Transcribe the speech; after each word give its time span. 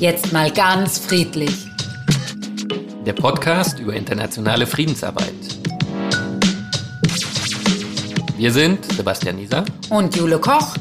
Jetzt 0.00 0.32
mal 0.32 0.50
ganz 0.52 0.98
friedlich. 0.98 1.50
Der 3.04 3.12
Podcast 3.12 3.78
über 3.80 3.94
internationale 3.94 4.66
Friedensarbeit. 4.66 5.34
Wir 8.36 8.52
sind 8.52 8.84
Sebastian 8.92 9.36
Nieser 9.36 9.64
und 9.90 10.14
Jule 10.14 10.38
Koch 10.38 10.76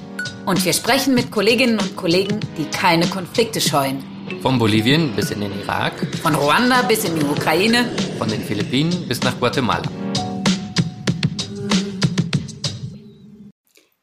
und 0.45 0.63
wir 0.63 0.73
sprechen 0.73 1.15
mit 1.15 1.31
Kolleginnen 1.31 1.79
und 1.79 1.95
Kollegen, 1.95 2.39
die 2.57 2.65
keine 2.65 3.07
Konflikte 3.07 3.59
scheuen. 3.59 4.03
Von 4.41 4.59
Bolivien 4.59 5.15
bis 5.15 5.31
in 5.31 5.41
den 5.41 5.51
Irak, 5.61 5.93
von 6.21 6.35
Ruanda 6.35 6.83
bis 6.83 7.03
in 7.03 7.15
die 7.19 7.25
Ukraine, 7.25 7.85
von 8.17 8.29
den 8.29 8.43
Philippinen 8.43 9.07
bis 9.07 9.21
nach 9.23 9.39
Guatemala. 9.39 9.89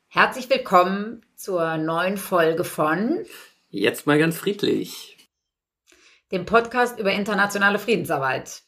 Herzlich 0.09 0.51
willkommen 0.51 1.23
zur 1.45 1.77
neuen 1.77 2.17
Folge 2.17 2.65
von 2.65 3.27
Jetzt 3.69 4.07
mal 4.07 4.19
ganz 4.19 4.39
friedlich. 4.39 5.29
Dem 6.33 6.47
Podcast 6.47 6.99
über 6.99 7.13
internationale 7.13 7.79
Friedensarbeit. 7.79 8.63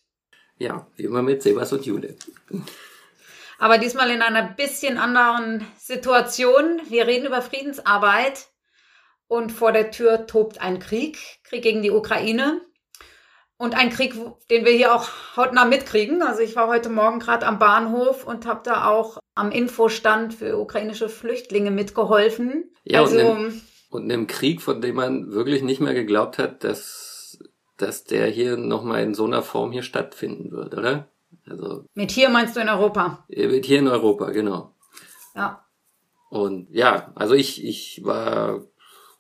Ja, 0.59 0.87
wie 0.95 1.05
immer 1.05 1.23
mit 1.23 1.43
Sebas 1.43 1.73
und 1.73 1.87
Jule. 1.87 2.17
Aber 3.59 3.79
diesmal 3.79 4.11
in 4.11 4.21
einer 4.21 4.47
bisschen 4.47 4.99
anderen 4.99 5.67
Situation. 5.79 6.83
Wir 6.91 7.07
reden 7.07 7.25
über 7.25 7.41
Friedensarbeit 7.41 8.49
und 9.27 9.53
vor 9.53 9.73
der 9.73 9.91
Tür 9.91 10.27
tobt 10.27 10.61
ein 10.61 10.79
Krieg, 10.79 11.17
Krieg 11.45 11.63
gegen 11.63 11.81
die 11.81 11.91
Ukraine. 11.91 12.61
Und 13.59 13.75
ein 13.75 13.91
Krieg, 13.91 14.15
den 14.51 14.67
wir 14.67 14.73
hier 14.73 14.95
auch 14.95 15.09
hautnah 15.37 15.65
mitkriegen. 15.65 16.23
Also 16.23 16.43
ich 16.43 16.57
war 16.57 16.69
heute 16.69 16.91
Morgen 16.91 17.21
gerade 17.21 17.47
am 17.47 17.59
Bahnhof 17.59 18.27
und 18.27 18.45
habe 18.45 18.61
da 18.65 18.89
auch 18.89 19.19
am 19.35 19.51
Infostand 19.51 20.35
für 20.35 20.59
ukrainische 20.59 21.09
Flüchtlinge 21.09 21.71
mitgeholfen. 21.71 22.71
Ja, 22.85 23.01
also, 23.01 23.17
und, 23.17 23.25
einem, 23.25 23.63
und 23.91 24.13
einem 24.13 24.27
Krieg, 24.27 24.61
von 24.61 24.83
dem 24.83 24.97
man 24.97 25.33
wirklich 25.33 25.63
nicht 25.63 25.81
mehr 25.81 25.95
geglaubt 25.95 26.39
hat, 26.39 26.65
dass, 26.65 27.39
dass 27.79 28.05
der 28.05 28.27
hier 28.27 28.59
nochmal 28.59 29.03
in 29.03 29.15
so 29.15 29.25
einer 29.25 29.43
Form 29.43 29.73
hier 29.73 29.83
stattfinden 29.83 30.51
wird, 30.51 30.75
oder? 30.75 31.09
Also, 31.49 31.85
mit 31.95 32.11
hier 32.11 32.29
meinst 32.29 32.57
du 32.57 32.61
in 32.61 32.69
Europa? 32.69 33.25
Mit 33.29 33.65
hier 33.65 33.79
in 33.79 33.89
Europa, 33.89 34.31
genau. 34.31 34.75
Ja. 35.35 35.65
Und 36.29 36.69
ja, 36.71 37.13
also 37.15 37.35
ich, 37.35 37.65
ich 37.65 38.03
war 38.05 38.63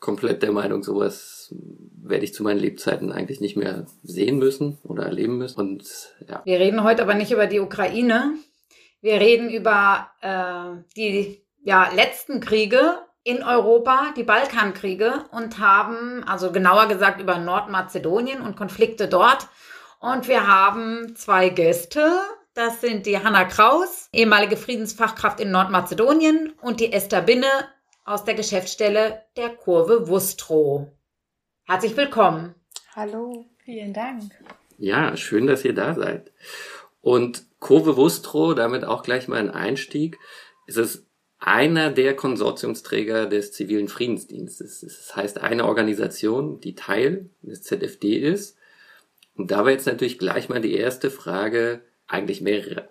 komplett 0.01 0.42
der 0.42 0.53
Meinung, 0.53 0.83
sowas 0.83 1.36
werde 1.52 2.25
ich 2.25 2.34
zu 2.34 2.42
meinen 2.42 2.61
Lebzeiten 2.61 3.12
eigentlich 3.12 3.41
nicht 3.41 3.56
mehr 3.56 3.86
sehen 4.02 4.39
müssen 4.39 4.78
oder 4.84 5.05
erleben 5.05 5.39
müssen. 5.39 5.61
Und 5.61 6.14
ja. 6.28 6.42
Wir 6.44 6.58
reden 6.58 6.84
heute 6.84 7.02
aber 7.02 7.14
nicht 7.14 7.33
über 7.33 7.47
die 7.47 7.61
Ukraine. 7.61 8.34
Wir 9.00 9.20
reden 9.20 9.50
über 9.50 10.11
äh, 10.20 10.83
die 10.97 11.42
ja, 11.62 11.91
letzten 11.94 12.41
Kriege 12.41 12.98
in 13.24 13.42
Europa, 13.42 14.14
die 14.17 14.22
Balkankriege 14.22 15.24
und 15.33 15.58
haben, 15.58 16.22
also 16.24 16.52
genauer 16.52 16.86
gesagt 16.86 17.20
über 17.20 17.39
Nordmazedonien 17.39 18.41
und 18.41 18.56
Konflikte 18.56 19.08
dort. 19.08 19.48
Und 19.98 20.28
wir 20.28 20.47
haben 20.47 21.17
zwei 21.17 21.48
Gäste. 21.48 22.20
Das 22.55 22.80
sind 22.80 23.05
die 23.05 23.19
Hanna 23.19 23.44
Kraus, 23.44 24.08
ehemalige 24.12 24.56
Friedensfachkraft 24.56 25.41
in 25.41 25.50
Nordmazedonien, 25.50 26.55
und 26.62 26.80
die 26.80 26.92
Esther 26.92 27.20
Binne, 27.20 27.50
aus 28.06 28.24
der 28.24 28.34
Geschäftsstelle 28.34 29.22
der 29.36 29.50
Kurve 29.50 30.08
Wustrow. 30.08 30.86
Herzlich 31.69 31.97
willkommen. 31.97 32.55
Hallo, 32.95 33.45
vielen 33.64 33.92
Dank. 33.92 34.22
Ja, 34.78 35.17
schön, 35.17 35.48
dass 35.48 35.64
ihr 35.64 35.75
da 35.75 35.95
seid. 35.97 36.31
Und 37.00 37.42
Kurve 37.58 37.97
Wustrow, 37.97 38.55
damit 38.55 38.84
auch 38.84 39.03
gleich 39.03 39.27
mal 39.27 39.41
ein 39.41 39.50
Einstieg, 39.50 40.17
ist 40.69 40.77
es 40.77 41.06
einer 41.41 41.91
der 41.91 42.14
Konsortiumsträger 42.14 43.27
des 43.27 43.50
zivilen 43.50 43.89
Friedensdienstes. 43.89 44.83
Das 44.83 45.17
heißt, 45.17 45.41
eine 45.41 45.64
Organisation, 45.64 46.61
die 46.61 46.77
Teil 46.77 47.31
des 47.42 47.64
ZFD 47.64 48.17
ist. 48.17 48.56
Und 49.34 49.51
da 49.51 49.64
war 49.64 49.73
jetzt 49.73 49.89
natürlich 49.89 50.20
gleich 50.20 50.48
mal 50.48 50.61
die 50.61 50.75
erste 50.75 51.11
Frage, 51.11 51.83
eigentlich 52.07 52.42
mehrere. 52.42 52.91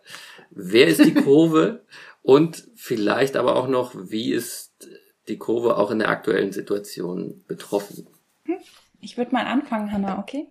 Wer 0.51 0.87
ist 0.87 1.05
die 1.05 1.13
Kurve? 1.23 1.85
Und 2.23 2.67
vielleicht 2.75 3.37
aber 3.37 3.55
auch 3.55 3.69
noch, 3.69 3.93
wie 3.95 4.33
ist 4.33 4.89
die 5.29 5.37
Kurve 5.37 5.77
auch 5.77 5.91
in 5.91 5.99
der 5.99 6.09
aktuellen 6.09 6.51
Situation 6.51 7.45
betroffen. 7.47 8.07
Ich 9.01 9.17
würde 9.17 9.31
mal 9.31 9.45
anfangen, 9.45 9.91
Hanna, 9.91 10.19
okay? 10.19 10.47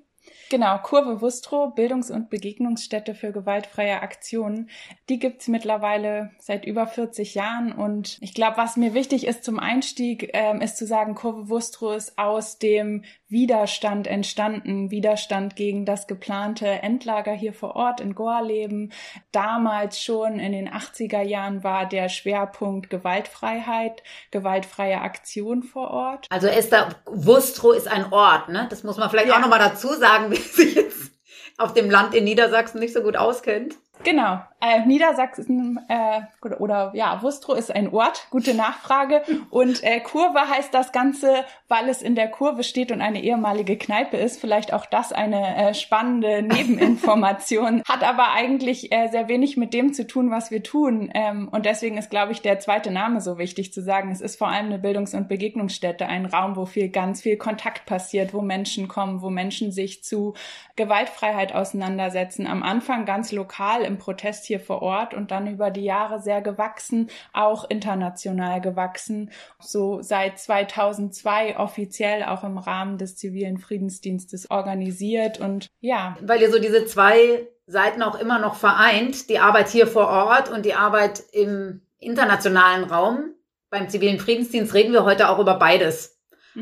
Genau, 0.51 0.79
Kurve 0.79 1.21
Wustrow, 1.21 1.75
Bildungs- 1.75 2.11
und 2.11 2.31
Begegnungsstätte 2.31 3.15
für 3.15 3.33
gewaltfreie 3.33 4.01
Aktionen. 4.01 4.71
Die 5.09 5.19
gibt's 5.19 5.49
mittlerweile 5.49 6.31
seit 6.39 6.65
über 6.65 6.87
40 6.87 7.35
Jahren. 7.35 7.73
Und 7.73 8.19
ich 8.21 8.35
glaube, 8.35 8.57
was 8.57 8.77
mir 8.77 8.95
wichtig 8.95 9.27
ist 9.27 9.45
zum 9.45 9.59
Einstieg, 9.59 10.31
ähm, 10.33 10.61
ist 10.61 10.77
zu 10.77 10.87
sagen, 10.87 11.15
Kurve 11.15 11.49
Wustrow 11.49 11.95
ist 11.95 12.19
aus 12.19 12.59
dem 12.59 13.05
Widerstand 13.35 14.07
entstanden. 14.07 14.93
Widerstand 14.93 15.57
gegen 15.57 15.85
das 15.85 16.07
geplante 16.07 16.67
Endlager 16.67 17.33
hier 17.33 17.53
vor 17.53 17.75
Ort 17.75 18.01
in 18.01 18.15
Gorleben. 18.15 18.93
Damals 19.33 20.01
schon 20.01 20.39
in 20.39 20.53
den 20.53 20.71
80er 20.71 21.21
Jahren 21.21 21.65
war 21.65 21.85
der 21.85 22.09
Schwerpunkt 22.09 22.91
Gewaltfreiheit, 22.91 24.05
gewaltfreie 24.31 25.01
Aktion 25.01 25.65
vor 25.65 25.91
Ort. 25.91 26.27
Also 26.31 26.47
Esther, 26.47 26.95
Wustrow 27.07 27.75
ist 27.75 27.89
ein 27.89 28.13
Ort, 28.13 28.51
ne? 28.51 28.69
Das 28.71 28.85
muss 28.85 28.99
man 28.99 29.11
vielleicht 29.11 29.29
ja. 29.29 29.35
auch 29.35 29.41
nochmal 29.41 29.59
dazu 29.59 29.89
sagen, 29.89 30.31
wie 30.31 30.37
sich 30.37 30.77
jetzt 30.77 31.11
auf 31.59 31.75
dem 31.75 31.91
Land 31.91 32.15
in 32.15 32.23
Niedersachsen 32.23 32.79
nicht 32.79 32.95
so 32.95 33.03
gut 33.03 33.17
auskennt. 33.17 33.75
Genau. 34.03 34.41
Äh, 34.61 34.87
Niedersachsen 34.87 35.79
äh, 35.89 36.23
oder, 36.43 36.61
oder 36.61 36.93
ja, 36.95 37.23
Wustrow 37.23 37.57
ist 37.57 37.71
ein 37.71 37.93
Ort, 37.93 38.29
gute 38.31 38.55
Nachfrage. 38.55 39.23
Und 39.51 39.85
äh, 39.85 40.01
Kurve 40.01 40.49
heißt 40.49 40.73
das 40.73 40.91
Ganze, 40.91 41.45
weil 41.69 41.89
es 41.89 42.01
in 42.01 42.15
der 42.15 42.29
Kurve 42.29 42.65
steht 42.65 42.91
und 42.91 43.03
eine 43.03 43.23
ehemalige 43.23 43.77
Kneipe 43.77 44.17
ist. 44.17 44.41
Vielleicht 44.41 44.73
auch 44.73 44.87
das 44.87 45.13
eine 45.13 45.57
äh, 45.57 45.75
spannende 45.75 46.43
Nebeninformation. 46.43 47.83
Hat 47.87 48.03
aber 48.03 48.33
eigentlich 48.33 48.91
äh, 48.91 49.09
sehr 49.09 49.29
wenig 49.29 49.59
mit 49.59 49.75
dem 49.75 49.93
zu 49.93 50.07
tun, 50.07 50.31
was 50.31 50.51
wir 50.51 50.63
tun. 50.63 51.11
Ähm, 51.15 51.49
und 51.51 51.67
deswegen 51.67 51.99
ist, 51.99 52.09
glaube 52.09 52.33
ich, 52.33 52.41
der 52.41 52.59
zweite 52.59 52.91
Name 52.91 53.21
so 53.21 53.37
wichtig 53.37 53.73
zu 53.73 53.83
sagen. 53.83 54.11
Es 54.11 54.23
ist 54.23 54.39
vor 54.39 54.49
allem 54.49 54.67
eine 54.67 54.79
Bildungs- 54.79 55.15
und 55.15 55.29
Begegnungsstätte, 55.29 56.07
ein 56.07 56.25
Raum, 56.25 56.57
wo 56.57 56.65
viel, 56.65 56.89
ganz 56.89 57.21
viel 57.21 57.37
Kontakt 57.37 57.85
passiert, 57.85 58.33
wo 58.33 58.41
Menschen 58.41 58.89
kommen, 58.89 59.21
wo 59.21 59.29
Menschen 59.29 59.73
sich 59.73 60.03
zu 60.03 60.35
Gewaltfreiheit 60.77 61.55
auseinandersetzen. 61.55 62.47
Am 62.47 62.63
Anfang 62.63 63.05
ganz 63.05 63.31
lokal 63.31 63.84
im 63.85 63.99
Protest 63.99 64.45
hier 64.47 64.61
vor 64.61 64.83
Ort 64.83 65.15
und 65.15 65.31
dann 65.31 65.47
über 65.47 65.71
die 65.71 65.85
Jahre 65.85 66.21
sehr 66.21 66.43
gewachsen, 66.43 67.11
auch 67.33 67.69
international 67.69 68.61
gewachsen. 68.61 69.31
So 69.61 70.03
seit 70.03 70.39
2002 70.39 71.59
offiziell 71.59 72.25
auch 72.25 72.45
im 72.45 72.59
Rahmen 72.59 72.99
des 72.99 73.17
zivilen 73.17 73.59
Friedensdienstes 73.59 74.51
organisiert 74.51 75.41
und 75.41 75.69
ja. 75.81 76.17
Weil 76.21 76.43
ihr 76.43 76.51
so 76.51 76.59
diese 76.59 76.87
zwei 76.87 77.47
Seiten 77.67 78.03
auch 78.03 78.19
immer 78.19 78.39
noch 78.39 78.57
vereint, 78.57 79.31
die 79.31 79.39
Arbeit 79.39 79.69
hier 79.69 79.87
vor 79.87 80.09
Ort 80.09 80.51
und 80.51 80.65
die 80.65 80.75
Arbeit 80.75 81.23
im 81.33 81.83
internationalen 81.99 82.85
Raum. 82.85 83.35
Beim 83.71 83.89
zivilen 83.89 84.19
Friedensdienst 84.19 84.75
reden 84.75 84.93
wir 84.93 85.05
heute 85.05 85.29
auch 85.29 85.39
über 85.39 85.55
beides. 85.55 86.15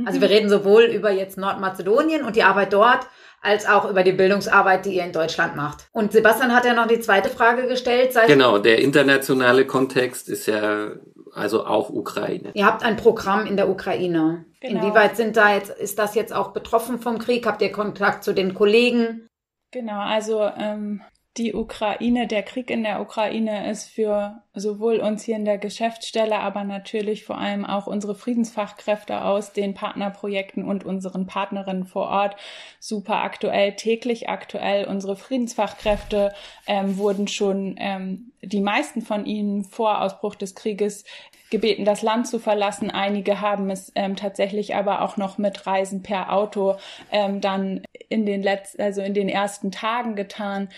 Also 0.07 0.21
wir 0.21 0.29
mhm. 0.29 0.35
reden 0.35 0.49
sowohl 0.49 0.85
über 0.85 1.11
jetzt 1.11 1.37
Nordmazedonien 1.37 2.25
und 2.25 2.37
die 2.37 2.45
Arbeit 2.45 2.73
dort, 2.73 3.07
als 3.43 3.67
auch 3.67 3.91
über 3.91 4.05
die 4.05 4.13
Bildungsarbeit, 4.13 4.87
die 4.87 4.95
ihr 4.95 5.05
in 5.05 5.13
Deutschland 5.13 5.57
macht. 5.57 5.89
Und 5.93 6.13
Sebastian 6.13 6.55
hat 6.55 6.65
ja 6.65 6.75
noch 6.75 6.87
die 6.87 7.01
zweite 7.01 7.29
Frage 7.29 7.67
gestellt. 7.67 8.17
genau, 8.27 8.59
der 8.59 8.79
internationale 8.79 9.67
Kontext 9.67 10.29
ist 10.29 10.47
ja 10.47 10.93
also 11.35 11.67
auch 11.67 11.91
Ukraine. 11.91 12.51
Ihr 12.55 12.67
habt 12.67 12.85
ein 12.85 12.97
Programm 12.97 13.47
in 13.47 13.57
der 13.57 13.69
Ukraine. 13.69 14.45
Genau. 14.61 14.81
Inwieweit 14.81 15.17
sind 15.17 15.37
da 15.37 15.55
jetzt, 15.55 15.71
ist 15.71 15.99
das 15.99 16.15
jetzt 16.15 16.33
auch 16.33 16.53
betroffen 16.53 17.01
vom 17.01 17.19
Krieg? 17.19 17.47
Habt 17.47 17.63
ihr 17.63 17.73
Kontakt 17.73 18.23
zu 18.23 18.33
den 18.33 18.55
Kollegen? 18.55 19.27
Genau, 19.73 20.01
also 20.01 20.49
ähm, 20.59 21.01
die 21.39 21.55
Ukraine, 21.55 22.27
der 22.27 22.43
Krieg 22.43 22.69
in 22.71 22.83
der 22.83 23.01
Ukraine 23.01 23.71
ist 23.71 23.89
für 23.89 24.43
sowohl 24.55 24.99
uns 24.99 25.25
hier 25.25 25.37
in 25.37 25.47
der 25.47 25.57
Geschäftsstelle, 25.57 26.39
aber 26.39 26.63
natürlich 26.65 27.25
vor 27.25 27.39
allem 27.39 27.65
auch 27.65 27.87
unsere 27.87 28.15
Friedensfachkräfte 28.15 29.25
aus 29.25 29.55
den 29.55 29.73
Partnerprojekten 29.73 30.63
und 30.63 30.85
unseren 30.85 31.27
Partnerinnen 31.27 31.87
vor 31.87 32.09
Ort 32.09 32.37
super 32.81 33.23
aktuell, 33.23 33.77
täglich 33.77 34.29
aktuell. 34.29 34.85
Unsere 34.85 35.17
Friedensfachkräfte 35.17 36.35
ähm, 36.67 36.99
wurden 36.99 37.29
schon, 37.29 37.77
ähm, 37.79 38.33
die 38.43 38.61
meisten 38.61 39.01
von 39.01 39.25
ihnen 39.25 39.65
vor 39.65 40.03
Ausbruch 40.03 40.35
des 40.35 40.55
Krieges 40.55 41.05
gebeten, 41.53 41.85
das 41.85 42.03
Land 42.03 42.27
zu 42.27 42.41
verlassen. 42.41 42.91
Einige 42.91 43.41
haben 43.41 43.71
es 43.71 43.93
ähm, 43.95 44.17
tatsächlich 44.17 44.75
aber 44.75 45.03
auch 45.03 45.17
noch 45.17 45.39
mit 45.39 45.67
Reisen 45.67 46.03
per 46.03 46.33
Auto 46.33 46.77
ähm, 47.13 47.41
dann 47.41 47.83
in 48.09 48.27
den 48.27 48.43
letzten, 48.43 48.83
also 48.83 49.03
in 49.03 49.15
den 49.15 49.29
ersten 49.29 49.71
Tagen 49.71 50.17
getan. 50.17 50.69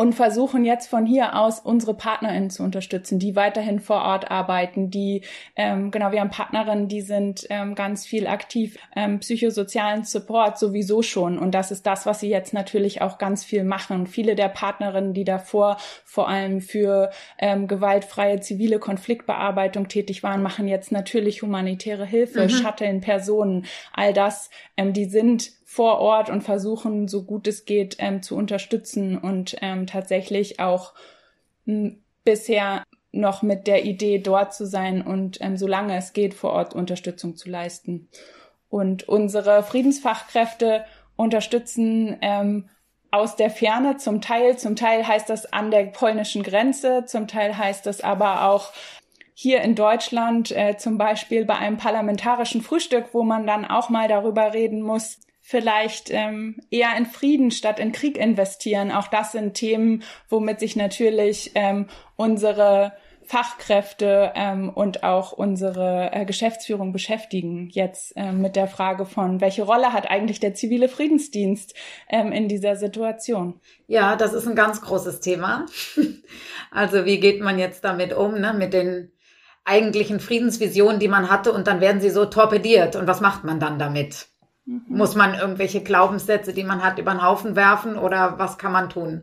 Und 0.00 0.12
versuchen 0.12 0.64
jetzt 0.64 0.88
von 0.88 1.06
hier 1.06 1.34
aus 1.36 1.58
unsere 1.58 1.92
PartnerInnen 1.92 2.50
zu 2.50 2.62
unterstützen, 2.62 3.18
die 3.18 3.34
weiterhin 3.34 3.80
vor 3.80 4.02
Ort 4.02 4.30
arbeiten, 4.30 4.90
die, 4.90 5.22
ähm, 5.56 5.90
genau, 5.90 6.12
wir 6.12 6.20
haben 6.20 6.30
Partnerinnen, 6.30 6.86
die 6.86 7.00
sind 7.00 7.48
ähm, 7.50 7.74
ganz 7.74 8.06
viel 8.06 8.28
aktiv, 8.28 8.78
ähm, 8.94 9.18
psychosozialen 9.18 10.04
Support 10.04 10.56
sowieso 10.56 11.02
schon 11.02 11.36
und 11.36 11.52
das 11.52 11.72
ist 11.72 11.84
das, 11.84 12.06
was 12.06 12.20
sie 12.20 12.28
jetzt 12.28 12.54
natürlich 12.54 13.02
auch 13.02 13.18
ganz 13.18 13.44
viel 13.44 13.64
machen. 13.64 14.06
Viele 14.06 14.36
der 14.36 14.48
Partnerinnen, 14.50 15.14
die 15.14 15.24
davor 15.24 15.78
vor 16.04 16.28
allem 16.28 16.60
für 16.60 17.10
ähm, 17.36 17.66
gewaltfreie 17.66 18.38
zivile 18.38 18.78
Konfliktbearbeitung 18.78 19.88
tätig 19.88 20.22
waren, 20.22 20.44
machen 20.44 20.68
jetzt 20.68 20.92
natürlich 20.92 21.42
humanitäre 21.42 22.06
Hilfe, 22.06 22.44
mhm. 22.44 22.50
shutteln 22.50 23.00
Personen, 23.00 23.66
all 23.92 24.12
das, 24.12 24.50
ähm, 24.76 24.92
die 24.92 25.06
sind 25.06 25.57
vor 25.70 25.98
Ort 25.98 26.30
und 26.30 26.40
versuchen, 26.40 27.08
so 27.08 27.24
gut 27.24 27.46
es 27.46 27.66
geht, 27.66 27.96
ähm, 27.98 28.22
zu 28.22 28.34
unterstützen 28.36 29.18
und 29.18 29.54
ähm, 29.60 29.86
tatsächlich 29.86 30.60
auch 30.60 30.94
m, 31.66 32.02
bisher 32.24 32.84
noch 33.12 33.42
mit 33.42 33.66
der 33.66 33.84
Idee 33.84 34.18
dort 34.18 34.54
zu 34.54 34.66
sein 34.66 35.02
und 35.02 35.42
ähm, 35.42 35.58
solange 35.58 35.94
es 35.94 36.14
geht, 36.14 36.32
vor 36.32 36.54
Ort 36.54 36.74
Unterstützung 36.74 37.36
zu 37.36 37.50
leisten. 37.50 38.08
Und 38.70 39.10
unsere 39.10 39.62
Friedensfachkräfte 39.62 40.86
unterstützen 41.16 42.16
ähm, 42.22 42.70
aus 43.10 43.36
der 43.36 43.50
Ferne 43.50 43.98
zum 43.98 44.22
Teil. 44.22 44.56
Zum 44.56 44.74
Teil 44.74 45.06
heißt 45.06 45.28
das 45.28 45.52
an 45.52 45.70
der 45.70 45.84
polnischen 45.84 46.42
Grenze, 46.42 47.04
zum 47.04 47.28
Teil 47.28 47.58
heißt 47.58 47.84
das 47.84 48.00
aber 48.00 48.48
auch 48.48 48.72
hier 49.34 49.60
in 49.60 49.74
Deutschland, 49.74 50.50
äh, 50.50 50.78
zum 50.78 50.96
Beispiel 50.96 51.44
bei 51.44 51.56
einem 51.56 51.76
parlamentarischen 51.76 52.62
Frühstück, 52.62 53.08
wo 53.12 53.22
man 53.22 53.46
dann 53.46 53.66
auch 53.66 53.90
mal 53.90 54.08
darüber 54.08 54.54
reden 54.54 54.80
muss, 54.80 55.18
vielleicht 55.48 56.10
ähm, 56.10 56.60
eher 56.70 56.94
in 56.98 57.06
Frieden 57.06 57.50
statt 57.50 57.80
in 57.80 57.92
Krieg 57.92 58.18
investieren. 58.18 58.92
Auch 58.92 59.08
das 59.08 59.32
sind 59.32 59.54
Themen, 59.54 60.02
womit 60.28 60.60
sich 60.60 60.76
natürlich 60.76 61.52
ähm, 61.54 61.86
unsere 62.16 62.92
Fachkräfte 63.24 64.32
ähm, 64.34 64.68
und 64.68 65.04
auch 65.04 65.32
unsere 65.32 66.10
äh, 66.12 66.26
Geschäftsführung 66.26 66.92
beschäftigen. 66.92 67.70
Jetzt 67.72 68.12
ähm, 68.16 68.42
mit 68.42 68.56
der 68.56 68.68
Frage 68.68 69.06
von, 69.06 69.40
welche 69.40 69.62
Rolle 69.62 69.94
hat 69.94 70.10
eigentlich 70.10 70.38
der 70.38 70.52
zivile 70.52 70.86
Friedensdienst 70.86 71.72
ähm, 72.10 72.30
in 72.30 72.48
dieser 72.48 72.76
Situation? 72.76 73.58
Ja, 73.86 74.16
das 74.16 74.34
ist 74.34 74.46
ein 74.46 74.54
ganz 74.54 74.82
großes 74.82 75.20
Thema. 75.20 75.64
Also 76.70 77.06
wie 77.06 77.18
geht 77.18 77.40
man 77.40 77.58
jetzt 77.58 77.82
damit 77.82 78.12
um, 78.12 78.38
ne? 78.38 78.52
mit 78.52 78.74
den 78.74 79.10
eigentlichen 79.64 80.20
Friedensvisionen, 80.20 81.00
die 81.00 81.08
man 81.08 81.30
hatte, 81.30 81.50
und 81.50 81.66
dann 81.66 81.80
werden 81.80 82.02
sie 82.02 82.10
so 82.10 82.26
torpediert. 82.26 82.94
Und 82.94 83.06
was 83.06 83.22
macht 83.22 83.44
man 83.44 83.58
dann 83.58 83.78
damit? 83.78 84.28
Mhm. 84.68 84.82
Muss 84.88 85.14
man 85.14 85.34
irgendwelche 85.34 85.82
Glaubenssätze, 85.82 86.52
die 86.52 86.64
man 86.64 86.82
hat, 86.84 86.98
über 86.98 87.12
den 87.12 87.22
Haufen 87.22 87.56
werfen 87.56 87.96
oder 87.96 88.38
was 88.38 88.58
kann 88.58 88.72
man 88.72 88.90
tun? 88.90 89.22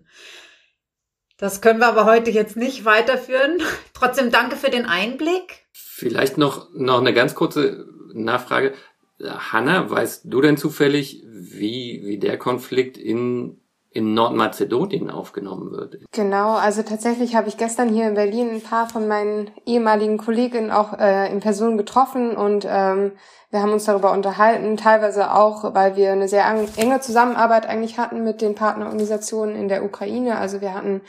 Das 1.37 1.61
können 1.61 1.79
wir 1.79 1.87
aber 1.87 2.05
heute 2.05 2.31
jetzt 2.31 2.57
nicht 2.57 2.83
weiterführen. 2.83 3.61
Trotzdem 3.93 4.31
danke 4.31 4.55
für 4.55 4.71
den 4.71 4.85
Einblick. 4.85 5.67
Vielleicht 5.71 6.37
noch, 6.37 6.69
noch 6.73 6.99
eine 6.99 7.13
ganz 7.13 7.35
kurze 7.35 7.85
Nachfrage. 8.13 8.73
Hanna, 9.21 9.89
weißt 9.89 10.23
du 10.25 10.41
denn 10.41 10.57
zufällig, 10.57 11.23
wie, 11.27 12.01
wie 12.03 12.17
der 12.17 12.37
Konflikt 12.37 12.97
in 12.97 13.61
in 13.95 14.13
Nordmazedonien 14.13 15.09
aufgenommen 15.09 15.71
wird. 15.71 15.99
Genau, 16.11 16.55
also 16.55 16.83
tatsächlich 16.83 17.33
habe 17.33 17.47
ich 17.47 17.55
gestern 17.55 17.87
hier 17.87 18.07
in 18.07 18.13
Berlin 18.13 18.49
ein 18.49 18.61
paar 18.61 18.89
von 18.89 19.07
meinen 19.07 19.51
ehemaligen 19.65 20.17
Kolleginnen 20.17 20.69
auch 20.69 20.99
äh, 20.99 21.31
in 21.31 21.39
Person 21.39 21.77
getroffen 21.77 22.35
und 22.35 22.67
ähm, 22.69 23.13
wir 23.51 23.61
haben 23.61 23.71
uns 23.71 23.85
darüber 23.85 24.11
unterhalten, 24.11 24.75
teilweise 24.75 25.33
auch, 25.33 25.73
weil 25.73 25.95
wir 25.95 26.11
eine 26.11 26.27
sehr 26.27 26.45
enge 26.75 26.99
Zusammenarbeit 26.99 27.69
eigentlich 27.69 27.97
hatten 27.97 28.25
mit 28.25 28.41
den 28.41 28.53
Partnerorganisationen 28.53 29.55
in 29.55 29.69
der 29.69 29.85
Ukraine. 29.85 30.39
Also 30.39 30.59
wir 30.59 30.73
hatten 30.73 30.99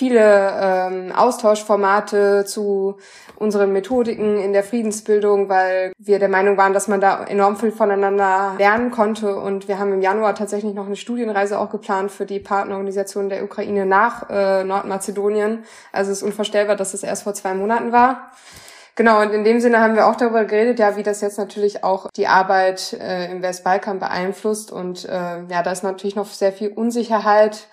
viele 0.00 0.54
ähm, 0.62 1.12
Austauschformate 1.12 2.46
zu 2.46 2.96
unseren 3.36 3.70
Methodiken 3.70 4.40
in 4.40 4.54
der 4.54 4.64
Friedensbildung, 4.64 5.50
weil 5.50 5.92
wir 5.98 6.18
der 6.18 6.30
Meinung 6.30 6.56
waren, 6.56 6.72
dass 6.72 6.88
man 6.88 7.02
da 7.02 7.22
enorm 7.24 7.58
viel 7.58 7.70
voneinander 7.70 8.54
lernen 8.56 8.90
konnte. 8.92 9.36
Und 9.36 9.68
wir 9.68 9.78
haben 9.78 9.92
im 9.92 10.00
Januar 10.00 10.34
tatsächlich 10.34 10.72
noch 10.72 10.86
eine 10.86 10.96
Studienreise 10.96 11.58
auch 11.58 11.68
geplant 11.68 12.10
für 12.10 12.24
die 12.24 12.40
Partnerorganisation 12.40 13.28
der 13.28 13.44
Ukraine 13.44 13.84
nach 13.84 14.30
äh, 14.30 14.64
Nordmazedonien. 14.64 15.64
Also 15.92 16.12
es 16.12 16.18
ist 16.18 16.22
unvorstellbar, 16.22 16.76
dass 16.76 16.94
es 16.94 17.02
erst 17.02 17.24
vor 17.24 17.34
zwei 17.34 17.52
Monaten 17.52 17.92
war. 17.92 18.30
Genau, 18.94 19.20
und 19.20 19.32
in 19.32 19.44
dem 19.44 19.60
Sinne 19.60 19.80
haben 19.80 19.96
wir 19.96 20.06
auch 20.06 20.16
darüber 20.16 20.46
geredet, 20.46 20.78
ja, 20.78 20.96
wie 20.96 21.02
das 21.02 21.20
jetzt 21.20 21.36
natürlich 21.36 21.84
auch 21.84 22.08
die 22.16 22.26
Arbeit 22.26 22.94
äh, 22.94 23.30
im 23.30 23.42
Westbalkan 23.42 23.98
beeinflusst. 23.98 24.72
Und 24.72 25.04
äh, 25.04 25.42
ja, 25.46 25.62
da 25.62 25.70
ist 25.70 25.82
natürlich 25.82 26.16
noch 26.16 26.26
sehr 26.26 26.52
viel 26.52 26.68
Unsicherheit 26.70 27.68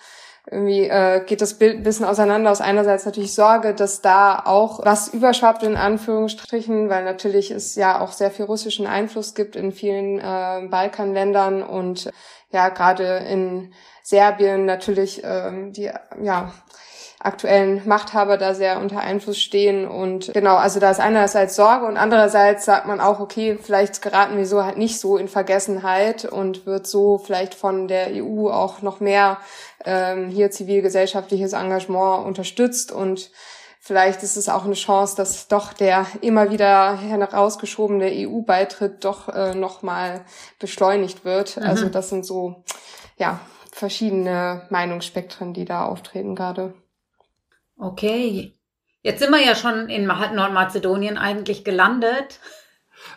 irgendwie 0.50 0.84
äh, 0.84 1.22
geht 1.24 1.40
das 1.40 1.54
Bild 1.54 1.76
ein 1.76 1.82
bisschen 1.82 2.06
auseinander. 2.06 2.50
Aus 2.50 2.60
einerseits 2.60 3.04
natürlich 3.04 3.34
Sorge, 3.34 3.74
dass 3.74 4.00
da 4.00 4.42
auch 4.44 4.84
was 4.84 5.08
überschwappt 5.08 5.62
in 5.62 5.76
Anführungsstrichen, 5.76 6.88
weil 6.88 7.04
natürlich 7.04 7.50
es 7.50 7.74
ja 7.74 8.00
auch 8.00 8.12
sehr 8.12 8.30
viel 8.30 8.46
russischen 8.46 8.86
Einfluss 8.86 9.34
gibt 9.34 9.56
in 9.56 9.72
vielen 9.72 10.18
äh, 10.18 10.68
Balkanländern 10.70 11.62
und 11.62 12.10
ja 12.50 12.70
gerade 12.70 13.18
in 13.28 13.72
Serbien 14.02 14.64
natürlich 14.64 15.22
ähm, 15.22 15.72
die 15.72 15.90
ja 16.22 16.52
aktuellen 17.20 17.82
Machthaber 17.86 18.36
da 18.36 18.54
sehr 18.54 18.80
unter 18.80 19.00
Einfluss 19.00 19.38
stehen. 19.38 19.86
Und 19.88 20.32
genau, 20.32 20.56
also 20.56 20.78
da 20.78 20.90
ist 20.90 21.00
einerseits 21.00 21.56
Sorge 21.56 21.86
und 21.86 21.96
andererseits 21.96 22.64
sagt 22.64 22.86
man 22.86 23.00
auch, 23.00 23.18
okay, 23.18 23.58
vielleicht 23.60 24.02
geraten 24.02 24.36
wir 24.36 24.46
so 24.46 24.64
halt 24.64 24.78
nicht 24.78 25.00
so 25.00 25.16
in 25.16 25.28
Vergessenheit 25.28 26.24
und 26.24 26.64
wird 26.64 26.86
so 26.86 27.18
vielleicht 27.18 27.54
von 27.54 27.88
der 27.88 28.10
EU 28.12 28.48
auch 28.48 28.82
noch 28.82 29.00
mehr 29.00 29.38
ähm, 29.84 30.28
hier 30.28 30.50
zivilgesellschaftliches 30.50 31.52
Engagement 31.52 32.26
unterstützt 32.26 32.92
und 32.92 33.30
Vielleicht 33.80 34.22
ist 34.22 34.36
es 34.36 34.48
auch 34.48 34.64
eine 34.64 34.74
Chance, 34.74 35.16
dass 35.16 35.48
doch 35.48 35.72
der 35.72 36.06
immer 36.20 36.50
wieder 36.50 36.98
herausgeschobene 36.98 38.10
EU-Beitritt 38.12 39.04
doch 39.04 39.28
äh, 39.28 39.54
nochmal 39.54 40.26
beschleunigt 40.58 41.24
wird. 41.24 41.56
Mhm. 41.56 41.62
Also 41.62 41.88
das 41.88 42.10
sind 42.10 42.26
so 42.26 42.64
ja 43.16 43.40
verschiedene 43.72 44.66
Meinungsspektren, 44.68 45.54
die 45.54 45.64
da 45.64 45.86
auftreten 45.86 46.34
gerade. 46.34 46.74
Okay. 47.78 48.52
Jetzt 49.02 49.20
sind 49.20 49.30
wir 49.30 49.42
ja 49.42 49.54
schon 49.54 49.88
in 49.88 50.04
Nordmazedonien 50.06 51.16
eigentlich 51.16 51.64
gelandet. 51.64 52.40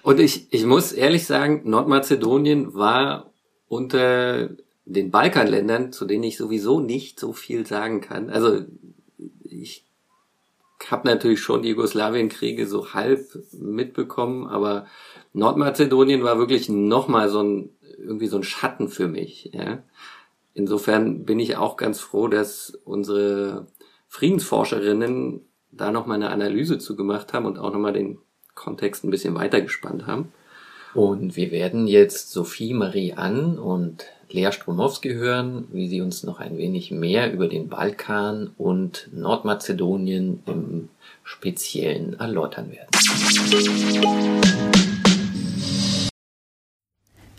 Und 0.04 0.20
ich, 0.20 0.54
ich 0.54 0.66
muss 0.66 0.94
ehrlich 0.94 1.26
sagen, 1.26 1.64
Nordmazedonien 1.66 2.76
war 2.76 3.34
unter 3.68 4.50
den 4.86 5.12
Balkanländern, 5.12 5.92
zu 5.92 6.06
denen 6.06 6.24
ich 6.24 6.38
sowieso 6.38 6.80
nicht 6.80 7.20
so 7.20 7.34
viel 7.34 7.66
sagen 7.66 8.02
kann. 8.02 8.30
Also 8.30 8.66
ich 9.44 9.86
habe 10.90 11.08
natürlich 11.08 11.42
schon 11.42 11.62
die 11.62 11.70
Jugoslawienkriege 11.70 12.66
so 12.66 12.94
halb 12.94 13.38
mitbekommen, 13.54 14.48
aber 14.48 14.88
Nordmazedonien 15.34 16.24
war 16.24 16.40
wirklich 16.40 16.70
nochmal 16.70 17.30
so 17.30 17.44
ein 17.44 17.70
irgendwie 18.02 18.28
so 18.28 18.38
ein 18.38 18.44
Schatten 18.44 18.90
für 18.90 19.08
mich. 19.08 19.52
Ja. 19.54 19.84
Insofern 20.54 21.24
bin 21.26 21.40
ich 21.40 21.56
auch 21.58 21.78
ganz 21.78 22.00
froh, 22.00 22.28
dass 22.28 22.72
unsere 22.84 23.68
Friedensforscherinnen 24.08 25.42
da 25.72 25.92
nochmal 25.92 26.18
eine 26.18 26.32
Analyse 26.32 26.80
zu 26.80 26.96
gemacht 26.96 27.34
haben 27.34 27.46
und 27.46 27.58
auch 27.58 27.72
nochmal 27.72 27.94
den 27.94 28.18
Kontext 28.56 29.04
ein 29.04 29.12
bisschen 29.12 29.36
weitergespannt 29.36 30.08
haben. 30.08 30.34
Und 30.94 31.38
wir 31.38 31.52
werden 31.52 31.88
jetzt 31.88 32.32
Sophie 32.32 32.74
Marie 32.74 33.14
Ann 33.14 33.58
und 33.58 34.06
Lea 34.34 34.52
Stromowski 34.52 35.14
hören, 35.14 35.68
wie 35.72 35.88
sie 35.88 36.02
uns 36.02 36.24
noch 36.24 36.40
ein 36.40 36.58
wenig 36.58 36.92
mehr 36.92 37.32
über 37.32 37.48
den 37.48 37.68
Balkan 37.70 38.52
und 38.58 39.10
Nordmazedonien 39.14 40.42
im 40.46 40.90
Speziellen 41.24 42.20
erläutern 42.20 42.72
werden. 42.72 42.90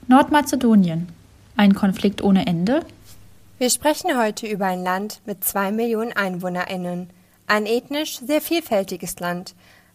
Nordmazedonien. 0.08 1.08
Ein 1.56 1.74
Konflikt 1.74 2.22
ohne 2.22 2.46
Ende? 2.46 2.80
Wir 3.58 3.70
sprechen 3.70 4.18
heute 4.18 4.46
über 4.46 4.66
ein 4.66 4.82
Land 4.82 5.20
mit 5.24 5.44
zwei 5.44 5.70
Millionen 5.70 6.12
EinwohnerInnen. 6.12 7.10
Ein 7.46 7.66
ethnisch 7.66 8.18
sehr 8.18 8.40
vielfältiges 8.40 9.20
Land. 9.20 9.54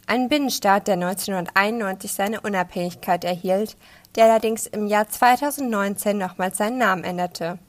Ein 0.09 0.29
Binnenstaat, 0.29 0.87
der 0.87 0.93
1991 0.93 2.13
seine 2.13 2.39
Unabhängigkeit 2.39 3.25
erhielt, 3.25 3.75
der 4.15 4.23
allerdings 4.23 4.65
im 4.65 4.87
Jahr 4.87 5.09
2019 5.09 6.17
nochmals 6.17 6.57
seinen 6.57 6.77
Namen 6.77 7.03
änderte. 7.03 7.59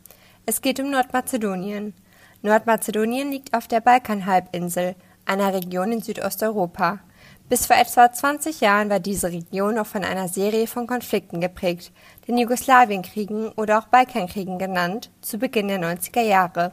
Es 0.47 0.63
geht 0.63 0.79
um 0.79 0.89
Nordmazedonien. 0.89 1.95
Nordmazedonien 2.43 3.33
liegt 3.33 3.55
auf 3.55 3.67
der 3.67 3.81
Balkanhalbinsel, 3.81 4.95
einer 5.27 5.53
Region 5.53 5.91
in 5.91 6.01
Südosteuropa. 6.01 7.01
Bis 7.49 7.67
vor 7.67 7.77
etwa 7.77 8.13
20 8.13 8.61
Jahren 8.61 8.89
war 8.89 9.01
diese 9.01 9.33
Region 9.33 9.75
noch 9.75 9.89
von 9.89 10.05
einer 10.05 10.29
Serie 10.29 10.69
von 10.69 10.87
Konflikten 10.87 11.41
geprägt, 11.41 11.91
den 12.29 12.39
Jugoslawienkriegen 12.39 13.49
oder 13.49 13.81
auch 13.81 13.89
Balkankriegen 13.89 14.61
genannt, 14.61 15.11
zu 15.23 15.39
Beginn 15.39 15.67
der 15.67 15.81
90er 15.81 16.23
Jahre. 16.23 16.71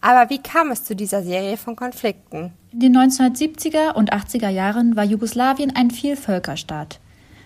Aber 0.00 0.30
wie 0.30 0.38
kam 0.38 0.70
es 0.70 0.84
zu 0.84 0.94
dieser 0.94 1.22
Serie 1.22 1.56
von 1.56 1.76
Konflikten? 1.76 2.52
In 2.72 2.80
den 2.80 2.96
1970er 2.96 3.94
und 3.94 4.12
80er 4.12 4.50
Jahren 4.50 4.96
war 4.96 5.04
Jugoslawien 5.04 5.74
ein 5.74 5.90
Vielvölkerstaat. 5.90 7.00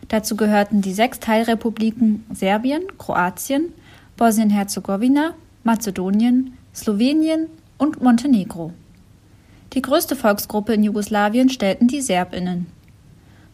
Dazu 0.09 0.37
gehörten 0.37 0.83
die 0.83 0.93
sechs 0.93 1.21
Teilrepubliken 1.21 2.27
Serbien, 2.33 2.83
Kroatien, 2.99 3.73
Bosnien-Herzegowina, 4.17 5.35
Mazedonien, 5.63 6.57
Slowenien, 6.75 7.49
und 7.81 8.03
Montenegro. 8.03 8.73
Die 9.73 9.83
größte 9.83 10.15
Volksgruppe 10.15 10.75
in 10.75 10.85
Jugoslawien 10.85 11.49
stellten 11.49 11.89
die 11.89 12.03
Serbinnen. 12.03 12.67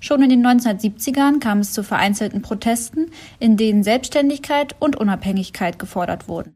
Schon 0.00 0.22
in 0.22 0.28
den 0.28 0.46
1970ern 0.46 1.40
kam 1.40 1.60
es 1.60 1.72
zu 1.72 1.82
vereinzelten 1.82 2.42
Protesten, 2.42 3.10
in 3.38 3.56
denen 3.56 3.82
Selbstständigkeit 3.82 4.74
und 4.78 4.96
Unabhängigkeit 4.96 5.78
gefordert 5.78 6.28
wurden. 6.28 6.55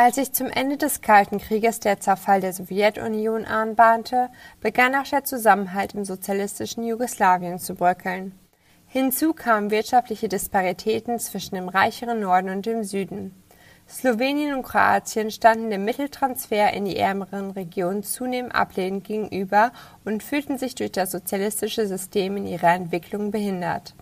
Als 0.00 0.14
sich 0.14 0.32
zum 0.32 0.46
Ende 0.46 0.76
des 0.76 1.00
Kalten 1.00 1.38
Krieges 1.38 1.80
der 1.80 1.98
Zerfall 1.98 2.40
der 2.40 2.52
Sowjetunion 2.52 3.44
anbahnte, 3.44 4.28
begann 4.60 4.94
auch 4.94 5.08
der 5.08 5.24
Zusammenhalt 5.24 5.92
im 5.94 6.04
sozialistischen 6.04 6.84
Jugoslawien 6.84 7.58
zu 7.58 7.74
bröckeln. 7.74 8.38
Hinzu 8.86 9.32
kamen 9.32 9.72
wirtschaftliche 9.72 10.28
Disparitäten 10.28 11.18
zwischen 11.18 11.56
dem 11.56 11.68
reicheren 11.68 12.20
Norden 12.20 12.50
und 12.50 12.64
dem 12.64 12.84
Süden. 12.84 13.42
Slowenien 13.88 14.54
und 14.54 14.62
Kroatien 14.62 15.32
standen 15.32 15.68
dem 15.68 15.84
Mitteltransfer 15.84 16.72
in 16.74 16.84
die 16.84 16.96
ärmeren 16.96 17.50
Regionen 17.50 18.04
zunehmend 18.04 18.54
ablehnend 18.54 19.02
gegenüber 19.02 19.72
und 20.04 20.22
fühlten 20.22 20.58
sich 20.58 20.76
durch 20.76 20.92
das 20.92 21.10
sozialistische 21.10 21.88
System 21.88 22.36
in 22.36 22.46
ihrer 22.46 22.72
Entwicklung 22.72 23.32
behindert. 23.32 23.96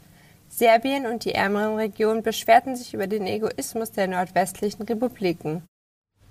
Serbien 0.51 1.07
und 1.07 1.25
die 1.25 1.33
ärmeren 1.33 1.77
Regionen 1.77 2.23
beschwerten 2.23 2.77
sich 2.77 2.93
über 2.93 3.07
den 3.07 3.27
Egoismus 3.27 3.93
der 3.93 4.09
nordwestlichen 4.09 4.83
Republiken. 4.83 5.63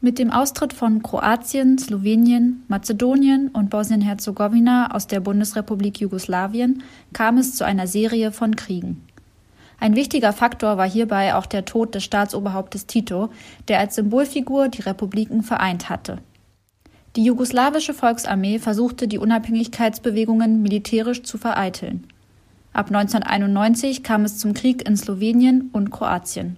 Mit 0.05 0.19
dem 0.19 0.29
Austritt 0.29 0.71
von 0.71 1.01
Kroatien, 1.01 1.79
Slowenien, 1.79 2.63
Mazedonien 2.67 3.47
und 3.47 3.71
Bosnien-Herzegowina 3.71 4.93
aus 4.93 5.07
der 5.07 5.19
Bundesrepublik 5.19 5.99
Jugoslawien 5.99 6.83
kam 7.11 7.39
es 7.39 7.55
zu 7.55 7.65
einer 7.65 7.87
Serie 7.87 8.31
von 8.31 8.55
Kriegen. 8.55 9.03
Ein 9.79 9.95
wichtiger 9.95 10.31
Faktor 10.31 10.77
war 10.77 10.87
hierbei 10.87 11.33
auch 11.33 11.47
der 11.47 11.65
Tod 11.65 11.95
des 11.95 12.03
Staatsoberhauptes 12.03 12.85
Tito, 12.85 13.31
der 13.67 13.79
als 13.79 13.95
Symbolfigur 13.95 14.69
die 14.69 14.83
Republiken 14.83 15.41
vereint 15.41 15.89
hatte. 15.89 16.19
Die 17.15 17.23
jugoslawische 17.23 17.95
Volksarmee 17.95 18.59
versuchte 18.59 19.07
die 19.07 19.17
Unabhängigkeitsbewegungen 19.17 20.61
militärisch 20.61 21.23
zu 21.23 21.39
vereiteln. 21.39 22.05
Ab 22.73 22.91
1991 22.91 24.03
kam 24.03 24.23
es 24.23 24.37
zum 24.37 24.53
Krieg 24.53 24.87
in 24.87 24.97
Slowenien 24.97 25.71
und 25.73 25.89
Kroatien. 25.89 26.57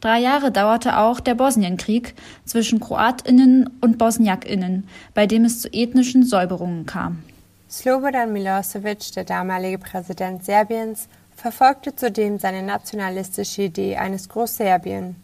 Drei 0.00 0.20
Jahre 0.20 0.52
dauerte 0.52 0.98
auch 0.98 1.18
der 1.18 1.34
Bosnienkrieg 1.34 2.14
zwischen 2.44 2.78
Kroatinnen 2.78 3.68
und 3.80 3.98
Bosniakinnen, 3.98 4.88
bei 5.12 5.26
dem 5.26 5.44
es 5.44 5.60
zu 5.60 5.68
ethnischen 5.72 6.24
Säuberungen 6.24 6.86
kam. 6.86 7.22
Slobodan 7.68 8.32
Milosevic, 8.32 9.12
der 9.14 9.24
damalige 9.24 9.78
Präsident 9.78 10.44
Serbiens, 10.44 11.08
verfolgte 11.36 11.94
zudem 11.94 12.38
seine 12.38 12.62
nationalistische 12.62 13.62
Idee 13.62 13.96
eines 13.96 14.28
Großserbien. 14.28 15.16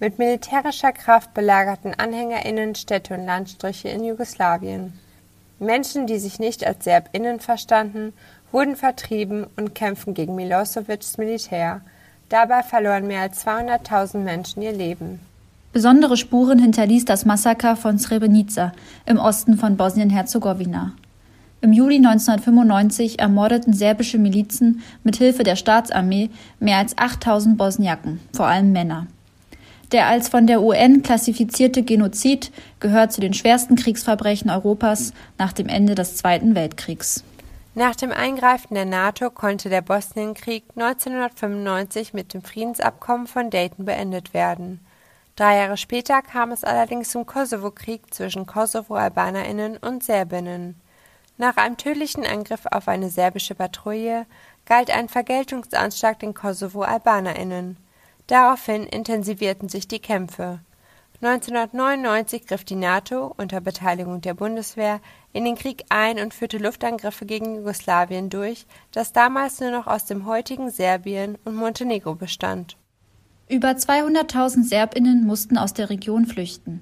Mit 0.00 0.18
militärischer 0.18 0.92
Kraft 0.92 1.34
belagerten 1.34 1.94
AnhängerInnen 1.94 2.74
Städte 2.74 3.14
und 3.14 3.26
Landstriche 3.26 3.88
in 3.88 4.04
Jugoslawien. 4.04 4.98
Menschen, 5.60 6.08
die 6.08 6.18
sich 6.18 6.40
nicht 6.40 6.66
als 6.66 6.84
SerbInnen 6.84 7.38
verstanden, 7.38 8.12
wurden 8.50 8.74
vertrieben 8.74 9.46
und 9.56 9.74
kämpften 9.74 10.14
gegen 10.14 10.34
Milosevics 10.34 11.18
Militär. 11.18 11.82
Dabei 12.32 12.62
verloren 12.62 13.06
mehr 13.06 13.20
als 13.20 13.46
200.000 13.46 14.16
Menschen 14.20 14.62
ihr 14.62 14.72
Leben. 14.72 15.20
Besondere 15.74 16.16
Spuren 16.16 16.58
hinterließ 16.58 17.04
das 17.04 17.26
Massaker 17.26 17.76
von 17.76 17.98
Srebrenica 17.98 18.72
im 19.04 19.18
Osten 19.18 19.58
von 19.58 19.76
Bosnien-Herzegowina. 19.76 20.92
Im 21.60 21.74
Juli 21.74 21.96
1995 21.96 23.18
ermordeten 23.18 23.74
serbische 23.74 24.16
Milizen 24.16 24.80
mit 25.04 25.16
Hilfe 25.16 25.42
der 25.42 25.56
Staatsarmee 25.56 26.30
mehr 26.58 26.78
als 26.78 26.96
8000 26.96 27.58
Bosniaken, 27.58 28.18
vor 28.32 28.46
allem 28.46 28.72
Männer. 28.72 29.08
Der 29.92 30.06
als 30.06 30.30
von 30.30 30.46
der 30.46 30.62
UN 30.62 31.02
klassifizierte 31.02 31.82
Genozid 31.82 32.50
gehört 32.80 33.12
zu 33.12 33.20
den 33.20 33.34
schwersten 33.34 33.76
Kriegsverbrechen 33.76 34.50
Europas 34.50 35.12
nach 35.36 35.52
dem 35.52 35.68
Ende 35.68 35.94
des 35.94 36.16
Zweiten 36.16 36.54
Weltkriegs. 36.54 37.24
Nach 37.74 37.96
dem 37.96 38.12
Eingreifen 38.12 38.74
der 38.74 38.84
NATO 38.84 39.30
konnte 39.30 39.70
der 39.70 39.80
Bosnienkrieg 39.80 40.64
1995 40.76 42.12
mit 42.12 42.34
dem 42.34 42.42
Friedensabkommen 42.42 43.26
von 43.26 43.48
Dayton 43.48 43.86
beendet 43.86 44.34
werden. 44.34 44.84
Drei 45.36 45.56
Jahre 45.56 45.78
später 45.78 46.20
kam 46.20 46.52
es 46.52 46.64
allerdings 46.64 47.10
zum 47.10 47.24
Kosovo-Krieg 47.24 48.12
zwischen 48.12 48.44
Kosovo-Albanerinnen 48.44 49.78
und 49.78 50.04
Serbinnen. 50.04 50.78
Nach 51.38 51.56
einem 51.56 51.78
tödlichen 51.78 52.26
Angriff 52.26 52.66
auf 52.70 52.88
eine 52.88 53.08
serbische 53.08 53.54
Patrouille 53.54 54.26
galt 54.66 54.90
ein 54.90 55.08
Vergeltungsanschlag 55.08 56.18
den 56.18 56.34
Kosovo-AlbanerInnen. 56.34 57.78
Daraufhin 58.26 58.84
intensivierten 58.84 59.70
sich 59.70 59.88
die 59.88 60.00
Kämpfe. 60.00 60.60
1999 61.24 62.48
griff 62.48 62.64
die 62.64 62.74
NATO 62.74 63.32
unter 63.36 63.60
Beteiligung 63.60 64.20
der 64.20 64.34
Bundeswehr 64.34 65.00
in 65.32 65.44
den 65.44 65.54
Krieg 65.54 65.84
ein 65.88 66.18
und 66.18 66.34
führte 66.34 66.58
Luftangriffe 66.58 67.26
gegen 67.26 67.54
Jugoslawien 67.54 68.28
durch, 68.28 68.66
das 68.90 69.12
damals 69.12 69.60
nur 69.60 69.70
noch 69.70 69.86
aus 69.86 70.04
dem 70.04 70.26
heutigen 70.26 70.68
Serbien 70.70 71.38
und 71.44 71.54
Montenegro 71.54 72.16
bestand. 72.16 72.76
Über 73.48 73.68
200.000 73.68 74.64
Serbinnen 74.64 75.24
mussten 75.24 75.58
aus 75.58 75.72
der 75.74 75.90
Region 75.90 76.26
flüchten. 76.26 76.80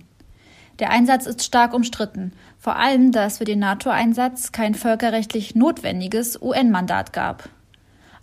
Der 0.79 0.89
Einsatz 0.89 1.27
ist 1.27 1.45
stark 1.45 1.75
umstritten, 1.75 2.33
vor 2.59 2.77
allem 2.77 3.13
da 3.13 3.27
es 3.27 3.37
für 3.39 3.45
den 3.45 3.59
NATO-Einsatz 3.59 4.53
kein 4.53 4.75
völkerrechtlich 4.75 5.55
notwendiges 5.55 6.41
UN-Mandat 6.41 7.13
gab. 7.13 7.51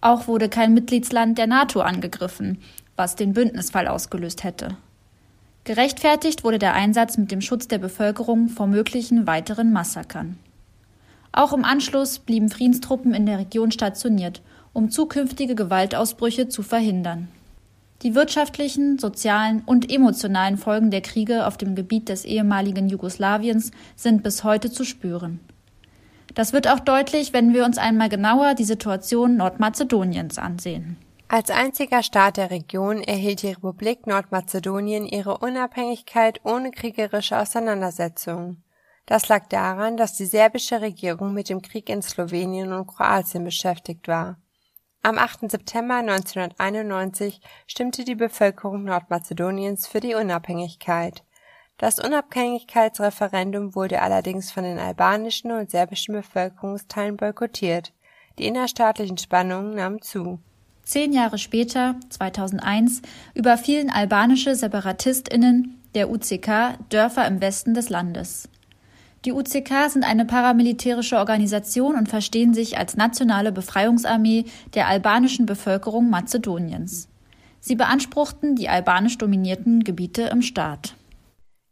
Auch 0.01 0.27
wurde 0.27 0.50
kein 0.50 0.74
Mitgliedsland 0.74 1.38
der 1.38 1.45
NATO 1.45 1.81
angegriffen, 1.81 2.63
was 2.95 3.15
den 3.15 3.33
Bündnisfall 3.33 3.88
ausgelöst 3.88 4.43
hätte. 4.43 4.77
Gerechtfertigt 5.67 6.45
wurde 6.45 6.59
der 6.59 6.75
Einsatz 6.75 7.17
mit 7.17 7.29
dem 7.29 7.41
Schutz 7.41 7.67
der 7.67 7.77
Bevölkerung 7.77 8.47
vor 8.47 8.67
möglichen 8.67 9.27
weiteren 9.27 9.74
Massakern. 9.74 10.38
Auch 11.33 11.51
im 11.51 11.65
Anschluss 11.65 12.19
blieben 12.19 12.47
Friedenstruppen 12.47 13.13
in 13.13 13.25
der 13.25 13.38
Region 13.38 13.74
stationiert, 13.74 14.41
um 14.71 14.91
zukünftige 14.91 15.55
Gewaltausbrüche 15.55 16.47
zu 16.47 16.63
verhindern. 16.63 17.27
Die 18.01 18.15
wirtschaftlichen, 18.15 18.97
sozialen 18.97 19.62
und 19.65 19.91
emotionalen 19.91 20.57
Folgen 20.57 20.89
der 20.89 21.01
Kriege 21.01 21.45
auf 21.45 21.57
dem 21.57 21.75
Gebiet 21.75 22.07
des 22.07 22.24
ehemaligen 22.24 22.88
Jugoslawiens 22.88 23.71
sind 23.97 24.24
bis 24.24 24.45
heute 24.45 24.71
zu 24.71 24.86
spüren. 24.86 25.41
Das 26.33 26.53
wird 26.53 26.69
auch 26.69 26.79
deutlich, 26.79 27.33
wenn 27.33 27.53
wir 27.53 27.65
uns 27.65 27.77
einmal 27.77 28.07
genauer 28.07 28.53
die 28.53 28.63
Situation 28.63 29.36
Nordmazedoniens 29.36 30.38
ansehen. 30.38 30.95
Als 31.29 31.50
einziger 31.50 32.03
Staat 32.03 32.38
der 32.38 32.51
Region 32.51 33.01
erhielt 33.01 33.41
die 33.41 33.50
Republik 33.50 34.07
Nordmazedonien 34.07 35.05
ihre 35.05 35.39
Unabhängigkeit 35.39 36.39
ohne 36.46 36.72
kriegerische 36.72 37.38
Auseinandersetzungen. 37.38 38.63
Das 39.05 39.27
lag 39.27 39.48
daran, 39.48 39.98
dass 39.98 40.15
die 40.15 40.25
serbische 40.25 40.79
Regierung 40.79 41.34
mit 41.34 41.50
dem 41.50 41.62
Krieg 41.62 41.89
in 41.89 42.01
Slowenien 42.01 42.72
und 42.72 42.88
Kroatien 42.88 43.43
beschäftigt 43.43 44.07
war. 44.07 44.38
Am 45.03 45.17
8. 45.17 45.51
September 45.51 45.96
1991 45.96 47.41
stimmte 47.65 48.05
die 48.05 48.15
Bevölkerung 48.15 48.86
Nordmazedoniens 48.86 49.86
für 49.86 50.00
die 50.00 50.15
Unabhängigkeit. 50.15 51.25
Das 51.77 52.00
Unabhängigkeitsreferendum 52.00 53.75
wurde 53.75 54.01
allerdings 54.01 54.51
von 54.51 54.63
den 54.63 54.79
albanischen 54.79 55.51
und 55.51 55.72
serbischen 55.72 56.15
Bevölkerungsteilen 56.15 57.17
boykottiert. 57.17 57.91
Die 58.39 58.48
innerstaatlichen 58.48 59.17
Spannungen 59.17 59.75
nahmen 59.75 60.01
zu. 60.01 60.39
Zehn 60.88 61.12
Jahre 61.12 61.38
später, 61.38 61.96
2001, 62.08 63.01
überfielen 63.34 63.89
albanische 63.89 64.56
SeparatistInnen 64.56 65.82
der 65.96 66.10
UCK 66.10 66.77
Dörfer 66.88 67.27
im 67.27 67.41
Westen 67.41 67.74
des 67.74 67.89
Landes. 67.89 68.48
Die 69.25 69.34
UCK 69.34 69.89
sind 69.89 70.06
eine 70.06 70.24
paramilitärische 70.24 71.17
Organisation 71.17 71.98
und 71.98 72.08
verstehen 72.08 72.53
sich 72.53 72.77
als 72.77 72.96
nationale 72.96 73.51
Befreiungsarmee 73.51 74.46
der 74.75 74.88
albanischen 74.88 75.46
Bevölkerung 75.46 76.10
Mazedoniens. 76.10 77.10
Sie 77.60 77.75
beanspruchten 77.75 78.56
die 78.56 78.70
albanisch 78.70 79.17
dominierten 79.17 79.84
Gebiete 79.84 80.22
im 80.22 80.41
Staat. 80.41 80.96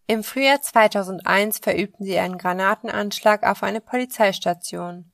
Im 0.07 0.25
Frühjahr 0.25 0.60
2001 0.60 1.60
verübten 1.60 2.03
sie 2.03 2.19
einen 2.19 2.38
Granatenanschlag 2.38 3.43
auf 3.43 3.63
eine 3.63 3.79
Polizeistation. 3.79 5.05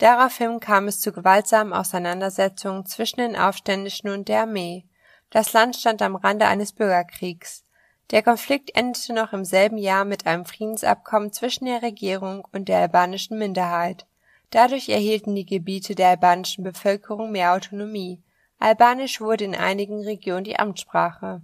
Daraufhin 0.00 0.60
kam 0.60 0.88
es 0.88 0.98
zu 0.98 1.12
gewaltsamen 1.12 1.74
Auseinandersetzungen 1.74 2.86
zwischen 2.86 3.20
den 3.20 3.36
Aufständischen 3.36 4.08
und 4.08 4.28
der 4.28 4.40
Armee. 4.40 4.86
Das 5.28 5.52
Land 5.52 5.76
stand 5.76 6.00
am 6.00 6.16
Rande 6.16 6.46
eines 6.46 6.72
Bürgerkriegs. 6.72 7.64
Der 8.10 8.22
Konflikt 8.22 8.74
endete 8.74 9.12
noch 9.12 9.34
im 9.34 9.44
selben 9.44 9.76
Jahr 9.76 10.06
mit 10.06 10.26
einem 10.26 10.46
Friedensabkommen 10.46 11.34
zwischen 11.34 11.66
der 11.66 11.82
Regierung 11.82 12.48
und 12.50 12.70
der 12.70 12.78
albanischen 12.78 13.38
Minderheit. 13.38 14.06
Dadurch 14.48 14.88
erhielten 14.88 15.34
die 15.34 15.44
Gebiete 15.44 15.94
der 15.94 16.08
albanischen 16.08 16.64
Bevölkerung 16.64 17.30
mehr 17.30 17.52
Autonomie. 17.52 18.22
Albanisch 18.58 19.20
wurde 19.20 19.44
in 19.44 19.54
einigen 19.54 20.02
Regionen 20.02 20.44
die 20.44 20.58
Amtssprache. 20.58 21.42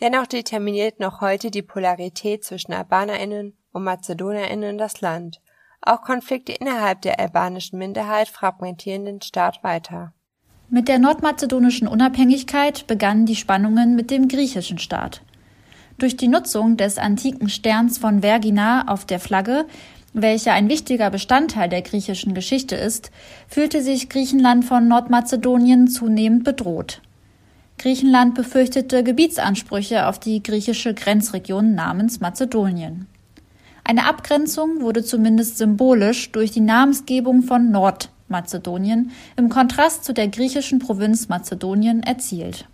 Dennoch 0.00 0.26
determiniert 0.26 0.98
noch 0.98 1.20
heute 1.20 1.52
die 1.52 1.62
Polarität 1.62 2.44
zwischen 2.44 2.72
Albanerinnen 2.72 3.56
und 3.70 3.84
Mazedonierinnen 3.84 4.76
das 4.76 5.00
Land. 5.00 5.40
Auch 5.86 6.00
Konflikte 6.00 6.52
innerhalb 6.52 7.02
der 7.02 7.20
albanischen 7.20 7.78
Minderheit 7.78 8.28
fragmentieren 8.28 9.04
den 9.04 9.20
Staat 9.20 9.62
weiter. 9.62 10.14
Mit 10.70 10.88
der 10.88 10.98
nordmazedonischen 10.98 11.86
Unabhängigkeit 11.86 12.86
begannen 12.86 13.26
die 13.26 13.36
Spannungen 13.36 13.94
mit 13.94 14.10
dem 14.10 14.28
griechischen 14.28 14.78
Staat. 14.78 15.20
Durch 15.98 16.16
die 16.16 16.28
Nutzung 16.28 16.78
des 16.78 16.96
antiken 16.96 17.50
Sterns 17.50 17.98
von 17.98 18.22
Vergina 18.22 18.88
auf 18.88 19.04
der 19.04 19.20
Flagge, 19.20 19.66
welcher 20.14 20.54
ein 20.54 20.70
wichtiger 20.70 21.10
Bestandteil 21.10 21.68
der 21.68 21.82
griechischen 21.82 22.32
Geschichte 22.32 22.76
ist, 22.76 23.10
fühlte 23.46 23.82
sich 23.82 24.08
Griechenland 24.08 24.64
von 24.64 24.88
Nordmazedonien 24.88 25.88
zunehmend 25.88 26.44
bedroht. 26.44 27.02
Griechenland 27.76 28.34
befürchtete 28.34 29.04
Gebietsansprüche 29.04 30.06
auf 30.06 30.18
die 30.18 30.42
griechische 30.42 30.94
Grenzregion 30.94 31.74
namens 31.74 32.20
Mazedonien. 32.20 33.06
Eine 33.84 34.06
Abgrenzung 34.06 34.80
wurde 34.80 35.04
zumindest 35.04 35.58
symbolisch 35.58 36.32
durch 36.32 36.50
die 36.50 36.60
Namensgebung 36.60 37.42
von 37.42 37.70
Nordmazedonien 37.70 39.10
im 39.36 39.50
Kontrast 39.50 40.04
zu 40.04 40.14
der 40.14 40.28
griechischen 40.28 40.78
Provinz 40.78 41.28
Mazedonien 41.28 42.02
erzielt. 42.02 42.66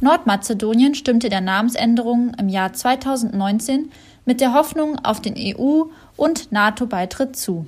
Nordmazedonien 0.00 0.94
stimmte 0.94 1.30
der 1.30 1.40
Namensänderung 1.40 2.34
im 2.34 2.50
Jahr 2.50 2.74
2019 2.74 3.90
mit 4.26 4.42
der 4.42 4.52
Hoffnung 4.52 5.02
auf 5.02 5.20
den 5.20 5.34
EU- 5.36 5.86
und 6.16 6.52
NATO-Beitritt 6.52 7.34
zu. 7.34 7.66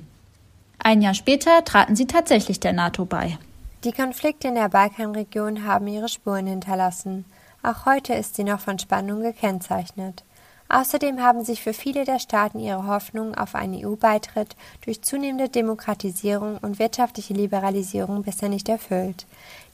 Ein 0.77 1.01
Jahr 1.01 1.15
später 1.15 1.63
traten 1.65 1.95
sie 1.95 2.05
tatsächlich 2.05 2.59
der 2.59 2.73
NATO 2.73 3.05
bei. 3.05 3.37
Die 3.83 3.91
Konflikte 3.91 4.49
in 4.49 4.55
der 4.55 4.69
Balkanregion 4.69 5.65
haben 5.65 5.87
ihre 5.87 6.07
Spuren 6.07 6.45
hinterlassen. 6.45 7.25
Auch 7.63 7.85
heute 7.85 8.13
ist 8.13 8.35
sie 8.35 8.43
noch 8.43 8.59
von 8.59 8.77
Spannung 8.77 9.21
gekennzeichnet. 9.21 10.23
Außerdem 10.73 11.21
haben 11.21 11.43
sich 11.43 11.61
für 11.61 11.73
viele 11.73 12.05
der 12.05 12.19
Staaten 12.19 12.57
ihre 12.57 12.87
Hoffnungen 12.87 13.35
auf 13.35 13.55
einen 13.55 13.85
EU-Beitritt 13.85 14.55
durch 14.85 15.01
zunehmende 15.01 15.49
Demokratisierung 15.49 16.59
und 16.59 16.79
wirtschaftliche 16.79 17.33
Liberalisierung 17.33 18.23
bisher 18.23 18.47
nicht 18.47 18.69
erfüllt. 18.69 19.25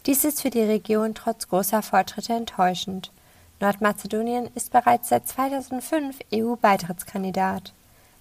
Dies 0.08 0.26
ist 0.26 0.42
für 0.42 0.50
die 0.50 0.64
Region 0.64 1.14
trotz 1.14 1.50
großer 1.50 1.84
Fortschritte 1.84 2.34
enttäuschend. 2.34 3.12
Nordmazedonien 3.60 4.50
ist 4.56 4.72
bereits 4.72 5.10
seit 5.10 5.28
2005 5.28 6.18
EU-Beitrittskandidat. 6.34 7.74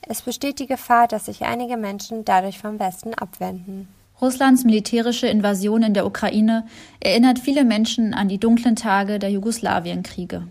Es 0.03 0.21
besteht 0.21 0.59
die 0.59 0.67
Gefahr, 0.67 1.09
dass 1.09 1.27
sich 1.27 1.45
einige 1.47 1.79
Menschen 1.79 2.27
dadurch 2.27 2.59
vom 2.59 2.79
Westen 2.79 3.15
abwenden. 3.15 3.89
Russlands 4.21 4.65
militärische 4.65 5.29
Invasion 5.29 5.83
in 5.83 5.95
der 5.95 6.05
Ukraine 6.05 6.67
erinnert 7.01 7.39
viele 7.39 7.65
Menschen 7.65 8.13
an 8.13 8.29
die 8.29 8.39
dunklen 8.39 8.77
Tage 8.77 9.19
der 9.19 9.31
Jugoslawienkriege. 9.31 10.47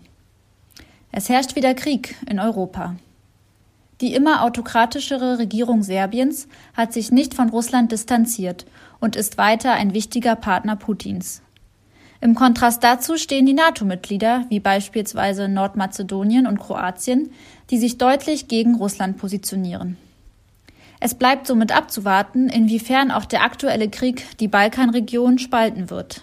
Es 1.12 1.28
herrscht 1.28 1.56
wieder 1.56 1.74
Krieg 1.74 2.16
in 2.28 2.38
Europa. 2.38 2.96
Die 4.00 4.14
immer 4.14 4.42
autokratischere 4.42 5.38
Regierung 5.38 5.82
Serbiens 5.82 6.48
hat 6.74 6.92
sich 6.92 7.10
nicht 7.10 7.32
von 7.32 7.48
Russland 7.48 7.92
distanziert 7.92 8.66
und 9.00 9.16
ist 9.16 9.38
weiter 9.38 9.72
ein 9.72 9.94
wichtiger 9.94 10.36
Partner 10.36 10.76
Putins. 10.76 11.42
Im 12.20 12.34
Kontrast 12.34 12.82
dazu 12.84 13.16
stehen 13.16 13.46
die 13.46 13.54
NATO-Mitglieder, 13.54 14.46
wie 14.48 14.60
beispielsweise 14.60 15.48
Nordmazedonien 15.48 16.46
und 16.46 16.58
Kroatien, 16.58 17.30
die 17.70 17.78
sich 17.78 17.98
deutlich 17.98 18.48
gegen 18.48 18.74
Russland 18.74 19.16
positionieren. 19.16 19.96
Es 20.98 21.14
bleibt 21.14 21.46
somit 21.46 21.76
abzuwarten, 21.76 22.48
inwiefern 22.48 23.10
auch 23.10 23.26
der 23.26 23.42
aktuelle 23.42 23.88
Krieg 23.88 24.38
die 24.38 24.48
Balkanregion 24.48 25.38
spalten 25.38 25.90
wird. 25.90 26.22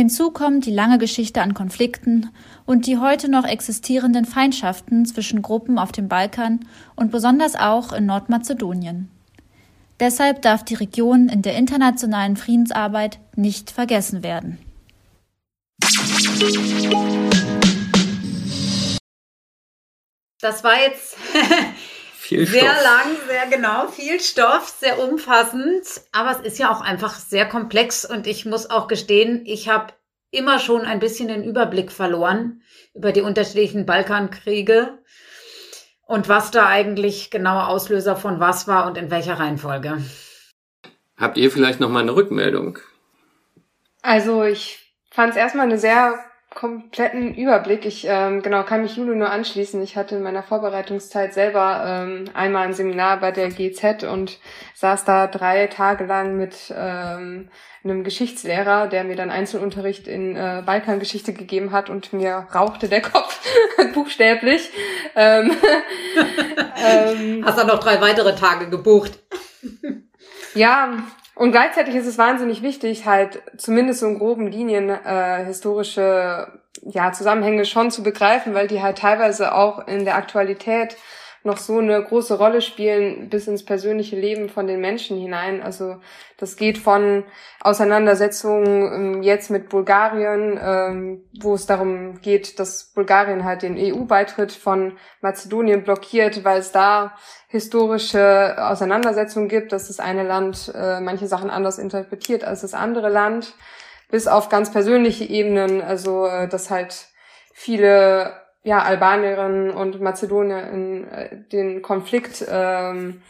Hinzu 0.00 0.30
kommt 0.30 0.64
die 0.64 0.72
lange 0.72 0.96
Geschichte 0.96 1.42
an 1.42 1.52
Konflikten 1.52 2.30
und 2.64 2.86
die 2.86 2.96
heute 2.96 3.30
noch 3.30 3.44
existierenden 3.44 4.24
Feindschaften 4.24 5.04
zwischen 5.04 5.42
Gruppen 5.42 5.78
auf 5.78 5.92
dem 5.92 6.08
Balkan 6.08 6.60
und 6.96 7.12
besonders 7.12 7.54
auch 7.54 7.92
in 7.92 8.06
Nordmazedonien. 8.06 9.10
Deshalb 10.00 10.40
darf 10.40 10.64
die 10.64 10.76
Region 10.76 11.28
in 11.28 11.42
der 11.42 11.54
internationalen 11.54 12.38
Friedensarbeit 12.38 13.18
nicht 13.36 13.70
vergessen 13.70 14.22
werden. 14.22 14.56
Das 20.40 20.64
war 20.64 20.80
jetzt 20.80 21.18
Viel 22.30 22.46
sehr 22.46 22.62
Stoff. 22.62 22.84
lang, 22.84 23.16
sehr 23.28 23.46
genau, 23.46 23.88
viel 23.88 24.20
Stoff, 24.20 24.68
sehr 24.78 24.98
umfassend. 25.00 25.84
Aber 26.12 26.30
es 26.30 26.40
ist 26.40 26.58
ja 26.60 26.70
auch 26.70 26.80
einfach 26.80 27.14
sehr 27.16 27.44
komplex 27.44 28.04
und 28.04 28.28
ich 28.28 28.46
muss 28.46 28.70
auch 28.70 28.86
gestehen, 28.86 29.42
ich 29.46 29.68
habe 29.68 29.92
immer 30.30 30.60
schon 30.60 30.82
ein 30.82 31.00
bisschen 31.00 31.26
den 31.26 31.42
Überblick 31.42 31.90
verloren 31.90 32.62
über 32.94 33.10
die 33.10 33.22
unterschiedlichen 33.22 33.84
Balkankriege 33.84 34.98
und 36.06 36.28
was 36.28 36.52
da 36.52 36.66
eigentlich 36.66 37.30
genaue 37.32 37.66
Auslöser 37.66 38.14
von 38.14 38.38
was 38.38 38.68
war 38.68 38.86
und 38.86 38.96
in 38.96 39.10
welcher 39.10 39.40
Reihenfolge. 39.40 39.98
Habt 41.16 41.36
ihr 41.36 41.50
vielleicht 41.50 41.80
noch 41.80 41.90
mal 41.90 42.02
eine 42.02 42.14
Rückmeldung? 42.14 42.78
Also 44.02 44.44
ich 44.44 44.78
fand 45.10 45.32
es 45.32 45.36
erstmal 45.36 45.66
eine 45.66 45.78
sehr 45.78 46.29
kompletten 46.54 47.34
Überblick. 47.34 47.86
Ich 47.86 48.06
ähm, 48.08 48.42
genau 48.42 48.64
kann 48.64 48.82
mich 48.82 48.96
Jule 48.96 49.14
nur 49.14 49.30
anschließen. 49.30 49.80
Ich 49.82 49.96
hatte 49.96 50.16
in 50.16 50.22
meiner 50.22 50.42
Vorbereitungszeit 50.42 51.32
selber 51.32 51.84
ähm, 51.86 52.24
einmal 52.34 52.66
ein 52.66 52.74
Seminar 52.74 53.20
bei 53.20 53.30
der 53.30 53.48
GZ 53.48 54.04
und 54.04 54.38
saß 54.74 55.04
da 55.04 55.26
drei 55.26 55.68
Tage 55.68 56.04
lang 56.04 56.36
mit 56.36 56.74
ähm, 56.76 57.48
einem 57.84 58.04
Geschichtslehrer, 58.04 58.88
der 58.88 59.04
mir 59.04 59.16
dann 59.16 59.30
Einzelunterricht 59.30 60.08
in 60.08 60.36
äh, 60.36 60.62
Balkangeschichte 60.66 61.32
gegeben 61.32 61.72
hat 61.72 61.88
und 61.88 62.12
mir 62.12 62.48
rauchte 62.54 62.88
der 62.88 63.00
Kopf 63.00 63.40
buchstäblich. 63.94 64.70
Ähm, 65.14 65.52
ähm, 66.84 67.44
Hast 67.44 67.58
dann 67.58 67.68
noch 67.68 67.80
drei 67.80 68.00
weitere 68.00 68.34
Tage 68.34 68.68
gebucht. 68.68 69.18
ja, 70.54 70.94
und 71.40 71.52
gleichzeitig 71.52 71.94
ist 71.94 72.06
es 72.06 72.18
wahnsinnig 72.18 72.60
wichtig, 72.60 73.06
halt 73.06 73.40
zumindest 73.56 74.00
so 74.00 74.06
in 74.06 74.18
groben 74.18 74.46
Linien 74.46 74.90
äh, 74.90 75.42
historische 75.46 76.48
ja, 76.82 77.12
Zusammenhänge 77.12 77.64
schon 77.64 77.90
zu 77.90 78.02
begreifen, 78.02 78.52
weil 78.52 78.66
die 78.68 78.82
halt 78.82 78.98
teilweise 78.98 79.54
auch 79.54 79.88
in 79.88 80.04
der 80.04 80.16
Aktualität 80.16 80.98
noch 81.42 81.56
so 81.56 81.78
eine 81.78 82.02
große 82.02 82.36
Rolle 82.36 82.60
spielen 82.60 83.30
bis 83.30 83.46
ins 83.46 83.64
persönliche 83.64 84.16
Leben 84.16 84.50
von 84.50 84.66
den 84.66 84.80
Menschen 84.80 85.18
hinein. 85.18 85.62
Also 85.62 85.96
das 86.36 86.56
geht 86.56 86.76
von 86.76 87.24
Auseinandersetzungen 87.60 89.16
ähm, 89.16 89.22
jetzt 89.22 89.50
mit 89.50 89.70
Bulgarien, 89.70 90.58
ähm, 90.62 91.24
wo 91.40 91.54
es 91.54 91.64
darum 91.64 92.20
geht, 92.20 92.58
dass 92.58 92.92
Bulgarien 92.94 93.44
halt 93.44 93.62
den 93.62 93.76
EU-Beitritt 93.78 94.52
von 94.52 94.98
Mazedonien 95.22 95.82
blockiert, 95.82 96.44
weil 96.44 96.58
es 96.58 96.72
da 96.72 97.16
historische 97.48 98.56
Auseinandersetzungen 98.58 99.48
gibt, 99.48 99.72
dass 99.72 99.88
das 99.88 99.98
eine 99.98 100.24
Land 100.24 100.70
äh, 100.74 101.00
manche 101.00 101.26
Sachen 101.26 101.48
anders 101.48 101.78
interpretiert 101.78 102.44
als 102.44 102.60
das 102.60 102.74
andere 102.74 103.08
Land, 103.08 103.54
bis 104.10 104.26
auf 104.26 104.50
ganz 104.50 104.70
persönliche 104.70 105.24
Ebenen, 105.24 105.80
also 105.80 106.26
äh, 106.26 106.48
dass 106.48 106.70
halt 106.70 107.06
viele 107.52 108.39
ja, 108.62 108.82
Albanierinnen 108.82 109.70
und 109.70 110.00
Mazedonier 110.00 110.68
in 110.70 111.08
äh, 111.08 111.36
den 111.50 111.82
Konflikt 111.82 112.44
ähm, 112.48 113.22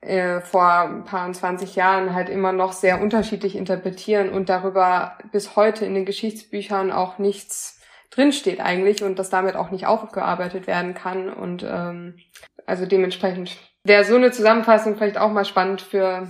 äh, 0.00 0.40
vor 0.40 0.80
ein 0.82 1.04
paar 1.04 1.32
20 1.32 1.74
Jahren 1.74 2.14
halt 2.14 2.28
immer 2.28 2.52
noch 2.52 2.72
sehr 2.72 3.00
unterschiedlich 3.00 3.56
interpretieren 3.56 4.30
und 4.30 4.48
darüber 4.48 5.18
bis 5.32 5.56
heute 5.56 5.84
in 5.84 5.94
den 5.94 6.04
Geschichtsbüchern 6.04 6.92
auch 6.92 7.18
nichts 7.18 7.80
drinsteht 8.10 8.60
eigentlich 8.60 9.02
und 9.02 9.18
das 9.18 9.28
damit 9.28 9.56
auch 9.56 9.70
nicht 9.70 9.86
aufgearbeitet 9.86 10.66
werden 10.66 10.94
kann. 10.94 11.32
Und 11.32 11.64
ähm, 11.68 12.18
also 12.64 12.86
dementsprechend 12.86 13.56
wäre 13.82 14.04
so 14.04 14.14
eine 14.14 14.30
Zusammenfassung 14.30 14.96
vielleicht 14.96 15.18
auch 15.18 15.32
mal 15.32 15.44
spannend 15.44 15.82
für, 15.82 16.28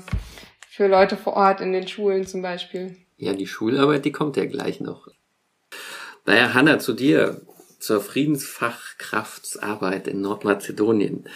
für 0.69 0.87
Leute 0.87 1.17
vor 1.17 1.35
Ort 1.35 1.61
in 1.61 1.73
den 1.73 1.87
Schulen 1.87 2.27
zum 2.27 2.41
Beispiel. 2.41 2.97
Ja, 3.17 3.35
die 3.35 3.47
Schularbeit, 3.47 4.05
die 4.05 4.13
kommt 4.13 4.37
ja 4.37 4.47
gleich 4.47 4.81
noch. 4.81 5.09
Naja, 6.25 6.55
Hanna, 6.55 6.79
zu 6.79 6.95
dir, 6.95 7.43
zur 7.79 8.01
Friedensfachkraftsarbeit 8.01 10.09
in 10.09 10.21
Nordmazedonien. 10.21 11.29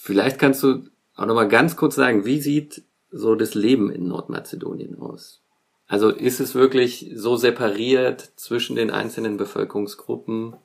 Vielleicht 0.00 0.38
kannst 0.38 0.62
du 0.62 0.84
auch 1.14 1.26
nochmal 1.26 1.48
ganz 1.48 1.76
kurz 1.76 1.94
sagen, 1.94 2.24
wie 2.24 2.40
sieht 2.40 2.82
so 3.10 3.34
das 3.34 3.54
Leben 3.54 3.90
in 3.90 4.08
Nordmazedonien 4.08 4.98
aus? 4.98 5.42
Also 5.86 6.08
ist 6.08 6.40
es 6.40 6.54
wirklich 6.54 7.12
so 7.14 7.36
separiert 7.36 8.32
zwischen 8.36 8.76
den 8.76 8.90
einzelnen 8.90 9.36
Bevölkerungsgruppen? 9.36 10.56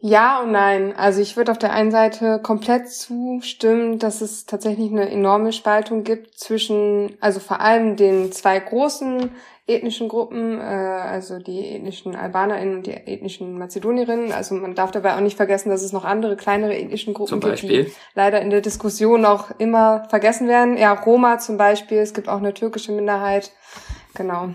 Ja 0.00 0.42
und 0.42 0.52
nein. 0.52 0.94
Also 0.96 1.20
ich 1.20 1.36
würde 1.36 1.50
auf 1.50 1.58
der 1.58 1.72
einen 1.72 1.90
Seite 1.90 2.40
komplett 2.42 2.90
zustimmen, 2.90 3.98
dass 3.98 4.20
es 4.20 4.46
tatsächlich 4.46 4.92
eine 4.92 5.10
enorme 5.10 5.52
Spaltung 5.52 6.04
gibt 6.04 6.38
zwischen, 6.38 7.16
also 7.20 7.40
vor 7.40 7.60
allem 7.60 7.96
den 7.96 8.30
zwei 8.30 8.60
großen 8.60 9.30
ethnischen 9.68 10.08
Gruppen, 10.08 10.58
äh, 10.58 10.62
also 10.62 11.38
die 11.38 11.74
ethnischen 11.74 12.16
AlbanerInnen 12.16 12.76
und 12.76 12.86
die 12.86 12.92
ethnischen 12.92 13.58
Mazedonierinnen. 13.58 14.32
Also 14.32 14.54
man 14.54 14.74
darf 14.74 14.90
dabei 14.90 15.14
auch 15.14 15.20
nicht 15.20 15.36
vergessen, 15.36 15.68
dass 15.68 15.82
es 15.82 15.92
noch 15.92 16.04
andere 16.04 16.36
kleinere 16.36 16.74
ethnischen 16.74 17.14
Gruppen 17.14 17.40
gibt, 17.40 17.62
die 17.62 17.86
leider 18.14 18.40
in 18.40 18.50
der 18.50 18.62
Diskussion 18.62 19.26
auch 19.26 19.50
immer 19.58 20.06
vergessen 20.08 20.48
werden. 20.48 20.78
Ja, 20.78 20.94
Roma 20.94 21.38
zum 21.38 21.58
Beispiel. 21.58 21.98
Es 21.98 22.14
gibt 22.14 22.28
auch 22.28 22.38
eine 22.38 22.54
türkische 22.54 22.92
Minderheit. 22.92 23.52
Genau. 24.14 24.50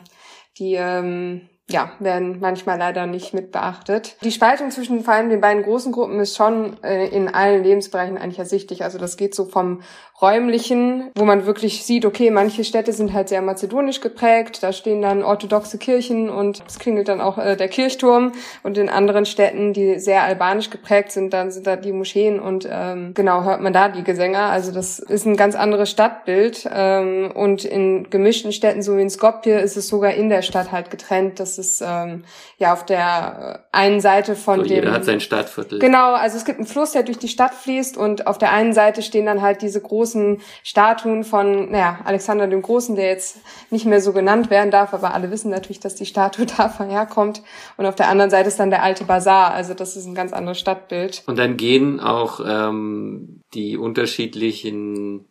Die 0.57 0.73
ähm, 0.73 1.47
ja, 1.69 1.91
werden 1.99 2.39
manchmal 2.41 2.77
leider 2.77 3.07
nicht 3.07 3.33
mit 3.33 3.51
beachtet. 3.51 4.17
Die 4.21 4.31
Spaltung 4.31 4.69
zwischen 4.69 5.03
vor 5.03 5.13
allem 5.13 5.29
den 5.29 5.39
beiden 5.39 5.63
großen 5.63 5.93
Gruppen 5.93 6.19
ist 6.19 6.35
schon 6.35 6.75
äh, 6.83 7.07
in 7.07 7.33
allen 7.33 7.63
Lebensbereichen 7.63 8.17
eigentlich 8.17 8.39
ersichtlich. 8.39 8.83
Also 8.83 8.97
das 8.97 9.15
geht 9.15 9.33
so 9.33 9.45
vom 9.45 9.81
räumlichen, 10.21 11.09
wo 11.15 11.25
man 11.25 11.45
wirklich 11.45 11.83
sieht, 11.83 12.05
okay, 12.05 12.31
manche 12.31 12.63
Städte 12.63 12.93
sind 12.93 13.13
halt 13.13 13.29
sehr 13.29 13.41
mazedonisch 13.41 14.01
geprägt, 14.01 14.61
da 14.61 14.71
stehen 14.71 15.01
dann 15.01 15.23
orthodoxe 15.23 15.77
Kirchen 15.77 16.29
und 16.29 16.63
es 16.67 16.79
klingelt 16.79 17.07
dann 17.07 17.19
auch 17.19 17.37
äh, 17.37 17.55
der 17.55 17.67
Kirchturm 17.67 18.33
und 18.61 18.77
in 18.77 18.89
anderen 18.89 19.25
Städten, 19.25 19.73
die 19.73 19.99
sehr 19.99 20.23
albanisch 20.23 20.69
geprägt 20.69 21.11
sind, 21.11 21.33
dann 21.33 21.51
sind 21.51 21.65
da 21.65 21.75
die 21.75 21.91
Moscheen 21.91 22.39
und 22.39 22.67
ähm, 22.69 23.13
genau 23.13 23.43
hört 23.43 23.61
man 23.61 23.73
da 23.73 23.89
die 23.89 24.03
Gesänge. 24.03 24.39
Also 24.39 24.71
das 24.71 24.99
ist 24.99 25.25
ein 25.25 25.35
ganz 25.35 25.55
anderes 25.55 25.89
Stadtbild 25.89 26.69
ähm, 26.71 27.31
und 27.33 27.65
in 27.65 28.09
gemischten 28.09 28.51
Städten, 28.51 28.81
so 28.81 28.95
wie 28.97 29.01
in 29.01 29.09
Skopje, 29.09 29.59
ist 29.59 29.77
es 29.77 29.87
sogar 29.87 30.13
in 30.13 30.29
der 30.29 30.41
Stadt 30.41 30.71
halt 30.71 30.89
getrennt. 30.89 31.39
Das 31.39 31.52
ist 31.57 31.81
ähm, 31.85 32.23
ja 32.57 32.73
auf 32.73 32.85
der 32.85 33.65
einen 33.71 34.01
Seite 34.01 34.35
von 34.35 34.59
so, 34.59 34.65
dem... 34.65 34.75
Jeder 34.75 34.91
hat 34.91 35.05
sein 35.05 35.19
Stadtviertel. 35.19 35.79
Genau, 35.79 36.13
also 36.13 36.37
es 36.37 36.45
gibt 36.45 36.59
einen 36.59 36.67
Fluss, 36.67 36.91
der 36.91 37.03
durch 37.03 37.19
die 37.19 37.27
Stadt 37.27 37.53
fließt 37.53 37.97
und 37.97 38.27
auf 38.27 38.37
der 38.37 38.51
einen 38.51 38.73
Seite 38.73 39.01
stehen 39.01 39.25
dann 39.25 39.41
halt 39.41 39.61
diese 39.61 39.81
großen 39.81 40.03
großen 40.03 40.41
Statuen 40.63 41.23
von, 41.23 41.71
naja, 41.71 41.99
Alexander 42.03 42.47
dem 42.47 42.61
Großen, 42.61 42.95
der 42.95 43.07
jetzt 43.07 43.37
nicht 43.69 43.85
mehr 43.85 44.01
so 44.01 44.13
genannt 44.13 44.49
werden 44.49 44.71
darf, 44.71 44.93
aber 44.93 45.13
alle 45.13 45.31
wissen 45.31 45.49
natürlich, 45.49 45.79
dass 45.79 45.95
die 45.95 46.05
Statue 46.05 46.45
davon 46.57 46.89
herkommt. 46.89 47.41
Und 47.77 47.85
auf 47.85 47.95
der 47.95 48.09
anderen 48.09 48.29
Seite 48.29 48.49
ist 48.49 48.59
dann 48.59 48.69
der 48.69 48.83
alte 48.83 49.05
Bazar, 49.05 49.53
also 49.53 49.73
das 49.73 49.95
ist 49.95 50.05
ein 50.05 50.15
ganz 50.15 50.33
anderes 50.33 50.59
Stadtbild. 50.59 51.23
Und 51.25 51.37
dann 51.37 51.57
gehen 51.57 51.99
auch 51.99 52.41
ähm, 52.45 53.41
die 53.53 53.77
unterschiedlichen 53.77 55.25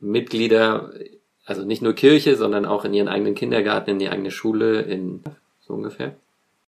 Mitglieder, 0.00 0.90
also 1.44 1.64
nicht 1.64 1.82
nur 1.82 1.94
Kirche, 1.94 2.36
sondern 2.36 2.66
auch 2.66 2.84
in 2.84 2.94
ihren 2.94 3.08
eigenen 3.08 3.34
Kindergarten, 3.34 3.90
in 3.90 3.98
die 3.98 4.08
eigene 4.08 4.30
Schule, 4.30 4.82
in 4.82 5.22
so 5.68 5.74
ungefähr. 5.74 6.16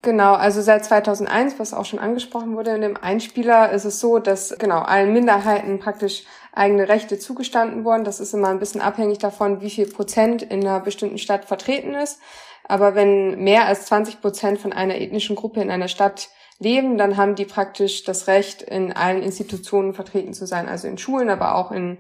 Genau, 0.02 0.34
also 0.34 0.62
seit 0.62 0.86
2001, 0.86 1.58
was 1.58 1.74
auch 1.74 1.86
schon 1.86 2.00
angesprochen 2.00 2.56
wurde 2.56 2.76
in 2.76 2.82
dem 2.82 2.96
Einspieler, 2.96 3.72
ist 3.72 3.86
es 3.86 4.00
so, 4.00 4.20
dass 4.20 4.56
genau 4.60 4.80
allen 4.82 5.14
Minderheiten 5.14 5.80
praktisch 5.80 6.26
eigene 6.54 6.88
Rechte 6.88 7.18
zugestanden 7.18 7.84
wurden. 7.84 8.04
Das 8.04 8.20
ist 8.20 8.34
immer 8.34 8.50
ein 8.50 8.60
bisschen 8.60 8.82
abhängig 8.82 9.18
davon, 9.18 9.62
wie 9.62 9.72
viel 9.72 9.88
Prozent 9.88 10.44
in 10.44 10.62
einer 10.62 10.80
bestimmten 10.80 11.18
Stadt 11.18 11.46
vertreten 11.46 11.96
ist. 11.96 12.20
Aber 12.68 12.94
wenn 12.94 13.44
mehr 13.44 13.66
als 13.66 13.88
20 13.88 14.22
Prozent 14.22 14.60
von 14.60 14.74
einer 14.74 14.96
ethnischen 14.96 15.36
Gruppe 15.36 15.62
in 15.62 15.72
einer 15.72 15.88
Stadt 15.88 16.30
leben, 16.60 17.00
dann 17.00 17.18
haben 17.18 17.34
die 17.34 17.46
praktisch 17.46 18.04
das 18.04 18.28
Recht, 18.28 18.62
in 18.62 18.94
allen 18.94 19.24
Institutionen 19.24 19.94
vertreten 19.94 20.34
zu 20.34 20.46
sein, 20.46 20.70
also 20.70 20.88
in 20.88 21.00
Schulen, 21.00 21.30
aber 21.30 21.56
auch 21.56 21.72
in 21.72 21.98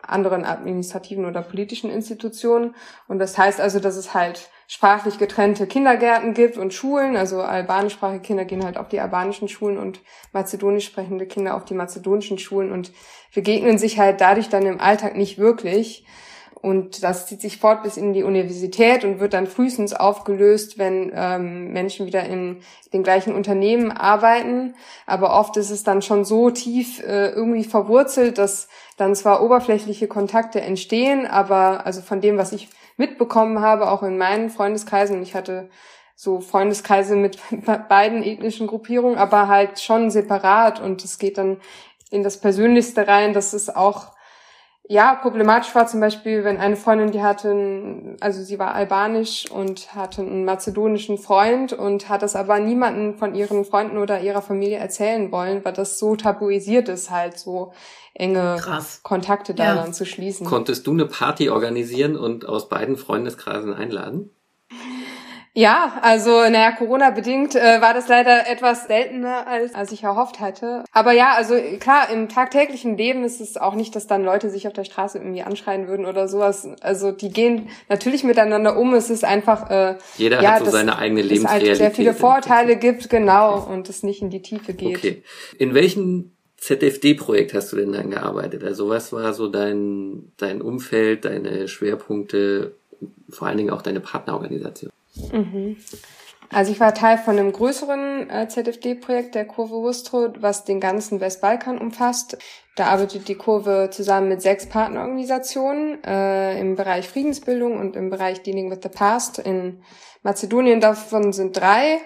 anderen 0.00 0.44
administrativen 0.44 1.24
oder 1.24 1.42
politischen 1.42 1.90
Institutionen. 1.90 2.76
Und 3.08 3.18
das 3.18 3.36
heißt 3.36 3.60
also, 3.60 3.80
dass 3.80 3.96
es 3.96 4.14
halt 4.14 4.48
sprachlich 4.68 5.18
getrennte 5.18 5.66
Kindergärten 5.66 6.34
gibt 6.34 6.58
und 6.58 6.74
Schulen. 6.74 7.16
Also 7.16 7.40
albanischsprachige 7.40 8.20
Kinder 8.20 8.44
gehen 8.44 8.64
halt 8.64 8.76
auf 8.76 8.88
die 8.88 9.00
albanischen 9.00 9.48
Schulen 9.48 9.78
und 9.78 10.02
mazedonisch 10.32 10.84
sprechende 10.84 11.26
Kinder 11.26 11.56
auf 11.56 11.64
die 11.64 11.74
mazedonischen 11.74 12.38
Schulen 12.38 12.70
und 12.70 12.92
begegnen 13.34 13.78
sich 13.78 13.98
halt 13.98 14.20
dadurch 14.20 14.50
dann 14.50 14.66
im 14.66 14.78
Alltag 14.78 15.16
nicht 15.16 15.38
wirklich. 15.38 16.04
Und 16.60 17.02
das 17.02 17.26
zieht 17.26 17.40
sich 17.40 17.58
fort 17.58 17.84
bis 17.84 17.96
in 17.96 18.12
die 18.12 18.24
Universität 18.24 19.04
und 19.04 19.20
wird 19.20 19.32
dann 19.32 19.46
frühestens 19.46 19.94
aufgelöst, 19.94 20.76
wenn 20.76 21.12
ähm, 21.14 21.72
Menschen 21.72 22.04
wieder 22.04 22.24
in 22.24 22.58
den 22.92 23.04
gleichen 23.04 23.32
Unternehmen 23.32 23.92
arbeiten. 23.92 24.74
Aber 25.06 25.38
oft 25.38 25.56
ist 25.56 25.70
es 25.70 25.84
dann 25.84 26.02
schon 26.02 26.24
so 26.24 26.50
tief 26.50 27.00
äh, 27.00 27.28
irgendwie 27.30 27.64
verwurzelt, 27.64 28.38
dass 28.38 28.68
dann 28.96 29.14
zwar 29.14 29.42
oberflächliche 29.42 30.08
Kontakte 30.08 30.60
entstehen, 30.60 31.26
aber 31.26 31.86
also 31.86 32.02
von 32.02 32.20
dem, 32.20 32.36
was 32.36 32.52
ich 32.52 32.68
mitbekommen 32.98 33.60
habe, 33.60 33.90
auch 33.90 34.02
in 34.02 34.18
meinen 34.18 34.50
Freundeskreisen, 34.50 35.22
ich 35.22 35.34
hatte 35.34 35.70
so 36.14 36.40
Freundeskreise 36.40 37.16
mit 37.16 37.38
beiden 37.88 38.22
ethnischen 38.22 38.66
Gruppierungen, 38.66 39.16
aber 39.16 39.48
halt 39.48 39.80
schon 39.80 40.10
separat. 40.10 40.80
Und 40.80 41.04
es 41.04 41.18
geht 41.18 41.38
dann 41.38 41.58
in 42.10 42.22
das 42.22 42.40
Persönlichste 42.40 43.06
rein, 43.06 43.32
dass 43.32 43.52
es 43.52 43.74
auch 43.74 44.17
ja, 44.90 45.14
problematisch 45.16 45.74
war 45.74 45.86
zum 45.86 46.00
Beispiel, 46.00 46.44
wenn 46.44 46.56
eine 46.56 46.74
Freundin, 46.74 47.10
die 47.10 47.22
hatte, 47.22 48.16
also 48.20 48.42
sie 48.42 48.58
war 48.58 48.74
albanisch 48.74 49.50
und 49.50 49.94
hatte 49.94 50.22
einen 50.22 50.46
mazedonischen 50.46 51.18
Freund 51.18 51.74
und 51.74 52.08
hat 52.08 52.22
das 52.22 52.34
aber 52.34 52.58
niemanden 52.58 53.18
von 53.18 53.34
ihren 53.34 53.66
Freunden 53.66 53.98
oder 53.98 54.22
ihrer 54.22 54.40
Familie 54.40 54.78
erzählen 54.78 55.30
wollen, 55.30 55.62
weil 55.62 55.74
das 55.74 55.98
so 55.98 56.16
tabuisiert 56.16 56.88
ist, 56.88 57.10
halt 57.10 57.38
so 57.38 57.74
enge 58.14 58.56
Krass. 58.58 59.02
Kontakte 59.02 59.52
da 59.52 59.76
ja. 59.76 59.92
zu 59.92 60.06
schließen. 60.06 60.46
Konntest 60.46 60.86
du 60.86 60.92
eine 60.92 61.04
Party 61.04 61.50
organisieren 61.50 62.16
und 62.16 62.46
aus 62.46 62.70
beiden 62.70 62.96
Freundeskreisen 62.96 63.74
einladen? 63.74 64.30
Ja, 65.58 65.98
also 66.02 66.30
naja, 66.30 66.70
Corona-bedingt 66.70 67.56
äh, 67.56 67.80
war 67.80 67.92
das 67.92 68.06
leider 68.06 68.48
etwas 68.48 68.86
seltener, 68.86 69.44
als, 69.48 69.74
als 69.74 69.90
ich 69.90 70.04
erhofft 70.04 70.38
hatte. 70.38 70.84
Aber 70.92 71.10
ja, 71.10 71.32
also 71.36 71.56
klar, 71.80 72.10
im 72.12 72.28
tagtäglichen 72.28 72.96
Leben 72.96 73.24
ist 73.24 73.40
es 73.40 73.56
auch 73.56 73.74
nicht, 73.74 73.96
dass 73.96 74.06
dann 74.06 74.22
Leute 74.24 74.50
sich 74.50 74.68
auf 74.68 74.72
der 74.72 74.84
Straße 74.84 75.18
irgendwie 75.18 75.42
anschreien 75.42 75.88
würden 75.88 76.06
oder 76.06 76.28
sowas. 76.28 76.68
Also 76.80 77.10
die 77.10 77.30
gehen 77.30 77.70
natürlich 77.88 78.22
miteinander 78.22 78.78
um. 78.78 78.94
Es 78.94 79.10
ist 79.10 79.24
einfach 79.24 79.68
äh, 79.68 79.96
jeder 80.16 80.40
ja, 80.40 80.52
hat 80.52 80.64
so 80.64 80.70
seine 80.70 80.96
eigene 80.96 81.22
Lebensrealität. 81.22 81.72
Es 81.72 81.80
halt 81.80 81.96
sehr 81.96 82.04
viele 82.04 82.14
Vorteile 82.14 82.76
gibt, 82.76 83.10
genau, 83.10 83.56
okay. 83.56 83.72
und 83.72 83.88
es 83.88 84.04
nicht 84.04 84.22
in 84.22 84.30
die 84.30 84.42
Tiefe 84.42 84.74
geht. 84.74 84.98
Okay. 84.98 85.24
In 85.58 85.74
welchen 85.74 86.36
ZFD-Projekt 86.58 87.52
hast 87.52 87.72
du 87.72 87.76
denn 87.78 87.90
dann 87.90 88.12
gearbeitet? 88.12 88.62
Also 88.62 88.88
was 88.90 89.12
war 89.12 89.34
so 89.34 89.48
dein, 89.48 90.30
dein 90.36 90.62
Umfeld, 90.62 91.24
deine 91.24 91.66
Schwerpunkte, 91.66 92.76
vor 93.28 93.48
allen 93.48 93.56
Dingen 93.56 93.70
auch 93.70 93.82
deine 93.82 93.98
Partnerorganisation? 93.98 94.92
Mhm. 95.32 95.76
Also 96.50 96.72
ich 96.72 96.80
war 96.80 96.94
Teil 96.94 97.18
von 97.18 97.38
einem 97.38 97.52
größeren 97.52 98.30
äh, 98.30 98.48
ZFD-Projekt 98.48 99.34
der 99.34 99.46
Kurve 99.46 99.74
Wustro, 99.74 100.28
was 100.38 100.64
den 100.64 100.80
ganzen 100.80 101.20
Westbalkan 101.20 101.78
umfasst. 101.78 102.38
Da 102.74 102.86
arbeitet 102.86 103.28
die 103.28 103.34
Kurve 103.34 103.90
zusammen 103.90 104.28
mit 104.28 104.40
sechs 104.40 104.66
Partnerorganisationen 104.66 106.02
äh, 106.04 106.58
im 106.58 106.76
Bereich 106.76 107.08
Friedensbildung 107.08 107.78
und 107.78 107.96
im 107.96 108.08
Bereich 108.08 108.42
Dealing 108.42 108.70
with 108.70 108.78
the 108.82 108.88
Past. 108.88 109.38
In 109.38 109.82
Mazedonien 110.22 110.80
davon 110.80 111.32
sind 111.32 111.56
drei. 111.56 112.00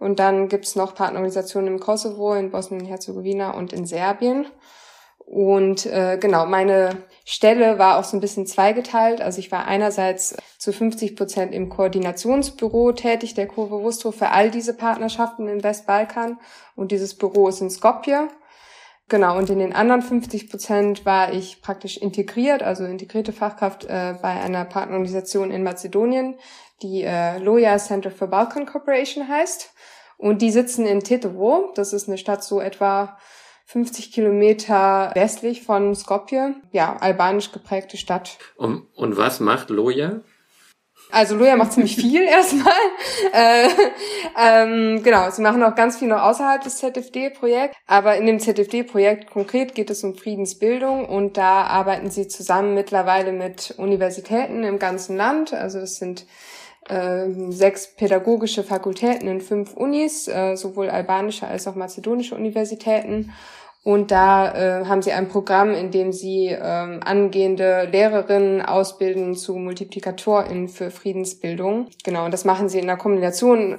Und 0.00 0.18
dann 0.18 0.48
gibt's 0.48 0.74
noch 0.74 0.94
Partnerorganisationen 0.94 1.74
im 1.74 1.80
Kosovo, 1.80 2.34
in 2.34 2.50
Bosnien-Herzegowina 2.50 3.50
und 3.50 3.72
in 3.72 3.86
Serbien. 3.86 4.46
Und 5.18 5.86
äh, 5.86 6.18
genau, 6.20 6.46
meine 6.46 7.04
Stelle 7.24 7.78
war 7.78 7.98
auch 7.98 8.04
so 8.04 8.16
ein 8.16 8.20
bisschen 8.20 8.46
zweigeteilt. 8.46 9.22
Also 9.22 9.38
ich 9.38 9.50
war 9.50 9.66
einerseits 9.66 10.36
zu 10.58 10.72
50 10.72 11.16
Prozent 11.16 11.54
im 11.54 11.70
Koordinationsbüro 11.70 12.92
tätig, 12.92 13.34
der 13.34 13.48
Kurve 13.48 13.80
Wustro, 13.82 14.12
für 14.12 14.28
all 14.28 14.50
diese 14.50 14.74
Partnerschaften 14.74 15.48
im 15.48 15.64
Westbalkan. 15.64 16.38
Und 16.76 16.92
dieses 16.92 17.16
Büro 17.16 17.48
ist 17.48 17.62
in 17.62 17.70
Skopje. 17.70 18.28
Genau, 19.08 19.36
und 19.36 19.50
in 19.50 19.58
den 19.58 19.74
anderen 19.74 20.02
50 20.02 20.50
Prozent 20.50 21.04
war 21.04 21.32
ich 21.32 21.60
praktisch 21.60 21.98
integriert, 21.98 22.62
also 22.62 22.84
integrierte 22.84 23.32
Fachkraft 23.32 23.84
äh, 23.84 24.14
bei 24.20 24.40
einer 24.40 24.64
Partnerorganisation 24.64 25.50
in 25.50 25.62
Mazedonien, 25.62 26.36
die 26.82 27.02
äh, 27.02 27.38
Loja 27.38 27.76
Center 27.78 28.10
for 28.10 28.28
Balkan 28.28 28.64
Cooperation 28.64 29.28
heißt. 29.28 29.72
Und 30.16 30.40
die 30.42 30.50
sitzen 30.50 30.86
in 30.86 31.00
Tetovo. 31.00 31.72
Das 31.74 31.92
ist 31.92 32.08
eine 32.08 32.18
Stadt 32.18 32.44
so 32.44 32.60
etwa 32.60 33.18
50 33.66 34.12
Kilometer 34.12 35.10
westlich 35.14 35.62
von 35.62 35.94
Skopje. 35.94 36.54
Ja, 36.72 36.96
albanisch 36.96 37.52
geprägte 37.52 37.96
Stadt. 37.96 38.38
Und, 38.56 38.86
und 38.94 39.16
was 39.16 39.40
macht 39.40 39.70
Loja? 39.70 40.20
Also 41.10 41.36
Loja 41.36 41.56
macht 41.56 41.72
ziemlich 41.72 41.96
viel 41.96 42.22
erstmal. 42.28 42.72
Äh, 43.32 43.68
ähm, 44.38 45.02
genau, 45.02 45.30
sie 45.30 45.42
machen 45.42 45.62
auch 45.62 45.74
ganz 45.74 45.98
viel 45.98 46.08
noch 46.08 46.22
außerhalb 46.22 46.62
des 46.62 46.78
ZFD-Projekts. 46.78 47.76
Aber 47.86 48.16
in 48.16 48.26
dem 48.26 48.40
ZFD-Projekt 48.40 49.30
konkret 49.30 49.74
geht 49.74 49.90
es 49.90 50.02
um 50.04 50.16
Friedensbildung 50.16 51.06
und 51.06 51.36
da 51.36 51.62
arbeiten 51.64 52.10
sie 52.10 52.28
zusammen 52.28 52.74
mittlerweile 52.74 53.32
mit 53.32 53.74
Universitäten 53.76 54.64
im 54.64 54.78
ganzen 54.78 55.16
Land. 55.16 55.52
Also 55.52 55.78
es 55.78 55.96
sind 55.96 56.26
sechs 57.50 57.94
pädagogische 57.96 58.62
Fakultäten 58.62 59.28
in 59.28 59.40
fünf 59.40 59.74
Unis, 59.74 60.28
äh, 60.28 60.56
sowohl 60.56 60.90
albanische 60.90 61.46
als 61.46 61.66
auch 61.66 61.74
mazedonische 61.74 62.34
Universitäten. 62.34 63.32
Und 63.84 64.10
da 64.10 64.80
äh, 64.80 64.86
haben 64.86 65.02
sie 65.02 65.12
ein 65.12 65.28
Programm, 65.28 65.72
in 65.72 65.90
dem 65.90 66.12
sie 66.12 66.48
äh, 66.48 66.58
angehende 66.58 67.86
Lehrerinnen 67.90 68.62
ausbilden 68.62 69.34
zu 69.34 69.56
MultiplikatorInnen 69.56 70.68
für 70.68 70.90
Friedensbildung. 70.90 71.88
Genau, 72.02 72.24
und 72.24 72.32
das 72.32 72.46
machen 72.46 72.70
sie 72.70 72.78
in 72.78 72.86
der 72.86 72.96
Kombination, 72.96 73.78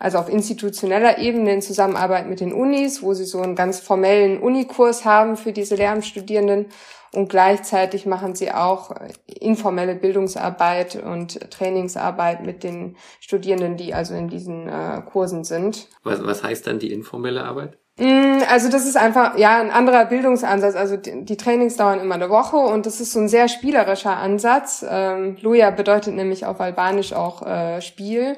also 0.00 0.18
auf 0.18 0.28
institutioneller 0.28 1.18
Ebene 1.18 1.52
in 1.52 1.62
Zusammenarbeit 1.62 2.28
mit 2.28 2.40
den 2.40 2.52
Unis, 2.52 3.04
wo 3.04 3.14
sie 3.14 3.24
so 3.24 3.40
einen 3.40 3.54
ganz 3.54 3.78
formellen 3.78 4.40
Unikurs 4.40 5.04
haben 5.04 5.36
für 5.36 5.52
diese 5.52 5.76
Lehramtsstudierenden 5.76 6.66
und 7.12 7.28
gleichzeitig 7.28 8.06
machen 8.06 8.34
sie 8.34 8.52
auch 8.52 8.90
äh, 8.90 9.12
informelle 9.40 9.94
Bildungsarbeit 9.94 10.96
und 10.96 11.50
Trainingsarbeit 11.50 12.44
mit 12.44 12.62
den 12.62 12.96
Studierenden, 13.20 13.76
die 13.76 13.94
also 13.94 14.14
in 14.14 14.28
diesen 14.28 14.68
äh, 14.68 15.02
Kursen 15.10 15.44
sind. 15.44 15.88
Was, 16.02 16.24
was 16.24 16.42
heißt 16.42 16.66
dann 16.66 16.78
die 16.78 16.92
informelle 16.92 17.44
Arbeit? 17.44 17.78
Mm, 17.98 18.42
also 18.50 18.68
das 18.68 18.86
ist 18.86 18.96
einfach 18.96 19.38
ja 19.38 19.58
ein 19.58 19.70
anderer 19.70 20.04
Bildungsansatz. 20.04 20.76
Also 20.76 20.96
die, 20.96 21.24
die, 21.24 21.36
Trainings 21.36 21.76
dauern 21.76 22.00
immer 22.00 22.16
eine 22.16 22.28
Woche 22.28 22.56
und 22.56 22.84
das 22.84 23.00
ist 23.00 23.12
so 23.12 23.20
ein 23.20 23.28
sehr 23.28 23.48
spielerischer 23.48 24.16
Ansatz. 24.16 24.84
Ähm, 24.88 25.36
Luja 25.40 25.70
bedeutet 25.70 26.14
nämlich 26.14 26.44
auf 26.44 26.60
Albanisch 26.60 27.14
auch 27.14 27.46
äh, 27.46 27.80
Spiel. 27.80 28.36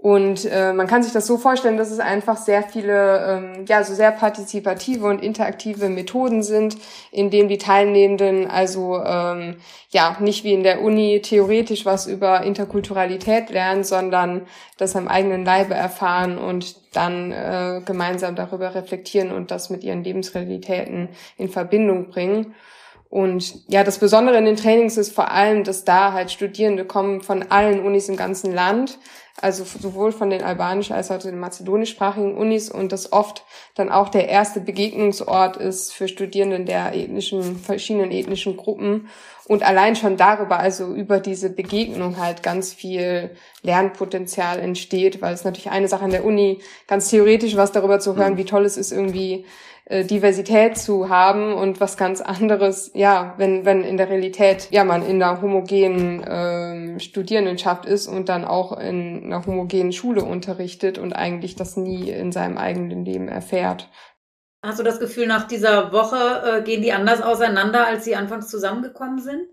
Und 0.00 0.44
äh, 0.44 0.72
man 0.72 0.86
kann 0.86 1.02
sich 1.02 1.12
das 1.12 1.26
so 1.26 1.38
vorstellen, 1.38 1.76
dass 1.76 1.90
es 1.90 1.98
einfach 1.98 2.36
sehr 2.36 2.62
viele, 2.62 3.26
ähm, 3.26 3.64
ja, 3.66 3.82
so 3.82 3.94
sehr 3.94 4.12
partizipative 4.12 5.04
und 5.04 5.20
interaktive 5.20 5.88
Methoden 5.88 6.44
sind, 6.44 6.76
in 7.10 7.30
denen 7.30 7.48
die 7.48 7.58
Teilnehmenden 7.58 8.48
also 8.48 9.02
ähm, 9.04 9.56
ja 9.90 10.16
nicht 10.20 10.44
wie 10.44 10.52
in 10.52 10.62
der 10.62 10.82
Uni 10.82 11.20
theoretisch 11.20 11.84
was 11.84 12.06
über 12.06 12.44
Interkulturalität 12.44 13.50
lernen, 13.50 13.82
sondern 13.82 14.42
das 14.76 14.94
am 14.94 15.08
eigenen 15.08 15.44
Leibe 15.44 15.74
erfahren 15.74 16.38
und 16.38 16.76
dann 16.94 17.32
äh, 17.32 17.80
gemeinsam 17.84 18.36
darüber 18.36 18.76
reflektieren 18.76 19.32
und 19.32 19.50
das 19.50 19.68
mit 19.68 19.82
ihren 19.82 20.04
Lebensrealitäten 20.04 21.08
in 21.36 21.48
Verbindung 21.48 22.10
bringen. 22.10 22.54
Und 23.10 23.66
ja, 23.68 23.84
das 23.84 23.98
Besondere 23.98 24.36
in 24.36 24.44
den 24.44 24.56
Trainings 24.56 24.98
ist 24.98 25.14
vor 25.14 25.30
allem, 25.30 25.64
dass 25.64 25.84
da 25.84 26.12
halt 26.12 26.30
Studierende 26.30 26.84
kommen 26.84 27.22
von 27.22 27.50
allen 27.50 27.82
Unis 27.82 28.08
im 28.08 28.16
ganzen 28.16 28.52
Land. 28.52 28.98
Also 29.40 29.64
sowohl 29.64 30.10
von 30.10 30.30
den 30.30 30.42
albanisch 30.42 30.90
als 30.90 31.10
auch 31.10 31.18
den 31.18 31.38
mazedonischsprachigen 31.38 32.36
Unis. 32.36 32.70
Und 32.70 32.92
das 32.92 33.12
oft 33.12 33.44
dann 33.76 33.88
auch 33.88 34.10
der 34.10 34.28
erste 34.28 34.60
Begegnungsort 34.60 35.56
ist 35.56 35.94
für 35.94 36.08
Studierenden 36.08 36.66
der 36.66 36.94
ethnischen, 36.94 37.56
verschiedenen 37.56 38.10
ethnischen 38.10 38.56
Gruppen. 38.56 39.08
Und 39.46 39.62
allein 39.62 39.96
schon 39.96 40.18
darüber, 40.18 40.58
also 40.58 40.92
über 40.92 41.20
diese 41.20 41.48
Begegnung 41.48 42.18
halt 42.18 42.42
ganz 42.42 42.74
viel 42.74 43.30
Lernpotenzial 43.62 44.58
entsteht, 44.58 45.22
weil 45.22 45.32
es 45.32 45.44
natürlich 45.44 45.70
eine 45.70 45.88
Sache 45.88 46.04
an 46.04 46.10
der 46.10 46.24
Uni 46.24 46.58
ganz 46.86 47.08
theoretisch 47.08 47.56
was 47.56 47.72
darüber 47.72 48.00
zu 48.00 48.16
hören, 48.16 48.34
mhm. 48.34 48.38
wie 48.38 48.44
toll 48.44 48.66
es 48.66 48.76
ist, 48.76 48.92
irgendwie 48.92 49.46
äh, 49.88 50.04
Diversität 50.04 50.76
zu 50.76 51.08
haben 51.08 51.54
und 51.54 51.80
was 51.80 51.96
ganz 51.96 52.20
anderes, 52.20 52.90
ja, 52.92 53.32
wenn, 53.38 53.64
wenn 53.64 53.82
in 53.82 53.96
der 53.96 54.10
Realität, 54.10 54.68
ja, 54.70 54.84
man 54.84 55.02
in 55.02 55.22
einer 55.22 55.40
homogenen 55.40 56.22
äh, 56.22 57.00
Studierendenschaft 57.00 57.86
ist 57.86 58.06
und 58.06 58.28
dann 58.28 58.44
auch 58.44 58.78
in 58.78 59.24
einer 59.24 59.46
homogenen 59.46 59.92
Schule 59.92 60.24
unterrichtet 60.24 60.98
und 60.98 61.14
eigentlich 61.14 61.56
das 61.56 61.78
nie 61.78 62.10
in 62.10 62.32
seinem 62.32 62.58
eigenen 62.58 63.06
Leben 63.06 63.28
erfährt. 63.28 63.88
Hast 64.62 64.78
du 64.78 64.82
das 64.82 65.00
Gefühl, 65.00 65.26
nach 65.26 65.46
dieser 65.46 65.90
Woche 65.90 66.58
äh, 66.58 66.62
gehen 66.62 66.82
die 66.82 66.92
anders 66.92 67.22
auseinander, 67.22 67.86
als 67.86 68.04
sie 68.04 68.14
anfangs 68.14 68.48
zusammengekommen 68.48 69.20
sind? 69.20 69.48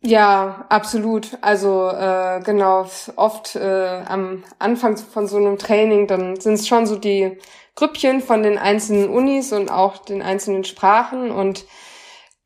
Ja, 0.00 0.66
absolut. 0.68 1.38
Also 1.40 1.88
äh, 1.90 2.40
genau, 2.44 2.86
oft 3.16 3.54
äh, 3.54 4.02
am 4.06 4.42
Anfang 4.58 4.96
von 4.96 5.28
so 5.28 5.36
einem 5.36 5.58
Training, 5.58 6.08
dann 6.08 6.40
sind 6.40 6.54
es 6.54 6.66
schon 6.66 6.86
so 6.86 6.96
die 6.96 7.38
Grüppchen 7.74 8.20
von 8.20 8.42
den 8.42 8.58
einzelnen 8.58 9.08
Unis 9.08 9.52
und 9.52 9.70
auch 9.70 9.98
den 9.98 10.22
einzelnen 10.22 10.64
Sprachen 10.64 11.30
und 11.30 11.66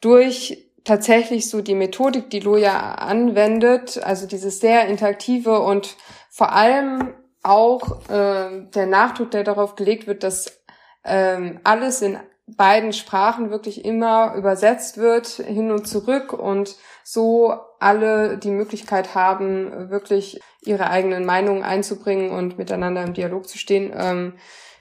durch 0.00 0.68
tatsächlich 0.84 1.50
so 1.50 1.60
die 1.60 1.74
Methodik, 1.74 2.30
die 2.30 2.40
Loja 2.40 2.94
anwendet, 2.94 4.02
also 4.02 4.26
dieses 4.26 4.60
sehr 4.60 4.86
interaktive 4.86 5.60
und 5.60 5.96
vor 6.30 6.52
allem 6.52 7.12
auch 7.42 8.08
äh, 8.08 8.66
der 8.74 8.86
Nachdruck, 8.86 9.30
der 9.30 9.44
darauf 9.44 9.76
gelegt 9.76 10.06
wird, 10.06 10.22
dass 10.22 10.62
ähm, 11.04 11.60
alles 11.64 12.00
in 12.02 12.18
beiden 12.46 12.92
Sprachen 12.94 13.50
wirklich 13.50 13.84
immer 13.84 14.34
übersetzt 14.34 14.96
wird, 14.96 15.26
hin 15.26 15.70
und 15.70 15.86
zurück 15.86 16.32
und 16.32 16.76
so 17.04 17.54
alle 17.78 18.38
die 18.38 18.50
Möglichkeit 18.50 19.14
haben, 19.14 19.90
wirklich 19.90 20.40
ihre 20.62 20.90
eigenen 20.90 21.26
Meinungen 21.26 21.62
einzubringen 21.62 22.30
und 22.30 22.58
miteinander 22.58 23.02
im 23.02 23.14
Dialog 23.14 23.46
zu 23.48 23.58
stehen. 23.58 23.92
Ähm, 23.94 24.34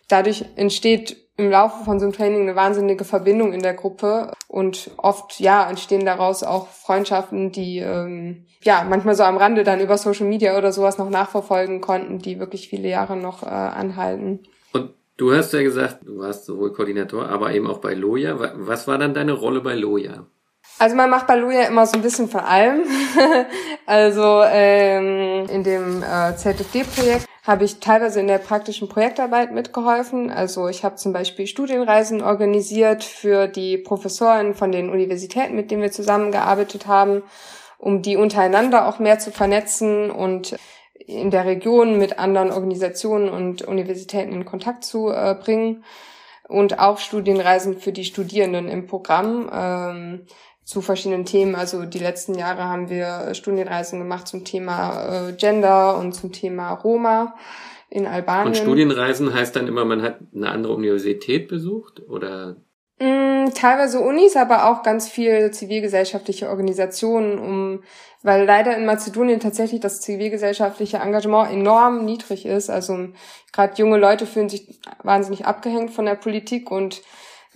dadurch 0.07 0.45
entsteht 0.55 1.17
im 1.37 1.51
Laufe 1.51 1.83
von 1.85 1.99
so 1.99 2.05
einem 2.05 2.13
Training 2.13 2.41
eine 2.41 2.55
wahnsinnige 2.55 3.05
Verbindung 3.05 3.53
in 3.53 3.61
der 3.61 3.75
Gruppe 3.75 4.31
und 4.47 4.89
oft 4.97 5.39
ja 5.39 5.69
entstehen 5.69 6.03
daraus 6.03 6.41
auch 6.43 6.67
Freundschaften, 6.67 7.51
die 7.51 7.77
ähm, 7.77 8.45
ja 8.63 8.85
manchmal 8.89 9.15
so 9.15 9.23
am 9.23 9.37
Rande 9.37 9.63
dann 9.63 9.79
über 9.79 9.97
Social 9.97 10.25
Media 10.25 10.57
oder 10.57 10.71
sowas 10.71 10.97
noch 10.97 11.09
nachverfolgen 11.09 11.79
konnten, 11.79 12.17
die 12.19 12.39
wirklich 12.39 12.69
viele 12.69 12.89
Jahre 12.89 13.15
noch 13.15 13.43
äh, 13.43 13.45
anhalten. 13.45 14.39
Und 14.73 14.91
du 15.17 15.31
hast 15.31 15.53
ja 15.53 15.61
gesagt, 15.61 15.99
du 16.05 16.17
warst 16.17 16.45
sowohl 16.45 16.73
Koordinator, 16.73 17.29
aber 17.29 17.53
eben 17.53 17.67
auch 17.67 17.79
bei 17.79 17.93
Loja. 17.93 18.35
Was 18.55 18.87
war 18.87 18.97
dann 18.97 19.13
deine 19.13 19.33
Rolle 19.33 19.61
bei 19.61 19.75
Loja? 19.75 20.25
Also 20.79 20.95
man 20.95 21.09
macht 21.09 21.27
bei 21.27 21.35
Loja 21.35 21.63
immer 21.63 21.85
so 21.85 21.97
ein 21.97 22.01
bisschen 22.01 22.29
von 22.29 22.41
allem. 22.41 22.81
also 23.85 24.41
ähm, 24.43 25.45
in 25.49 25.63
dem 25.63 26.03
äh, 26.03 26.35
ZFD-Projekt 26.35 27.27
habe 27.47 27.63
ich 27.63 27.79
teilweise 27.79 28.19
in 28.19 28.27
der 28.27 28.39
praktischen 28.39 28.89
Projektarbeit 28.89 29.53
mitgeholfen. 29.53 30.29
Also 30.29 30.67
ich 30.67 30.83
habe 30.83 30.95
zum 30.95 31.13
Beispiel 31.13 31.47
Studienreisen 31.47 32.21
organisiert 32.21 33.05
für 33.05 33.47
die 33.47 33.77
Professoren 33.77 34.53
von 34.53 34.73
den 34.73 34.89
Universitäten, 34.89 35.55
mit 35.55 35.71
denen 35.71 35.81
wir 35.81 35.91
zusammengearbeitet 35.91 36.87
haben, 36.87 37.23
um 37.77 38.01
die 38.01 38.17
untereinander 38.17 38.87
auch 38.87 38.99
mehr 38.99 39.17
zu 39.17 39.31
vernetzen 39.31 40.11
und 40.11 40.57
in 40.93 41.31
der 41.31 41.45
Region 41.45 41.97
mit 41.97 42.19
anderen 42.19 42.51
Organisationen 42.51 43.29
und 43.29 43.61
Universitäten 43.61 44.33
in 44.33 44.43
Kontakt 44.43 44.83
zu 44.83 45.09
äh, 45.09 45.33
bringen. 45.33 45.85
Und 46.49 46.79
auch 46.79 46.97
Studienreisen 46.97 47.77
für 47.77 47.91
die 47.91 48.05
Studierenden 48.05 48.69
im 48.69 48.87
Programm. 48.87 49.49
Ähm, 49.53 50.27
zu 50.67 50.81
verschiedenen 50.81 51.23
Themen. 51.23 51.55
Also 51.55 51.85
die 51.85 51.97
letzten 51.97 52.35
Jahre 52.35 52.65
haben 52.65 52.89
wir 52.89 53.33
Studienreisen 53.33 53.99
gemacht 53.99 54.27
zum 54.27 54.43
Thema 54.43 55.29
äh, 55.29 55.31
Gender 55.31 55.97
und 55.97 56.11
zum 56.11 56.33
Thema 56.33 56.73
Roma 56.73 57.35
in 57.89 58.05
Albanien. 58.05 58.47
Und 58.47 58.57
Studienreisen 58.57 59.33
heißt 59.33 59.55
dann 59.55 59.67
immer, 59.67 59.85
man 59.85 60.01
hat 60.01 60.19
eine 60.35 60.49
andere 60.49 60.73
Universität 60.73 61.47
besucht 61.47 62.01
oder? 62.09 62.57
Mm, 62.99 63.45
teilweise 63.55 64.01
Unis, 64.01 64.35
aber 64.35 64.69
auch 64.69 64.83
ganz 64.83 65.07
viel 65.07 65.51
zivilgesellschaftliche 65.51 66.49
Organisationen, 66.49 67.39
um, 67.39 67.83
weil 68.21 68.45
leider 68.45 68.75
in 68.75 68.85
Mazedonien 68.85 69.39
tatsächlich 69.39 69.79
das 69.79 70.01
zivilgesellschaftliche 70.01 70.97
Engagement 70.97 71.49
enorm 71.49 72.03
niedrig 72.03 72.45
ist. 72.45 72.69
Also 72.69 73.07
gerade 73.53 73.77
junge 73.77 73.97
Leute 73.97 74.25
fühlen 74.25 74.49
sich 74.49 74.81
wahnsinnig 75.01 75.45
abgehängt 75.45 75.91
von 75.91 76.03
der 76.03 76.15
Politik 76.15 76.71
und 76.71 77.03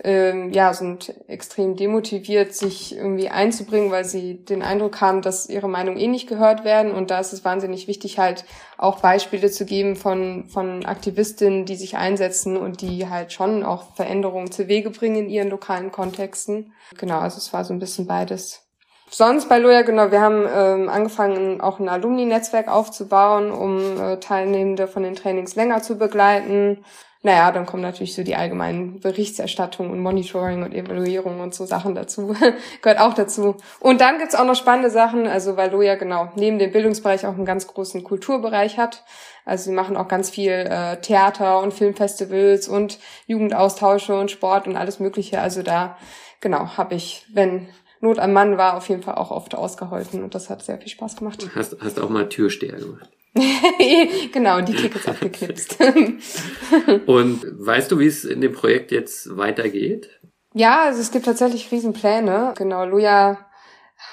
ähm, 0.04 0.52
ja, 0.52 0.74
sind 0.74 1.14
extrem 1.28 1.76
demotiviert, 1.76 2.54
sich 2.54 2.96
irgendwie 2.96 3.28
einzubringen, 3.28 3.92
weil 3.92 4.04
sie 4.04 4.44
den 4.44 4.62
Eindruck 4.62 5.00
haben, 5.00 5.22
dass 5.22 5.48
ihre 5.48 5.68
Meinung 5.68 5.96
eh 5.96 6.08
nicht 6.08 6.28
gehört 6.28 6.64
werden. 6.64 6.92
Und 6.92 7.10
da 7.10 7.20
ist 7.20 7.32
es 7.32 7.44
wahnsinnig 7.44 7.86
wichtig, 7.86 8.18
halt 8.18 8.44
auch 8.78 9.00
Beispiele 9.00 9.50
zu 9.50 9.64
geben 9.64 9.94
von, 9.94 10.48
von 10.48 10.84
Aktivistinnen, 10.84 11.66
die 11.66 11.76
sich 11.76 11.96
einsetzen 11.96 12.56
und 12.56 12.80
die 12.80 13.08
halt 13.08 13.32
schon 13.32 13.62
auch 13.62 13.94
Veränderungen 13.94 14.50
zu 14.50 14.66
Wege 14.66 14.90
bringen 14.90 15.16
in 15.16 15.30
ihren 15.30 15.50
lokalen 15.50 15.92
Kontexten. 15.92 16.72
Genau, 16.98 17.20
also 17.20 17.38
es 17.38 17.52
war 17.52 17.64
so 17.64 17.72
ein 17.72 17.78
bisschen 17.78 18.06
beides. 18.06 18.62
Sonst 19.08 19.48
bei 19.50 19.58
Loja, 19.58 19.82
genau, 19.82 20.10
wir 20.10 20.22
haben 20.22 20.46
ähm, 20.50 20.88
angefangen, 20.88 21.60
auch 21.60 21.78
ein 21.78 21.88
Alumni-Netzwerk 21.90 22.68
aufzubauen, 22.68 23.52
um 23.52 24.00
äh, 24.00 24.16
Teilnehmende 24.16 24.88
von 24.88 25.02
den 25.02 25.14
Trainings 25.14 25.54
länger 25.54 25.82
zu 25.82 25.98
begleiten. 25.98 26.82
Naja, 27.24 27.52
dann 27.52 27.66
kommen 27.66 27.82
natürlich 27.82 28.14
so 28.16 28.24
die 28.24 28.34
allgemeinen 28.34 28.98
Berichterstattungen 28.98 29.92
und 29.92 30.00
Monitoring 30.00 30.64
und 30.64 30.74
Evaluierung 30.74 31.38
und 31.38 31.54
so 31.54 31.64
Sachen 31.66 31.94
dazu. 31.94 32.34
Gehört 32.82 33.00
auch 33.00 33.14
dazu. 33.14 33.56
Und 33.78 34.00
dann 34.00 34.18
gibt's 34.18 34.34
auch 34.34 34.44
noch 34.44 34.56
spannende 34.56 34.90
Sachen, 34.90 35.28
also 35.28 35.56
weil 35.56 35.70
Loja 35.70 35.94
genau 35.94 36.32
neben 36.34 36.58
dem 36.58 36.72
Bildungsbereich 36.72 37.24
auch 37.26 37.34
einen 37.34 37.44
ganz 37.44 37.68
großen 37.68 38.02
Kulturbereich 38.02 38.76
hat. 38.76 39.04
Also 39.44 39.70
sie 39.70 39.76
machen 39.76 39.96
auch 39.96 40.08
ganz 40.08 40.30
viel 40.30 40.50
äh, 40.50 41.00
Theater 41.00 41.60
und 41.60 41.72
Filmfestivals 41.72 42.66
und 42.66 42.98
Jugendaustausche 43.26 44.18
und 44.18 44.32
Sport 44.32 44.66
und 44.66 44.76
alles 44.76 44.98
Mögliche. 44.98 45.40
Also 45.40 45.62
da, 45.62 45.96
genau, 46.40 46.76
habe 46.76 46.96
ich, 46.96 47.24
wenn 47.32 47.68
Not 48.02 48.18
am 48.18 48.32
Mann 48.32 48.58
war, 48.58 48.76
auf 48.76 48.88
jeden 48.88 49.02
Fall 49.02 49.14
auch 49.14 49.30
oft 49.30 49.54
ausgeholfen 49.54 50.24
und 50.24 50.34
das 50.34 50.50
hat 50.50 50.62
sehr 50.62 50.76
viel 50.78 50.88
Spaß 50.88 51.16
gemacht. 51.16 51.48
Hast, 51.54 51.76
hast 51.80 52.00
auch 52.00 52.10
mal 52.10 52.28
Türsteher 52.28 52.76
gemacht? 52.76 53.08
genau, 54.32 54.60
die 54.60 54.74
Tickets 54.74 55.08
abgeknipst. 55.08 55.78
Und 57.06 57.46
weißt 57.66 57.90
du, 57.90 57.98
wie 57.98 58.06
es 58.06 58.26
in 58.26 58.42
dem 58.42 58.52
Projekt 58.52 58.92
jetzt 58.92 59.38
weitergeht? 59.38 60.20
Ja, 60.52 60.82
also 60.82 61.00
es 61.00 61.10
gibt 61.12 61.24
tatsächlich 61.24 61.72
Riesenpläne. 61.72 62.52
Genau, 62.58 62.84
Luja 62.84 63.38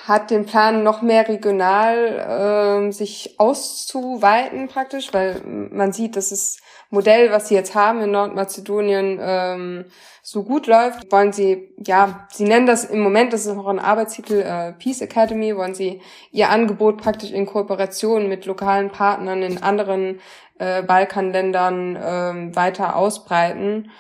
hat 0.06 0.32
den 0.32 0.46
Plan, 0.46 0.84
noch 0.84 1.02
mehr 1.02 1.28
regional 1.28 2.88
äh, 2.88 2.92
sich 2.94 3.36
auszuweiten 3.40 4.70
praktisch, 4.70 5.14
weil 5.14 5.42
man 5.44 5.92
sieht, 5.92 6.16
dass 6.16 6.30
das 6.30 6.60
Modell, 6.90 7.32
was 7.32 7.48
sie 7.48 7.56
jetzt 7.56 7.76
haben 7.76 8.02
in 8.02 8.12
Nordmazedonien, 8.12 9.20
ähm, 9.22 9.86
so 10.24 10.44
gut 10.44 10.68
läuft, 10.68 11.12
wollen 11.12 11.32
sie, 11.34 11.70
ja, 11.78 12.28
sie 12.32 12.46
nennen 12.46 12.66
das 12.66 12.86
im 12.86 13.00
Moment, 13.00 13.32
das 13.32 13.46
ist 13.46 13.56
noch 13.56 13.68
ein 13.68 13.80
Arbeitstitel, 13.80 14.42
äh, 14.42 14.74
Peace 14.74 15.02
Academy, 15.02 15.56
wollen 15.56 15.76
sie 15.76 16.02
ihr 16.32 16.50
Angebot 16.50 16.98
praktisch 16.98 17.32
in 17.32 17.46
Kooperation 17.46 18.28
mit 18.28 18.46
lokalen 18.46 18.90
Partnern 18.90 19.44
in 19.44 19.62
anderen 19.62 20.20
äh, 20.58 20.82
Balkanländern 20.82 21.96
äh, 21.96 22.56
weiter 22.56 22.96
ausbreiten 22.96 23.92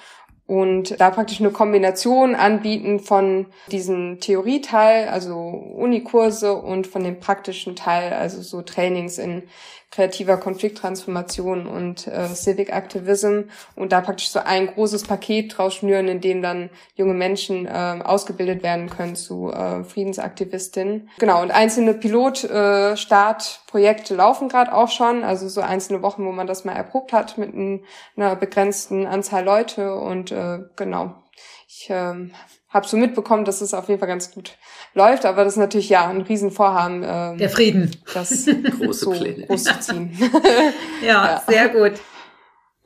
und 0.49 0.99
da 0.99 1.11
praktisch 1.11 1.39
eine 1.39 1.51
Kombination 1.51 2.33
anbieten 2.33 2.99
von 2.99 3.45
diesem 3.71 4.19
Theorieteil, 4.19 5.07
also 5.07 5.35
Unikurse 5.35 6.55
und 6.55 6.87
von 6.87 7.03
dem 7.03 7.19
praktischen 7.19 7.75
Teil, 7.75 8.13
also 8.13 8.41
so 8.41 8.63
Trainings 8.63 9.19
in 9.19 9.43
kreativer 9.91 10.37
Konflikttransformation 10.37 11.65
und 11.65 12.05
äh, 12.07 12.27
Civic 12.27 12.69
Activism 12.69 13.45
und 13.75 13.91
da 13.91 14.01
praktisch 14.01 14.29
so 14.29 14.39
ein 14.39 14.67
großes 14.67 15.01
Paket 15.03 15.57
draus 15.57 15.73
schnüren, 15.75 16.07
in 16.07 16.21
dem 16.21 16.43
dann 16.43 16.69
junge 16.95 17.15
Menschen 17.15 17.65
äh, 17.65 17.99
ausgebildet 18.03 18.61
werden 18.61 18.87
können 18.89 19.15
zu 19.15 19.51
äh, 19.51 19.83
Friedensaktivistinnen. 19.83 21.09
Genau, 21.17 21.41
und 21.41 21.49
einzelne 21.49 21.95
Pilotstartprojekte 21.95 24.13
äh, 24.13 24.17
laufen 24.17 24.47
gerade 24.47 24.75
auch 24.75 24.89
schon, 24.89 25.23
also 25.23 25.49
so 25.49 25.61
einzelne 25.61 26.03
Wochen, 26.03 26.23
wo 26.23 26.31
man 26.31 26.45
das 26.45 26.65
mal 26.65 26.73
erprobt 26.73 27.11
hat 27.11 27.39
mit 27.39 27.55
ein, 27.55 27.83
einer 28.15 28.35
begrenzten 28.35 29.07
Anzahl 29.07 29.43
Leute 29.43 29.95
und 29.95 30.31
äh, 30.39 30.59
genau. 30.75 31.23
Ich 31.67 31.87
ähm, 31.89 32.31
habe 32.69 32.87
so 32.87 32.97
mitbekommen, 32.97 33.45
dass 33.45 33.61
es 33.61 33.73
auf 33.73 33.87
jeden 33.87 33.99
Fall 33.99 34.07
ganz 34.07 34.31
gut 34.31 34.57
läuft, 34.93 35.25
aber 35.25 35.43
das 35.43 35.53
ist 35.53 35.59
natürlich 35.59 35.89
ja 35.89 36.07
ein 36.07 36.21
Riesenvorhaben. 36.21 37.03
Ähm, 37.05 37.37
Der 37.37 37.49
Frieden. 37.49 37.95
Das 38.13 38.45
große 38.79 39.05
so 39.05 39.11
Pläne. 39.11 39.45
groß 39.47 39.63
zu 39.63 39.79
ziehen. 39.79 40.17
ja, 41.01 41.07
ja, 41.07 41.43
sehr 41.47 41.69
gut. 41.69 41.93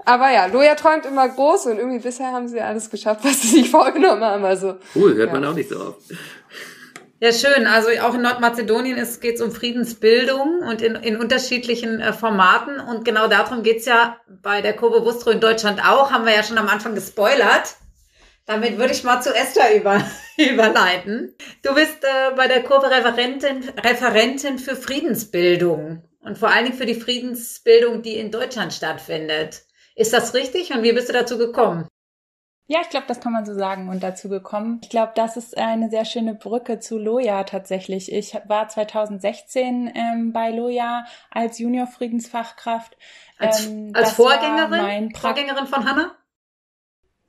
Aber 0.05 0.31
ja, 0.31 0.47
Loja 0.47 0.75
träumt 0.75 1.05
immer 1.05 1.29
groß 1.29 1.67
und 1.67 1.77
irgendwie 1.77 1.99
bisher 1.99 2.31
haben 2.31 2.47
sie 2.47 2.59
alles 2.59 2.89
geschafft, 2.89 3.23
was 3.23 3.41
sie 3.41 3.47
sich 3.47 3.69
vorgenommen 3.69 4.23
haben. 4.23 4.43
Also, 4.43 4.75
cool, 4.95 5.15
hört 5.15 5.27
ja. 5.29 5.33
man 5.39 5.45
auch 5.45 5.55
nicht 5.55 5.69
so 5.69 5.79
oft. 5.79 6.01
Ja, 7.19 7.31
schön. 7.31 7.67
Also 7.67 7.89
auch 8.01 8.13
in 8.15 8.21
Nordmazedonien 8.21 8.95
geht 9.21 9.35
es 9.35 9.41
um 9.41 9.51
Friedensbildung 9.51 10.59
und 10.59 10.81
in, 10.81 10.95
in 10.95 11.17
unterschiedlichen 11.17 12.01
äh, 12.01 12.11
Formaten. 12.11 12.79
Und 12.79 13.05
genau 13.05 13.27
darum 13.27 13.63
geht's 13.63 13.85
ja 13.85 14.17
bei 14.27 14.61
der 14.61 14.73
Kurve 14.73 15.05
Wustro 15.05 15.29
in 15.29 15.39
Deutschland 15.39 15.79
auch. 15.85 16.11
Haben 16.11 16.25
wir 16.25 16.33
ja 16.33 16.43
schon 16.43 16.57
am 16.57 16.67
Anfang 16.67 16.95
gespoilert. 16.95 17.75
Damit 18.45 18.77
würde 18.77 18.91
ich 18.91 19.03
mal 19.05 19.21
zu 19.21 19.33
Esther 19.33 19.73
über, 19.75 20.03
überleiten. 20.37 21.33
Du 21.61 21.73
bist 21.73 22.03
äh, 22.03 22.35
bei 22.35 22.47
der 22.47 22.63
Kurve 22.63 22.91
Referentin, 22.91 23.69
Referentin 23.81 24.59
für 24.59 24.75
Friedensbildung 24.75 26.03
und 26.19 26.37
vor 26.37 26.49
allen 26.49 26.65
Dingen 26.65 26.77
für 26.77 26.85
die 26.85 26.99
Friedensbildung, 26.99 28.01
die 28.01 28.17
in 28.17 28.31
Deutschland 28.31 28.73
stattfindet. 28.73 29.63
Ist 29.95 30.11
das 30.11 30.33
richtig 30.33 30.73
und 30.73 30.83
wie 30.83 30.91
bist 30.91 31.07
du 31.07 31.13
dazu 31.13 31.37
gekommen? 31.37 31.87
Ja, 32.73 32.79
ich 32.81 32.89
glaube, 32.89 33.05
das 33.07 33.19
kann 33.19 33.33
man 33.33 33.45
so 33.45 33.53
sagen 33.53 33.87
und 33.87 34.01
dazu 34.01 34.29
gekommen. 34.29 34.79
Ich 34.81 34.89
glaube, 34.89 35.11
das 35.13 35.37
ist 35.37 35.55
eine 35.55 35.91
sehr 35.91 36.05
schöne 36.05 36.33
Brücke 36.33 36.79
zu 36.79 36.97
Loja 36.97 37.43
tatsächlich. 37.43 38.11
Ich 38.11 38.35
war 38.47 38.67
2016 38.67 39.91
ähm, 39.93 40.33
bei 40.33 40.49
Loja 40.49 41.05
als 41.29 41.59
Junior-Friedensfachkraft. 41.59 42.97
Als, 43.37 43.67
ähm, 43.67 43.91
als 43.93 44.13
Vorgängerin? 44.13 45.13
Vorgängerin 45.13 45.67
von 45.67 45.85
Hannah? 45.87 46.15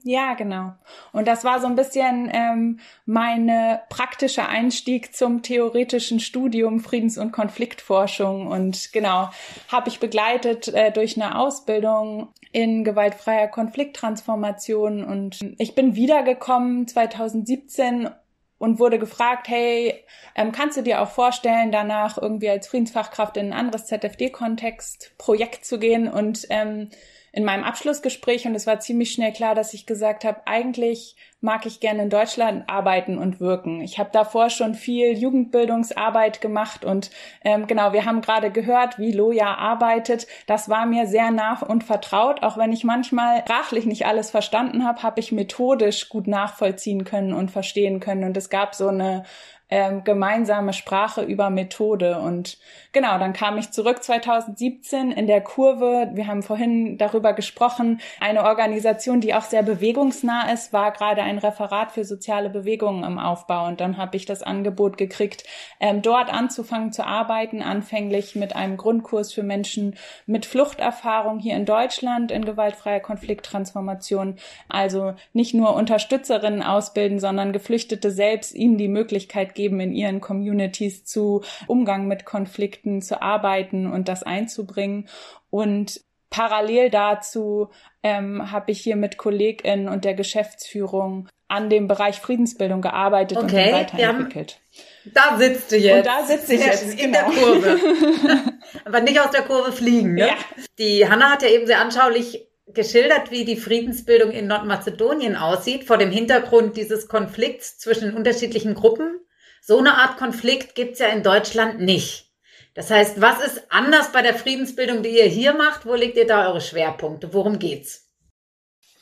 Ja, 0.06 0.34
genau. 0.34 0.74
Und 1.12 1.26
das 1.26 1.44
war 1.44 1.60
so 1.60 1.66
ein 1.66 1.76
bisschen 1.76 2.30
ähm, 2.30 2.78
meine 3.06 3.80
praktische 3.88 4.46
Einstieg 4.46 5.16
zum 5.16 5.40
theoretischen 5.40 6.20
Studium 6.20 6.80
Friedens- 6.80 7.16
und 7.16 7.32
Konfliktforschung. 7.32 8.46
Und 8.48 8.92
genau, 8.92 9.30
habe 9.68 9.88
ich 9.88 10.00
begleitet 10.00 10.68
äh, 10.68 10.92
durch 10.92 11.16
eine 11.16 11.38
Ausbildung 11.38 12.28
in 12.52 12.84
gewaltfreier 12.84 13.48
Konflikttransformation. 13.48 15.02
Und 15.02 15.40
ich 15.56 15.74
bin 15.74 15.96
wiedergekommen 15.96 16.86
2017 16.86 18.10
und 18.58 18.78
wurde 18.78 18.98
gefragt, 18.98 19.48
hey, 19.48 20.04
ähm, 20.34 20.52
kannst 20.52 20.76
du 20.76 20.82
dir 20.82 21.00
auch 21.00 21.10
vorstellen, 21.10 21.72
danach 21.72 22.18
irgendwie 22.18 22.50
als 22.50 22.68
Friedensfachkraft 22.68 23.38
in 23.38 23.46
ein 23.46 23.58
anderes 23.58 23.86
ZFD-Kontext-Projekt 23.86 25.64
zu 25.64 25.78
gehen? 25.78 26.08
Und 26.08 26.46
ähm, 26.50 26.90
in 27.34 27.44
meinem 27.44 27.64
Abschlussgespräch 27.64 28.46
und 28.46 28.54
es 28.54 28.66
war 28.66 28.78
ziemlich 28.78 29.12
schnell 29.12 29.32
klar, 29.32 29.56
dass 29.56 29.74
ich 29.74 29.86
gesagt 29.86 30.24
habe, 30.24 30.42
eigentlich 30.46 31.16
mag 31.40 31.66
ich 31.66 31.80
gerne 31.80 32.04
in 32.04 32.08
Deutschland 32.08 32.64
arbeiten 32.68 33.18
und 33.18 33.40
wirken. 33.40 33.80
Ich 33.82 33.98
habe 33.98 34.08
davor 34.12 34.50
schon 34.50 34.74
viel 34.74 35.18
Jugendbildungsarbeit 35.18 36.40
gemacht 36.40 36.84
und 36.84 37.10
ähm, 37.42 37.66
genau, 37.66 37.92
wir 37.92 38.06
haben 38.06 38.20
gerade 38.20 38.50
gehört, 38.50 38.98
wie 38.98 39.12
Loja 39.12 39.54
arbeitet. 39.56 40.26
Das 40.46 40.68
war 40.68 40.86
mir 40.86 41.06
sehr 41.06 41.32
nah 41.32 41.60
und 41.60 41.82
vertraut, 41.82 42.42
auch 42.42 42.56
wenn 42.56 42.72
ich 42.72 42.84
manchmal 42.84 43.40
sprachlich 43.40 43.84
nicht 43.84 44.06
alles 44.06 44.30
verstanden 44.30 44.86
habe, 44.86 45.02
habe 45.02 45.18
ich 45.18 45.32
methodisch 45.32 46.08
gut 46.08 46.28
nachvollziehen 46.28 47.04
können 47.04 47.32
und 47.32 47.50
verstehen 47.50 47.98
können 47.98 48.24
und 48.24 48.36
es 48.36 48.48
gab 48.48 48.74
so 48.74 48.88
eine 48.88 49.24
ähm, 49.70 50.04
gemeinsame 50.04 50.72
Sprache 50.72 51.22
über 51.22 51.50
Methode. 51.50 52.18
Und 52.18 52.58
genau, 52.92 53.18
dann 53.18 53.32
kam 53.32 53.56
ich 53.56 53.70
zurück 53.70 54.02
2017 54.02 55.10
in 55.12 55.26
der 55.26 55.40
Kurve. 55.40 56.10
Wir 56.12 56.26
haben 56.26 56.42
vorhin 56.42 56.98
darüber 56.98 57.32
gesprochen. 57.32 58.00
Eine 58.20 58.44
Organisation, 58.44 59.20
die 59.20 59.34
auch 59.34 59.42
sehr 59.42 59.62
bewegungsnah 59.62 60.52
ist, 60.52 60.72
war 60.72 60.92
gerade 60.92 61.22
ein 61.22 61.38
Referat 61.38 61.92
für 61.92 62.04
soziale 62.04 62.50
Bewegungen 62.50 63.04
im 63.04 63.18
Aufbau. 63.18 63.66
Und 63.66 63.80
dann 63.80 63.96
habe 63.96 64.16
ich 64.16 64.26
das 64.26 64.42
Angebot 64.42 64.98
gekriegt, 64.98 65.44
ähm, 65.80 66.02
dort 66.02 66.32
anzufangen 66.32 66.92
zu 66.92 67.06
arbeiten, 67.06 67.62
anfänglich 67.62 68.36
mit 68.36 68.54
einem 68.54 68.76
Grundkurs 68.76 69.32
für 69.32 69.42
Menschen 69.42 69.96
mit 70.26 70.44
Fluchterfahrung 70.44 71.38
hier 71.38 71.56
in 71.56 71.64
Deutschland 71.64 72.30
in 72.30 72.44
gewaltfreier 72.44 73.00
Konflikttransformation. 73.00 74.36
Also 74.68 75.14
nicht 75.32 75.54
nur 75.54 75.74
Unterstützerinnen 75.74 76.62
ausbilden, 76.62 77.18
sondern 77.18 77.52
Geflüchtete 77.52 78.10
selbst 78.10 78.54
ihnen 78.54 78.76
die 78.76 78.88
Möglichkeit 78.88 79.53
geben, 79.54 79.80
in 79.80 79.92
ihren 79.92 80.20
Communities 80.20 81.04
zu 81.04 81.42
Umgang 81.66 82.06
mit 82.06 82.24
Konflikten 82.24 83.02
zu 83.02 83.22
arbeiten 83.22 83.86
und 83.90 84.08
das 84.08 84.22
einzubringen. 84.22 85.08
Und 85.50 86.00
parallel 86.30 86.90
dazu 86.90 87.70
ähm, 88.02 88.50
habe 88.50 88.72
ich 88.72 88.80
hier 88.80 88.96
mit 88.96 89.18
KollegInnen 89.18 89.88
und 89.88 90.04
der 90.04 90.14
Geschäftsführung 90.14 91.28
an 91.48 91.70
dem 91.70 91.86
Bereich 91.86 92.20
Friedensbildung 92.20 92.80
gearbeitet 92.80 93.38
okay, 93.38 93.66
und 93.66 93.72
weiterentwickelt. 93.72 94.60
da 95.04 95.36
sitzt 95.38 95.70
du 95.70 95.76
jetzt. 95.76 95.98
Und 95.98 96.06
da 96.06 96.24
sitze 96.24 96.54
ich 96.54 96.66
jetzt 96.66 96.90
in 96.90 97.12
genau. 97.12 97.30
der 97.30 97.42
Kurve. 97.42 97.78
Aber 98.84 99.00
nicht 99.00 99.20
aus 99.20 99.30
der 99.30 99.42
Kurve 99.42 99.70
fliegen. 99.70 100.14
Ne? 100.14 100.28
Ja. 100.28 100.36
Die 100.78 101.08
Hanna 101.08 101.30
hat 101.30 101.42
ja 101.42 101.48
eben 101.48 101.66
sehr 101.66 101.80
anschaulich 101.80 102.48
geschildert, 102.66 103.30
wie 103.30 103.44
die 103.44 103.56
Friedensbildung 103.56 104.30
in 104.30 104.46
Nordmazedonien 104.46 105.36
aussieht, 105.36 105.84
vor 105.84 105.98
dem 105.98 106.10
Hintergrund 106.10 106.76
dieses 106.76 107.08
Konflikts 107.08 107.78
zwischen 107.78 108.14
unterschiedlichen 108.14 108.74
Gruppen. 108.74 109.20
So 109.66 109.78
eine 109.78 109.94
Art 109.94 110.18
Konflikt 110.18 110.74
gibt's 110.74 110.98
ja 110.98 111.06
in 111.06 111.22
Deutschland 111.22 111.80
nicht. 111.80 112.30
Das 112.74 112.90
heißt, 112.90 113.22
was 113.22 113.40
ist 113.40 113.72
anders 113.72 114.12
bei 114.12 114.20
der 114.20 114.34
Friedensbildung, 114.34 115.02
die 115.02 115.16
ihr 115.16 115.24
hier 115.24 115.54
macht? 115.54 115.86
Wo 115.86 115.94
legt 115.94 116.18
ihr 116.18 116.26
da 116.26 116.46
eure 116.46 116.60
Schwerpunkte? 116.60 117.32
Worum 117.32 117.58
geht's? 117.58 118.06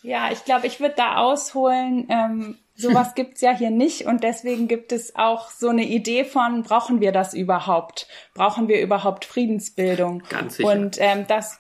Ja, 0.03 0.31
ich 0.31 0.45
glaube, 0.45 0.69
ich 0.69 0.79
würde 0.79 0.95
da 0.97 1.17
ausholen. 1.17 2.07
Ähm, 2.09 2.59
sowas 2.77 3.15
gibt's 3.17 3.41
ja 3.41 3.51
hier 3.51 3.73
nicht 3.73 4.07
und 4.07 4.23
deswegen 4.23 4.69
gibt 4.69 4.93
es 4.93 5.17
auch 5.17 5.51
so 5.51 5.69
eine 5.69 5.85
Idee 5.85 6.25
von, 6.25 6.63
brauchen 6.63 7.01
wir 7.01 7.11
das 7.11 7.35
überhaupt? 7.35 8.07
Brauchen 8.33 8.69
wir 8.69 8.81
überhaupt 8.83 9.25
Friedensbildung? 9.25 10.23
Ganz 10.29 10.59
sicher. 10.59 10.71
Und 10.71 10.97
ähm, 11.01 11.27
das 11.27 11.59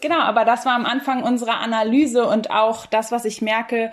Genau, 0.00 0.20
aber 0.20 0.44
das 0.44 0.66
war 0.66 0.74
am 0.74 0.84
Anfang 0.84 1.22
unserer 1.22 1.58
Analyse 1.60 2.26
und 2.26 2.50
auch 2.50 2.86
das, 2.86 3.12
was 3.12 3.24
ich 3.24 3.40
merke, 3.40 3.90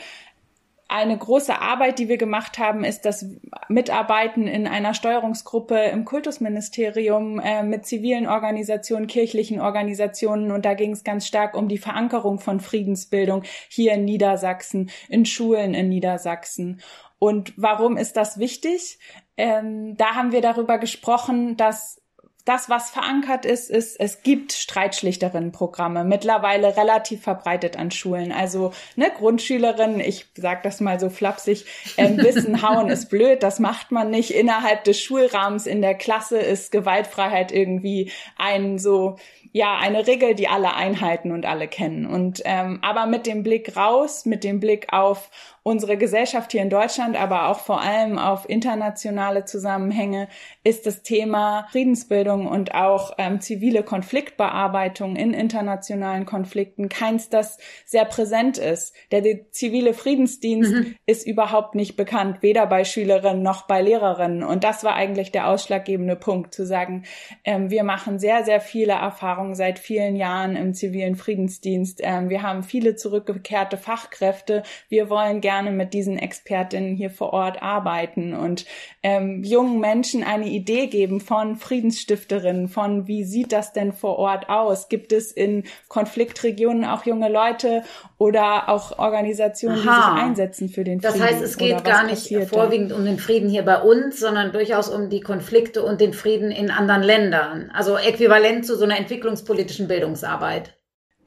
eine 0.88 1.18
große 1.18 1.60
Arbeit, 1.60 1.98
die 1.98 2.10
wir 2.10 2.18
gemacht 2.18 2.60
haben, 2.60 2.84
ist 2.84 3.06
das 3.06 3.26
Mitarbeiten 3.68 4.48
in 4.48 4.68
einer 4.68 4.94
Steuerungsgruppe 4.94 5.76
im 5.86 6.06
Kultusministerium 6.06 7.40
äh, 7.40 7.64
mit 7.64 7.86
zivilen 7.86 8.28
Organisationen, 8.28 9.08
kirchlichen 9.08 9.60
Organisationen. 9.60 10.52
Und 10.52 10.66
da 10.66 10.74
ging 10.74 10.92
es 10.92 11.04
ganz 11.04 11.26
stark 11.26 11.56
um 11.56 11.68
die 11.68 11.78
Verankerung 11.78 12.40
von 12.40 12.60
Friedensbildung 12.60 13.44
hier 13.70 13.94
in 13.94 14.06
Niedersachsen, 14.06 14.92
in 15.10 15.26
Schulen 15.26 15.74
in 15.74 15.90
Niedersachsen. 15.90 16.82
Und 17.18 17.54
warum 17.56 17.98
ist 17.98 18.18
das 18.18 18.38
wichtig? 18.38 19.00
Ähm, 19.38 19.96
da 19.98 20.16
haben 20.16 20.32
wir 20.32 20.42
darüber 20.42 20.78
gesprochen, 20.78 21.58
dass 21.58 22.03
das, 22.46 22.70
was 22.70 22.90
verankert 22.90 23.46
ist, 23.46 23.70
ist, 23.70 23.98
es 24.00 24.22
gibt 24.22 24.52
Streitschlichterinnenprogramme, 24.52 26.04
mittlerweile 26.04 26.76
relativ 26.76 27.24
verbreitet 27.24 27.78
an 27.78 27.90
Schulen. 27.90 28.34
Also 28.34 28.74
ne, 28.98 29.12
Grundschülerinnen, 29.18 30.02
ich 30.02 30.26
sag 30.36 30.64
das 30.64 30.82
mal 30.82 31.00
so 31.00 31.10
flapsig, 31.10 31.66
äh, 31.96 32.10
wissen, 32.18 32.62
hauen 32.62 32.90
ist 32.90 33.10
blöd, 33.10 33.44
das 33.44 33.60
macht 33.60 33.92
man 33.92 34.10
nicht. 34.10 34.32
Innerhalb 34.32 34.84
des 34.84 35.02
Schulrahmens 35.02 35.66
in 35.66 35.82
der 35.82 35.96
Klasse 35.96 36.38
ist 36.38 36.72
Gewaltfreiheit 36.72 37.54
irgendwie 37.54 38.12
ein 38.38 38.78
so 38.78 39.18
ja 39.54 39.78
eine 39.78 40.08
Regel, 40.08 40.36
die 40.36 40.48
alle 40.48 40.74
einhalten 40.74 41.32
und 41.32 41.46
alle 41.46 41.68
kennen. 41.68 42.06
Und 42.06 42.42
ähm, 42.44 42.80
aber 42.82 43.06
mit 43.06 43.26
dem 43.26 43.44
Blick 43.44 43.78
raus, 43.78 44.26
mit 44.26 44.44
dem 44.44 44.60
Blick 44.60 44.92
auf 44.92 45.30
unsere 45.64 45.96
Gesellschaft 45.96 46.52
hier 46.52 46.62
in 46.62 46.70
Deutschland, 46.70 47.20
aber 47.20 47.48
auch 47.48 47.60
vor 47.60 47.82
allem 47.82 48.20
auf 48.20 48.48
internationale 48.50 49.46
Zusammenhänge, 49.46 50.28
ist 50.66 50.86
das 50.86 51.04
Thema 51.04 51.68
Friedensbildung 51.72 52.48
und 52.48 52.76
auch 52.76 53.14
ähm, 53.18 53.40
zivile 53.40 53.84
Konfliktbearbeitung 53.84 55.16
in 55.16 55.34
internationalen 55.34 56.26
Konflikten 56.26 56.90
keins, 56.90 57.30
das 57.30 57.58
sehr 57.86 58.04
präsent 58.04 58.58
ist. 58.58 58.94
Der, 59.12 59.22
der 59.22 59.52
zivile 59.52 59.94
Friedensdienst 59.94 60.74
mhm. 60.74 60.96
ist 61.06 61.26
überhaupt 61.26 61.76
nicht 61.76 61.96
bekannt, 61.96 62.42
weder 62.42 62.68
bei 62.68 62.84
Schülerinnen 62.84 63.42
noch 63.42 63.66
bei 63.66 63.82
Lehrerinnen. 63.82 64.44
Und 64.44 64.66
das 64.66 64.84
war 64.84 64.96
eigentlich 64.96 65.32
der 65.32 65.48
ausschlaggebende 65.48 66.18
Punkt, 66.18 66.54
zu 66.54 66.66
sagen, 66.66 67.04
ähm, 67.46 67.70
wir 67.70 67.86
machen 67.86 68.20
sehr, 68.20 68.44
sehr 68.44 68.60
viele 68.60 68.94
Erfahrungen 68.94 69.56
seit 69.56 69.80
vielen 69.80 70.18
Jahren 70.18 70.58
im 70.58 70.74
zivilen 70.74 71.16
Friedensdienst. 71.16 72.02
Ähm, 72.04 72.30
wir 72.30 72.42
haben 72.42 72.64
viele 72.64 72.98
zurückgekehrte 72.98 73.78
Fachkräfte. 73.78 74.64
Wir 74.90 75.10
wollen 75.10 75.40
gerne 75.40 75.53
gerne 75.54 75.72
mit 75.72 75.94
diesen 75.94 76.18
Expertinnen 76.18 76.96
hier 76.96 77.12
vor 77.12 77.32
Ort 77.32 77.62
arbeiten 77.62 78.34
und 78.34 78.66
ähm, 79.04 79.44
jungen 79.44 79.80
Menschen 79.80 80.24
eine 80.24 80.48
Idee 80.48 80.88
geben 80.88 81.22
von 81.22 81.58
Friedensstifterinnen, 81.58 82.68
von 82.68 83.08
wie 83.08 83.24
sieht 83.24 83.52
das 83.52 83.72
denn 83.72 83.94
vor 83.94 84.18
Ort 84.18 84.50
aus? 84.50 84.90
Gibt 84.90 85.12
es 85.12 85.32
in 85.32 85.64
Konfliktregionen 85.90 86.86
auch 86.86 87.06
junge 87.06 87.30
Leute 87.30 87.84
oder 88.18 88.68
auch 88.70 88.98
Organisationen, 88.98 89.88
Aha. 89.88 90.12
die 90.16 90.16
sich 90.16 90.24
einsetzen 90.24 90.70
für 90.70 90.84
den 90.84 91.02
Frieden? 91.02 91.20
Das 91.20 91.30
heißt, 91.30 91.44
es 91.44 91.58
geht 91.58 91.84
gar 91.84 92.06
nicht 92.06 92.34
vorwiegend 92.48 92.92
da? 92.92 92.96
um 92.96 93.06
den 93.06 93.20
Frieden 93.20 93.50
hier 93.50 93.64
bei 93.64 93.80
uns, 93.80 94.20
sondern 94.20 94.52
durchaus 94.52 94.90
um 94.90 95.10
die 95.10 95.22
Konflikte 95.22 95.84
und 95.84 96.02
den 96.02 96.14
Frieden 96.14 96.50
in 96.50 96.72
anderen 96.72 97.04
Ländern. 97.04 97.70
Also 97.74 97.96
äquivalent 97.98 98.66
zu 98.66 98.76
so 98.76 98.86
einer 98.86 98.98
entwicklungspolitischen 98.98 99.88
Bildungsarbeit. 99.88 100.74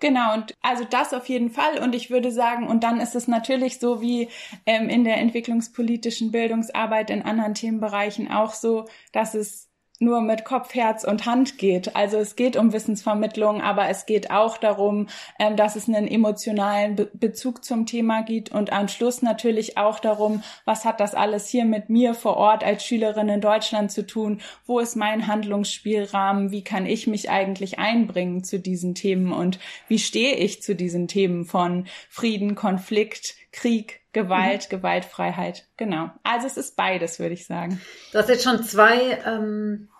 Genau, 0.01 0.35
und 0.35 0.55
also 0.61 0.85
das 0.85 1.15
auf 1.15 1.27
jeden 1.29 1.51
Fall. 1.51 1.79
Und 1.79 1.95
ich 1.95 2.11
würde 2.11 2.31
sagen, 2.31 2.67
und 2.69 2.85
dann 2.85 3.01
ist 3.01 3.15
es 3.15 3.29
natürlich 3.29 3.79
so 3.81 4.01
wie 4.03 4.29
ähm, 4.67 4.89
in 4.91 5.05
der 5.05 5.17
entwicklungspolitischen 5.19 6.31
Bildungsarbeit 6.33 7.09
in 7.11 7.23
anderen 7.23 7.55
Themenbereichen 7.55 8.31
auch 8.31 8.53
so, 8.53 8.85
dass 9.13 9.35
es 9.35 9.71
nur 9.99 10.21
mit 10.21 10.45
Kopf, 10.45 10.75
Herz 10.75 11.05
und 11.05 11.27
Hand 11.27 11.59
geht. 11.59 11.97
Also 11.97 12.19
es 12.19 12.37
geht 12.37 12.57
um 12.57 12.73
Wissensvermittlung, 12.73 13.61
aber 13.63 13.89
es 13.89 14.07
geht 14.07 14.31
auch 14.31 14.59
darum, 14.59 15.09
ähm, 15.39 15.57
dass 15.57 15.77
es 15.77 15.89
einen 15.89 16.07
emotionalen 16.09 16.97
Be 16.97 17.11
Bezug 17.15 17.65
zum 17.65 17.87
Thema 17.87 18.23
gibt 18.23 18.53
und 18.53 18.73
am 18.73 18.89
Schluss 18.89 19.23
natürlich 19.23 19.79
auch 19.79 19.99
darum, 19.99 20.43
was 20.65 20.85
hat 20.85 21.01
das 21.01 21.15
alles 21.15 21.49
hier 21.49 21.65
mit 21.65 21.89
mir 21.89 22.15
vor 22.15 22.37
Ort 22.37 22.63
als 22.63 22.85
Schülerin 22.85 23.29
in 23.29 23.41
Deutschland 23.41 23.91
zu 23.91 24.07
tun? 24.07 24.41
Wo 24.67 24.79
ist 24.81 24.97
mein 24.97 25.27
Handlungsspielrahmen? 25.27 26.51
Wie 26.51 26.63
kann 26.63 26.87
ich 26.87 27.07
mich 27.07 27.31
eigentlich 27.31 27.79
einbringen 27.79 28.45
zu 28.45 28.59
diesen 28.59 28.95
Themen 28.95 29.33
und 29.33 29.59
wie 29.89 29.99
stehe 29.99 30.37
ich 30.37 30.63
zu 30.63 30.75
diesen 30.75 31.09
Themen 31.09 31.45
von 31.45 31.87
Frieden, 32.09 32.55
Konflikt, 32.55 33.35
Krieg, 33.53 34.01
Gewalt, 34.17 34.65
mhm. 34.65 34.77
Gewaltfreiheit. 34.77 35.67
Genau. 35.77 36.09
Also 36.23 36.47
es 36.47 36.57
ist 36.57 36.75
beides, 36.75 37.21
würde 37.21 37.35
ich 37.35 37.47
sagen. 37.47 37.83
Du 38.13 38.19
hast 38.19 38.31
jetzt 38.31 38.45
schon 38.45 38.65
zwei 38.65 39.19
ähm, 39.27 39.91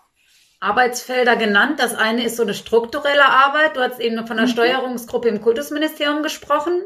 Arbeitsfelder 0.59 1.35
genannt. 1.35 1.79
Das 1.79 1.93
eine 1.93 2.23
ist 2.23 2.35
so 2.35 2.41
eine 2.41 2.55
strukturelle 2.55 3.25
Arbeit. 3.25 3.77
Du 3.77 3.81
hast 3.81 3.99
eben 3.99 4.25
von 4.25 4.37
der 4.37 4.47
mhm. 4.47 4.51
Steuerungsgruppe 4.51 5.27
im 5.27 5.39
Kultusministerium 5.39 6.23
gesprochen. 6.23 6.81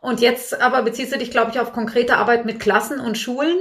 Und 0.00 0.20
jetzt 0.20 0.60
aber 0.60 0.82
beziehst 0.82 1.12
du 1.14 1.18
dich, 1.18 1.30
glaube 1.30 1.52
ich, 1.52 1.60
auf 1.60 1.72
konkrete 1.72 2.16
Arbeit 2.16 2.46
mit 2.46 2.58
Klassen 2.58 2.98
und 2.98 3.16
Schulen. 3.16 3.58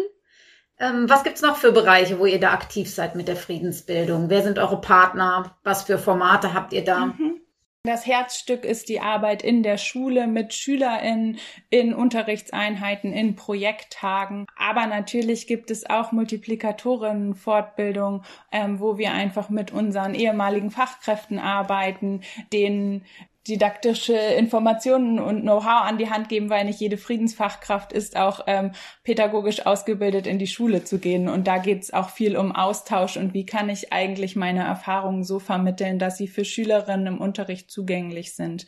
Ähm, 0.80 1.08
was 1.08 1.24
gibt's 1.24 1.44
noch 1.44 1.58
für 1.58 1.72
Bereiche, 1.72 2.18
wo 2.18 2.26
ihr 2.26 2.40
da 2.40 2.54
aktiv 2.54 2.92
seid 2.92 3.16
mit 3.16 3.28
der 3.28 3.36
Friedensbildung? 3.36 4.32
Wer 4.32 4.42
sind 4.42 4.58
eure 4.58 4.82
Partner? 4.82 5.56
Was 5.64 5.84
für 5.84 6.00
Formate 6.00 6.56
habt 6.56 6.74
ihr 6.74 6.84
da? 6.84 7.06
Mhm. 7.06 7.40
Das 7.84 8.06
Herzstück 8.06 8.64
ist 8.64 8.90
die 8.90 9.00
Arbeit 9.00 9.42
in 9.42 9.64
der 9.64 9.78
Schule 9.78 10.28
mit 10.28 10.54
SchülerInnen, 10.54 11.40
in 11.72 11.96
Unterrichtseinheiten, 11.96 13.12
in 13.12 13.36
Projekttagen. 13.36 14.46
Aber 14.56 14.86
natürlich 14.86 15.48
gibt 15.48 15.72
es 15.72 15.90
auch 15.90 16.12
Multiplikatorinnen-Fortbildung, 16.12 18.22
ähm, 18.52 18.80
wo 18.80 19.00
wir 19.00 19.14
einfach 19.14 19.50
mit 19.50 19.72
unseren 19.72 20.14
ehemaligen 20.14 20.70
Fachkräften 20.70 21.40
arbeiten, 21.40 22.22
denen 22.54 23.04
didaktische 23.48 24.14
Informationen 24.14 25.20
und 25.20 25.42
Know-how 25.42 25.84
an 25.84 25.98
die 25.98 26.10
Hand 26.10 26.30
geben, 26.30 26.50
weil 26.50 26.66
nicht 26.66 26.80
jede 26.80 26.98
Friedensfachkraft 26.98 27.92
ist 27.92 28.16
auch 28.16 28.42
ähm, 28.46 28.72
pädagogisch 29.04 29.66
ausgebildet 29.66 30.28
in 30.28 30.38
die 30.38 30.48
Schule 30.48 30.84
zu 30.84 31.00
gehen. 31.00 31.28
Und 31.28 31.48
da 31.48 31.58
geht 31.58 31.82
es 31.82 31.94
auch 31.94 32.10
viel 32.12 32.38
um 32.38 32.56
Austausch 32.56 33.18
und 33.18 33.34
wie 33.34 33.46
kann 33.46 33.70
ich 33.70 33.92
eigentlich 33.92 34.36
meine 34.36 34.64
Erfahrungen 34.64 35.24
so 35.24 35.40
vermitteln, 35.40 35.98
dass 35.98 36.18
sie 36.18 36.28
für 36.28 36.46
Schülerinnen 36.46 37.08
im 37.08 37.22
Unterricht 37.22 37.72
zugänglich 37.72 38.36
sind. 38.36 38.68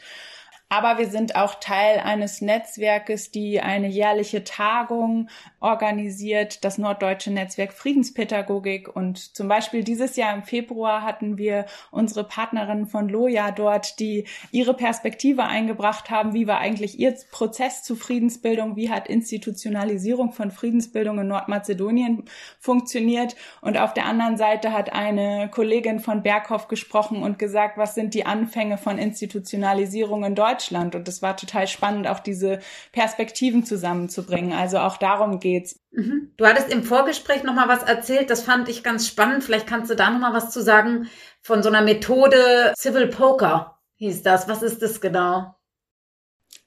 Aber 0.75 0.97
wir 0.97 1.07
sind 1.07 1.35
auch 1.35 1.53
Teil 1.59 1.99
eines 1.99 2.41
Netzwerkes, 2.41 3.29
die 3.29 3.61
eine 3.61 3.87
jährliche 3.87 4.43
Tagung 4.43 5.29
organisiert, 5.59 6.65
das 6.65 6.79
Norddeutsche 6.79 7.29
Netzwerk 7.29 7.73
Friedenspädagogik. 7.73 8.87
Und 8.95 9.35
zum 9.35 9.47
Beispiel 9.47 9.83
dieses 9.83 10.15
Jahr 10.15 10.33
im 10.33 10.41
Februar 10.41 11.03
hatten 11.03 11.37
wir 11.37 11.67
unsere 11.91 12.23
Partnerinnen 12.23 12.87
von 12.87 13.07
Loja 13.07 13.51
dort, 13.51 13.99
die 13.99 14.25
ihre 14.49 14.73
Perspektive 14.73 15.43
eingebracht 15.43 16.09
haben. 16.09 16.33
Wie 16.33 16.47
war 16.47 16.57
eigentlich 16.57 16.97
ihr 16.97 17.13
Prozess 17.29 17.83
zu 17.83 17.95
Friedensbildung? 17.95 18.75
Wie 18.75 18.89
hat 18.89 19.07
Institutionalisierung 19.07 20.31
von 20.31 20.49
Friedensbildung 20.49 21.19
in 21.19 21.27
Nordmazedonien 21.27 22.23
funktioniert? 22.59 23.35
Und 23.61 23.77
auf 23.77 23.93
der 23.93 24.07
anderen 24.07 24.37
Seite 24.37 24.73
hat 24.73 24.91
eine 24.91 25.49
Kollegin 25.51 25.99
von 25.99 26.23
Berghoff 26.23 26.67
gesprochen 26.67 27.21
und 27.21 27.37
gesagt, 27.37 27.77
was 27.77 27.93
sind 27.93 28.15
die 28.15 28.25
Anfänge 28.25 28.79
von 28.79 28.97
Institutionalisierung 28.97 30.23
in 30.23 30.33
Deutschland? 30.33 30.62
Deutschland. 30.63 30.95
Und 30.95 31.07
es 31.07 31.21
war 31.21 31.37
total 31.37 31.67
spannend, 31.67 32.07
auch 32.07 32.19
diese 32.19 32.59
Perspektiven 32.91 33.65
zusammenzubringen. 33.65 34.53
Also 34.53 34.79
auch 34.79 34.97
darum 34.97 35.39
geht's. 35.39 35.79
Mhm. 35.91 36.31
Du 36.37 36.45
hattest 36.45 36.71
im 36.71 36.83
Vorgespräch 36.83 37.43
noch 37.43 37.53
mal 37.53 37.67
was 37.67 37.83
erzählt, 37.83 38.29
das 38.29 38.43
fand 38.43 38.69
ich 38.69 38.83
ganz 38.83 39.07
spannend. 39.07 39.43
Vielleicht 39.43 39.67
kannst 39.67 39.91
du 39.91 39.95
da 39.95 40.09
noch 40.09 40.19
mal 40.19 40.33
was 40.33 40.51
zu 40.51 40.61
sagen 40.61 41.09
von 41.41 41.61
so 41.61 41.69
einer 41.69 41.81
Methode 41.81 42.73
Civil 42.77 43.07
Poker 43.07 43.77
hieß 43.97 44.23
das. 44.23 44.47
Was 44.47 44.63
ist 44.63 44.81
das 44.81 45.01
genau? 45.01 45.55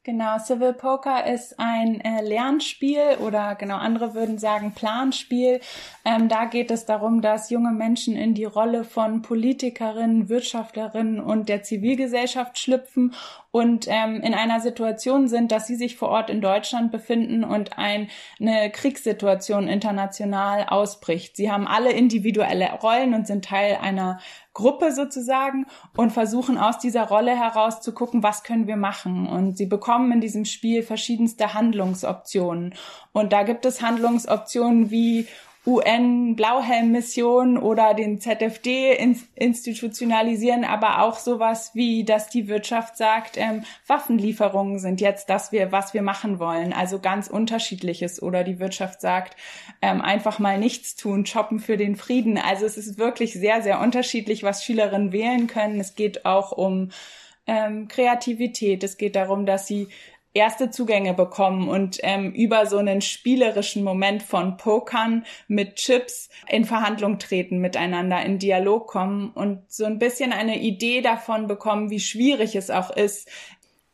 Genau, 0.07 0.39
Civil 0.39 0.73
Poker 0.73 1.27
ist 1.27 1.59
ein 1.59 2.01
äh, 2.01 2.23
Lernspiel 2.23 3.17
oder 3.27 3.57
genau 3.57 3.75
andere 3.75 4.15
würden 4.15 4.39
sagen 4.39 4.71
Planspiel. 4.71 5.59
Ähm, 6.05 6.29
da 6.29 6.45
geht 6.45 6.71
es 6.71 6.85
darum, 6.85 7.23
dass 7.23 7.51
junge 7.51 7.73
Menschen 7.73 8.15
in 8.15 8.33
die 8.33 8.45
Rolle 8.45 8.85
von 8.85 9.23
Politikerinnen, 9.23 10.29
Wirtschaftlerinnen 10.29 11.19
und 11.19 11.49
der 11.49 11.65
Zivilgesellschaft 11.65 12.57
schlüpfen 12.57 13.15
und 13.51 13.87
ähm, 13.89 14.21
in 14.21 14.33
einer 14.33 14.61
Situation 14.61 15.27
sind, 15.27 15.51
dass 15.51 15.67
sie 15.67 15.75
sich 15.75 15.97
vor 15.97 16.11
Ort 16.11 16.31
in 16.31 16.41
Deutschland 16.41 16.93
befinden 16.93 17.43
und 17.43 17.77
ein, 17.77 18.09
eine 18.39 18.71
Kriegssituation 18.71 19.67
international 19.67 20.67
ausbricht. 20.69 21.35
Sie 21.35 21.51
haben 21.51 21.67
alle 21.67 21.91
individuelle 21.91 22.71
Rollen 22.75 23.13
und 23.13 23.27
sind 23.27 23.45
Teil 23.45 23.79
einer 23.83 24.21
Gruppe 24.57 24.93
sozusagen 24.93 25.67
und 25.99 26.13
versuchen 26.13 26.57
aus 26.57 26.79
dieser 26.79 27.07
Rolle 27.09 27.37
heraus 27.37 27.83
zu 27.83 27.93
gucken, 27.93 28.23
was 28.23 28.43
können 28.43 28.67
wir 28.67 28.77
machen. 28.77 29.27
Und 29.27 29.59
sie 29.59 29.67
bekommen 29.67 30.11
in 30.13 30.23
diesem 30.23 30.47
Spiel 30.47 30.83
verschiedenste 30.83 31.53
Handlungsoptionen. 31.53 32.75
Und 33.13 33.35
da 33.35 33.43
gibt 33.43 33.67
es 33.67 33.83
Handlungsoptionen 33.83 34.91
wie 34.91 35.29
UN-Blauhelm-Mission 35.67 37.59
oder 37.59 37.93
den 37.95 38.21
ZFD 38.21 38.97
institutionalisieren, 39.35 40.65
aber 40.65 41.03
auch 41.03 41.19
sowas 41.19 41.73
wie, 41.75 42.05
dass 42.05 42.29
die 42.29 42.47
Wirtschaft 42.47 42.97
sagt, 42.97 43.37
ähm, 43.37 43.65
Waffenlieferungen 43.87 44.79
sind 44.79 45.01
jetzt 45.01 45.29
das, 45.29 45.51
wir, 45.51 45.73
was 45.73 45.93
wir 45.93 46.03
machen 46.03 46.39
wollen. 46.39 46.73
Also 46.73 47.01
ganz 47.01 47.27
unterschiedliches. 47.27 48.23
Oder 48.23 48.45
die 48.45 48.61
Wirtschaft 48.61 49.01
sagt, 49.01 49.37
ähm, 49.83 50.01
einfach 50.01 50.39
mal 50.39 50.59
nichts 50.59 50.95
tun, 50.95 51.27
shoppen 51.27 51.59
für 51.59 51.77
den 51.77 51.97
Frieden. 51.97 52.39
Also 52.39 52.65
es 52.65 52.77
ist 52.77 52.99
wirklich 52.99 53.33
sehr, 53.33 53.63
sehr 53.63 53.81
unterschiedlich, 53.81 54.45
was 54.45 54.65
Schülerinnen 54.65 55.11
wählen 55.11 55.49
können. 55.49 55.81
Es 55.81 55.97
geht 55.97 56.25
auch 56.25 56.53
um 56.53 56.91
ähm, 57.47 57.89
Kreativität. 57.89 58.85
Es 58.85 58.97
geht 58.97 59.17
darum, 59.17 59.47
dass 59.47 59.67
sie 59.67 59.89
erste 60.37 60.71
Zugänge 60.71 61.15
bekommen 61.15 61.69
und 61.69 61.99
ähm, 62.03 62.33
über 62.33 62.67
so 62.67 62.77
einen 62.77 63.01
spielerischen 63.01 63.83
Moment 63.83 64.23
von 64.23 64.57
Pokern 64.57 65.25
mit 65.49 65.77
Chips 65.77 66.29
in 66.49 66.65
Verhandlung 66.65 67.19
treten, 67.19 67.59
miteinander 67.59 68.23
in 68.25 68.39
Dialog 68.39 68.87
kommen 68.87 69.31
und 69.31 69.63
so 69.69 69.85
ein 69.85 69.99
bisschen 69.99 70.33
eine 70.33 70.61
Idee 70.61 71.01
davon 71.01 71.49
bekommen, 71.49 71.91
wie 71.91 72.01
schwierig 72.01 72.55
es 72.55 72.71
auch 72.71 72.91
ist, 72.91 73.29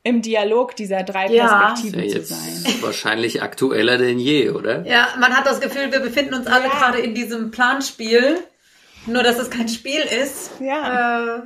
im 0.05 0.21
Dialog 0.21 0.75
dieser 0.75 1.05
drei 1.05 1.29
ja. 1.29 1.47
Perspektiven 1.47 2.05
ja, 2.05 2.17
zu 2.17 2.25
sein. 2.25 2.75
Wahrscheinlich 2.81 3.41
aktueller 3.43 3.99
denn 3.99 4.19
je, 4.19 4.51
oder? 4.51 4.85
Ja, 4.85 5.09
man 5.21 5.33
hat 5.37 5.47
das 5.47 5.61
Gefühl, 5.61 5.93
wir 5.93 6.01
befinden 6.01 6.35
uns 6.35 6.49
alle 6.49 6.65
ja. 6.65 6.71
gerade 6.71 6.99
in 6.99 7.15
diesem 7.15 7.51
Planspiel. 7.51 8.39
Nur, 9.07 9.23
dass 9.23 9.39
es 9.39 9.51
kein 9.51 9.69
Spiel 9.69 10.01
ist. 10.01 10.53
Ja. 10.61 11.39
Äh, 11.39 11.43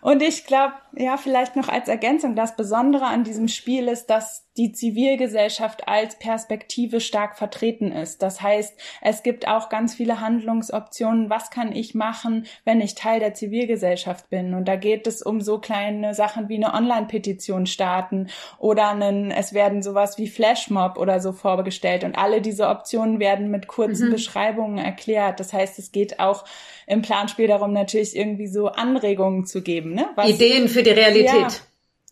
und 0.00 0.22
ich 0.22 0.46
glaube, 0.46 0.74
ja, 0.96 1.18
vielleicht 1.18 1.56
noch 1.56 1.68
als 1.68 1.88
Ergänzung, 1.88 2.34
das 2.34 2.56
Besondere 2.56 3.04
an 3.04 3.22
diesem 3.22 3.48
Spiel 3.48 3.86
ist, 3.88 4.06
dass 4.06 4.46
die 4.56 4.72
Zivilgesellschaft 4.72 5.86
als 5.86 6.18
Perspektive 6.18 7.00
stark 7.00 7.36
vertreten 7.36 7.92
ist. 7.92 8.22
Das 8.22 8.40
heißt, 8.40 8.74
es 9.02 9.22
gibt 9.22 9.46
auch 9.46 9.68
ganz 9.68 9.94
viele 9.94 10.20
Handlungsoptionen. 10.20 11.28
Was 11.28 11.50
kann 11.50 11.72
ich 11.72 11.94
machen, 11.94 12.46
wenn 12.64 12.80
ich 12.80 12.94
Teil 12.94 13.20
der 13.20 13.34
Zivilgesellschaft 13.34 14.30
bin? 14.30 14.54
Und 14.54 14.66
da 14.66 14.76
geht 14.76 15.06
es 15.06 15.20
um 15.20 15.42
so 15.42 15.58
kleine 15.58 16.14
Sachen 16.14 16.48
wie 16.48 16.56
eine 16.56 16.72
Online-Petition 16.72 17.66
starten 17.66 18.28
oder 18.58 18.88
einen, 18.88 19.30
es 19.30 19.52
werden 19.52 19.82
sowas 19.82 20.16
wie 20.16 20.28
Flashmob 20.28 20.96
oder 20.96 21.20
so 21.20 21.32
vorgestellt. 21.32 22.04
Und 22.04 22.16
alle 22.16 22.40
diese 22.40 22.68
Optionen 22.68 23.20
werden 23.20 23.50
mit 23.50 23.66
kurzen 23.66 24.08
mhm. 24.08 24.12
Beschreibungen 24.12 24.78
erklärt. 24.78 25.40
Das 25.40 25.52
heißt, 25.52 25.78
es 25.78 25.92
geht 25.92 26.18
auch 26.18 26.44
im 26.86 27.02
Planspiel 27.02 27.48
darum, 27.48 27.72
natürlich 27.72 28.16
irgendwie 28.16 28.46
so 28.46 28.68
Anregungen 28.68 29.44
zu 29.44 29.60
geben. 29.60 29.92
Ne? 29.92 30.08
Was, 30.14 30.30
Ideen 30.30 30.68
für 30.68 30.84
die 30.86 31.00
Realität. 31.00 31.30
Ja, 31.30 31.48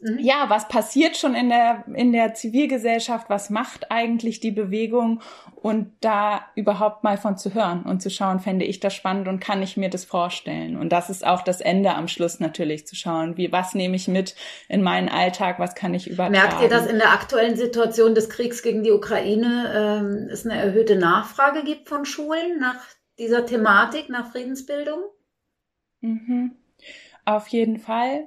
Mhm. 0.05 0.19
Ja, 0.19 0.47
was 0.49 0.69
passiert 0.69 1.17
schon 1.17 1.35
in 1.35 1.49
der, 1.49 1.85
in 1.95 2.13
der 2.13 2.35
Zivilgesellschaft? 2.35 3.31
Was 3.31 3.49
macht 3.49 3.91
eigentlich 3.91 4.39
die 4.39 4.51
Bewegung? 4.51 5.23
Und 5.55 5.93
da 6.03 6.43
überhaupt 6.55 7.05
mal 7.05 7.17
von 7.17 7.39
zu 7.39 7.55
hören 7.55 7.85
und 7.85 8.03
zu 8.03 8.11
schauen, 8.11 8.39
fände 8.39 8.67
ich 8.67 8.81
das 8.81 8.93
spannend 8.93 9.29
und 9.29 9.41
kann 9.41 9.63
ich 9.63 9.79
mir 9.79 9.89
das 9.89 10.05
vorstellen? 10.05 10.77
Und 10.77 10.91
das 10.91 11.09
ist 11.09 11.27
auch 11.27 11.41
das 11.41 11.63
Ende 11.63 11.95
am 11.95 12.09
Schluss 12.09 12.39
natürlich 12.39 12.87
zu 12.87 12.97
schauen, 12.97 13.39
wie, 13.39 13.51
was 13.51 13.75
nehme 13.75 13.97
ich 13.97 14.07
mit 14.07 14.35
in 14.69 14.83
meinen 14.83 15.09
Alltag? 15.09 15.59
Was 15.59 15.75
kann 15.75 15.95
ich 15.95 16.07
übertragen? 16.11 16.33
Merkt 16.33 16.61
ihr, 16.61 16.69
dass 16.69 16.87
in 16.87 16.99
der 16.99 17.13
aktuellen 17.13 17.57
Situation 17.57 18.15
des 18.15 18.29
Kriegs 18.29 18.63
gegen 18.63 18.83
die 18.83 18.93
Ukraine 18.93 19.73
ähm, 19.75 20.29
es 20.31 20.45
eine 20.45 20.61
erhöhte 20.61 20.97
Nachfrage 20.97 21.65
gibt 21.65 21.89
von 21.89 22.05
Schulen 22.05 22.59
nach 22.61 22.77
dieser 23.19 23.47
Thematik, 23.47 24.11
nach 24.11 24.33
Friedensbildung? 24.33 25.01
Mhm. 26.03 26.57
Auf 27.25 27.49
jeden 27.49 27.79
Fall 27.79 28.27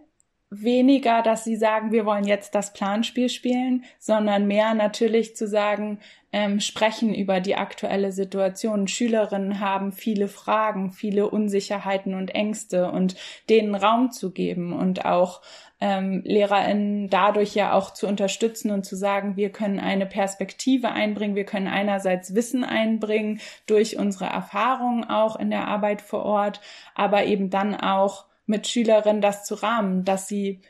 weniger, 0.49 1.21
dass 1.21 1.43
sie 1.43 1.57
sagen, 1.57 1.91
wir 1.91 2.05
wollen 2.05 2.25
jetzt 2.25 2.55
das 2.55 2.71
Planspiel 2.71 3.29
spielen, 3.29 3.83
sondern 3.99 4.47
mehr 4.47 4.73
natürlich 4.73 5.35
zu 5.35 5.47
sagen, 5.47 5.99
ähm, 6.31 6.59
sprechen 6.59 7.13
über 7.13 7.39
die 7.39 7.55
aktuelle 7.55 8.11
Situation. 8.11 8.87
Schülerinnen 8.87 9.59
haben 9.59 9.91
viele 9.91 10.27
Fragen, 10.27 10.91
viele 10.91 11.29
Unsicherheiten 11.29 12.13
und 12.13 12.33
Ängste 12.33 12.91
und 12.91 13.15
denen 13.49 13.75
Raum 13.75 14.11
zu 14.11 14.31
geben 14.31 14.73
und 14.73 15.05
auch 15.05 15.41
ähm, 15.79 16.21
LehrerInnen 16.25 17.09
dadurch 17.09 17.53
ja 17.53 17.73
auch 17.73 17.91
zu 17.91 18.07
unterstützen 18.07 18.71
und 18.71 18.85
zu 18.85 18.95
sagen, 18.95 19.35
wir 19.35 19.51
können 19.51 19.79
eine 19.79 20.05
Perspektive 20.05 20.91
einbringen, 20.91 21.35
wir 21.35 21.45
können 21.45 21.67
einerseits 21.67 22.35
Wissen 22.35 22.63
einbringen 22.63 23.39
durch 23.67 23.97
unsere 23.97 24.25
Erfahrungen 24.25 25.03
auch 25.03 25.35
in 25.35 25.49
der 25.49 25.67
Arbeit 25.67 26.01
vor 26.01 26.23
Ort, 26.23 26.61
aber 26.95 27.25
eben 27.25 27.49
dann 27.49 27.75
auch 27.75 28.25
mit 28.47 28.67
Schülerinnen 28.67 29.21
das 29.21 29.45
zu 29.45 29.55
rahmen, 29.55 30.03
dass 30.03 30.27
sie 30.27 30.61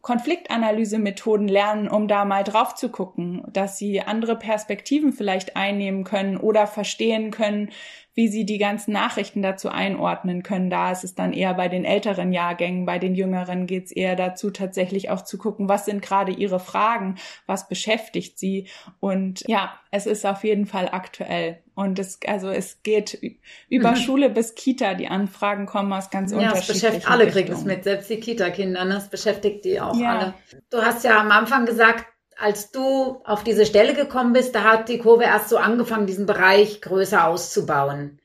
Konfliktanalysemethoden 0.00 1.48
lernen, 1.48 1.88
um 1.88 2.06
da 2.06 2.24
mal 2.24 2.44
drauf 2.44 2.74
zu 2.74 2.88
gucken, 2.88 3.42
dass 3.52 3.78
sie 3.78 4.00
andere 4.00 4.36
Perspektiven 4.36 5.12
vielleicht 5.12 5.56
einnehmen 5.56 6.04
können 6.04 6.36
oder 6.36 6.66
verstehen 6.66 7.30
können, 7.30 7.70
wie 8.14 8.28
sie 8.28 8.46
die 8.46 8.58
ganzen 8.58 8.92
Nachrichten 8.92 9.42
dazu 9.42 9.68
einordnen 9.68 10.42
können. 10.42 10.70
Da 10.70 10.92
ist 10.92 11.04
es 11.04 11.14
dann 11.14 11.32
eher 11.32 11.54
bei 11.54 11.68
den 11.68 11.84
älteren 11.84 12.32
Jahrgängen, 12.32 12.86
bei 12.86 12.98
den 12.98 13.14
jüngeren 13.14 13.66
geht 13.66 13.86
es 13.86 13.92
eher 13.92 14.16
dazu, 14.16 14.50
tatsächlich 14.50 15.10
auch 15.10 15.22
zu 15.22 15.36
gucken, 15.36 15.68
was 15.68 15.84
sind 15.84 16.00
gerade 16.00 16.32
ihre 16.32 16.60
Fragen, 16.60 17.16
was 17.46 17.68
beschäftigt 17.68 18.38
sie. 18.38 18.68
Und 19.00 19.44
ja, 19.46 19.78
es 19.90 20.06
ist 20.06 20.24
auf 20.24 20.42
jeden 20.44 20.66
Fall 20.66 20.88
aktuell. 20.90 21.58
Und 21.78 22.00
es, 22.00 22.18
also 22.26 22.50
es 22.50 22.82
geht 22.82 23.20
über 23.68 23.92
mhm. 23.92 23.96
Schule 23.96 24.30
bis 24.30 24.56
Kita. 24.56 24.94
Die 24.94 25.06
Anfragen 25.06 25.66
kommen 25.66 25.92
aus 25.92 26.10
ganz 26.10 26.32
ja, 26.32 26.38
unterschiedlichen 26.38 26.66
Ja, 26.66 26.72
es 26.72 26.80
beschäftigt 26.80 27.08
alle, 27.08 27.30
kriegen 27.30 27.52
es 27.52 27.62
mit, 27.62 27.84
selbst 27.84 28.10
die 28.10 28.18
Kita-Kinder. 28.18 28.84
Ne? 28.84 28.96
Es 28.96 29.06
beschäftigt 29.06 29.64
die 29.64 29.80
auch 29.80 29.94
ja. 29.94 30.18
alle. 30.18 30.34
Du 30.70 30.82
hast 30.82 31.04
ja 31.04 31.20
am 31.20 31.30
Anfang 31.30 31.66
gesagt, 31.66 32.04
als 32.36 32.72
du 32.72 33.20
auf 33.22 33.44
diese 33.44 33.64
Stelle 33.64 33.94
gekommen 33.94 34.32
bist, 34.32 34.56
da 34.56 34.64
hat 34.64 34.88
die 34.88 34.98
Kurve 34.98 35.22
erst 35.22 35.50
so 35.50 35.56
angefangen, 35.56 36.08
diesen 36.08 36.26
Bereich 36.26 36.80
größer 36.80 37.24
auszubauen. 37.24 38.20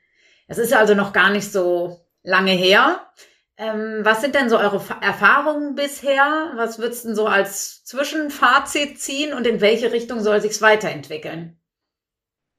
Es 0.48 0.58
ist 0.58 0.74
also 0.74 0.96
noch 0.96 1.14
gar 1.14 1.30
nicht 1.30 1.52
so 1.52 2.00
lange 2.24 2.54
her. 2.54 3.06
Ähm, 3.58 4.00
was 4.02 4.22
sind 4.22 4.34
denn 4.34 4.50
so 4.50 4.58
eure 4.58 4.82
Erfahrungen 5.00 5.76
bisher? 5.76 6.54
Was 6.56 6.80
würdest 6.80 7.04
du 7.04 7.10
denn 7.10 7.16
so 7.16 7.28
als 7.28 7.84
Zwischenfazit 7.84 9.00
ziehen 9.00 9.32
und 9.32 9.46
in 9.46 9.62
welche 9.62 9.92
Richtung 9.92 10.22
soll 10.22 10.42
sich's 10.42 10.64
weiterentwickeln? 10.64 11.60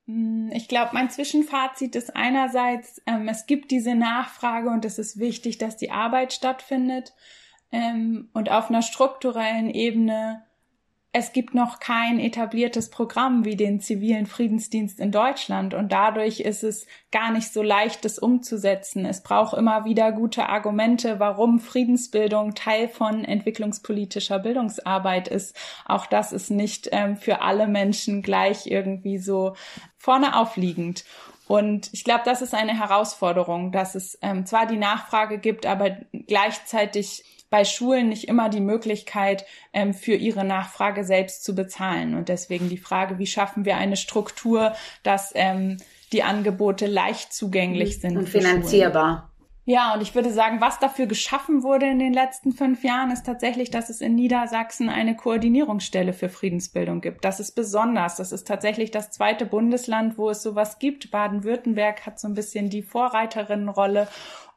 Hm, 0.06 0.50
ich 0.52 0.68
glaube, 0.68 0.90
mein 0.92 1.10
Zwischenfazit 1.10 1.96
ist 1.96 2.14
einerseits, 2.14 3.00
ähm, 3.06 3.28
es 3.28 3.46
gibt 3.46 3.70
diese 3.70 3.94
Nachfrage 3.94 4.70
und 4.70 4.84
es 4.84 4.98
ist 4.98 5.18
wichtig, 5.18 5.58
dass 5.58 5.76
die 5.76 5.90
Arbeit 5.90 6.32
stattfindet. 6.32 7.14
Ähm, 7.72 8.28
und 8.34 8.50
auf 8.50 8.68
einer 8.68 8.82
strukturellen 8.82 9.70
Ebene 9.70 10.44
es 11.16 11.32
gibt 11.32 11.54
noch 11.54 11.78
kein 11.78 12.18
etabliertes 12.18 12.90
Programm 12.90 13.44
wie 13.44 13.54
den 13.54 13.78
zivilen 13.78 14.26
Friedensdienst 14.26 14.98
in 14.98 15.12
Deutschland 15.12 15.72
und 15.72 15.92
dadurch 15.92 16.40
ist 16.40 16.64
es 16.64 16.88
gar 17.12 17.30
nicht 17.30 17.52
so 17.52 17.62
leicht, 17.62 18.04
das 18.04 18.18
umzusetzen. 18.18 19.06
Es 19.06 19.22
braucht 19.22 19.56
immer 19.56 19.84
wieder 19.84 20.10
gute 20.10 20.48
Argumente, 20.48 21.20
warum 21.20 21.60
Friedensbildung 21.60 22.56
Teil 22.56 22.88
von 22.88 23.24
entwicklungspolitischer 23.24 24.40
Bildungsarbeit 24.40 25.28
ist. 25.28 25.56
Auch 25.84 26.06
das 26.06 26.32
ist 26.32 26.50
nicht 26.50 26.88
ähm, 26.90 27.16
für 27.16 27.42
alle 27.42 27.68
Menschen 27.68 28.20
gleich 28.20 28.66
irgendwie 28.66 29.18
so 29.18 29.54
vorne 29.96 30.36
aufliegend. 30.36 31.04
Und 31.46 31.90
ich 31.92 32.02
glaube, 32.02 32.22
das 32.24 32.42
ist 32.42 32.54
eine 32.54 32.76
Herausforderung, 32.76 33.70
dass 33.70 33.94
es 33.94 34.18
ähm, 34.20 34.46
zwar 34.46 34.66
die 34.66 34.78
Nachfrage 34.78 35.38
gibt, 35.38 35.64
aber 35.64 35.96
gleichzeitig 36.26 37.43
bei 37.50 37.64
Schulen 37.64 38.08
nicht 38.08 38.28
immer 38.28 38.48
die 38.48 38.60
Möglichkeit, 38.60 39.44
ähm, 39.72 39.94
für 39.94 40.14
ihre 40.14 40.44
Nachfrage 40.44 41.04
selbst 41.04 41.44
zu 41.44 41.54
bezahlen. 41.54 42.14
Und 42.14 42.28
deswegen 42.28 42.68
die 42.68 42.78
Frage, 42.78 43.18
wie 43.18 43.26
schaffen 43.26 43.64
wir 43.64 43.76
eine 43.76 43.96
Struktur, 43.96 44.74
dass 45.02 45.32
ähm, 45.34 45.76
die 46.12 46.22
Angebote 46.22 46.86
leicht 46.86 47.32
zugänglich 47.32 47.96
mhm. 47.96 48.00
sind. 48.00 48.16
Und 48.16 48.28
finanzierbar. 48.28 49.30
Ja, 49.66 49.94
und 49.94 50.02
ich 50.02 50.14
würde 50.14 50.30
sagen, 50.30 50.60
was 50.60 50.78
dafür 50.78 51.06
geschaffen 51.06 51.62
wurde 51.62 51.86
in 51.86 51.98
den 51.98 52.12
letzten 52.12 52.52
fünf 52.52 52.84
Jahren, 52.84 53.10
ist 53.10 53.24
tatsächlich, 53.24 53.70
dass 53.70 53.88
es 53.88 54.02
in 54.02 54.14
Niedersachsen 54.14 54.90
eine 54.90 55.16
Koordinierungsstelle 55.16 56.12
für 56.12 56.28
Friedensbildung 56.28 57.00
gibt. 57.00 57.24
Das 57.24 57.40
ist 57.40 57.52
besonders. 57.52 58.16
Das 58.16 58.30
ist 58.30 58.46
tatsächlich 58.46 58.90
das 58.90 59.10
zweite 59.10 59.46
Bundesland, 59.46 60.18
wo 60.18 60.28
es 60.28 60.42
sowas 60.42 60.78
gibt. 60.78 61.10
Baden-Württemberg 61.10 62.04
hat 62.04 62.20
so 62.20 62.28
ein 62.28 62.34
bisschen 62.34 62.68
die 62.68 62.82
Vorreiterinnenrolle. 62.82 64.06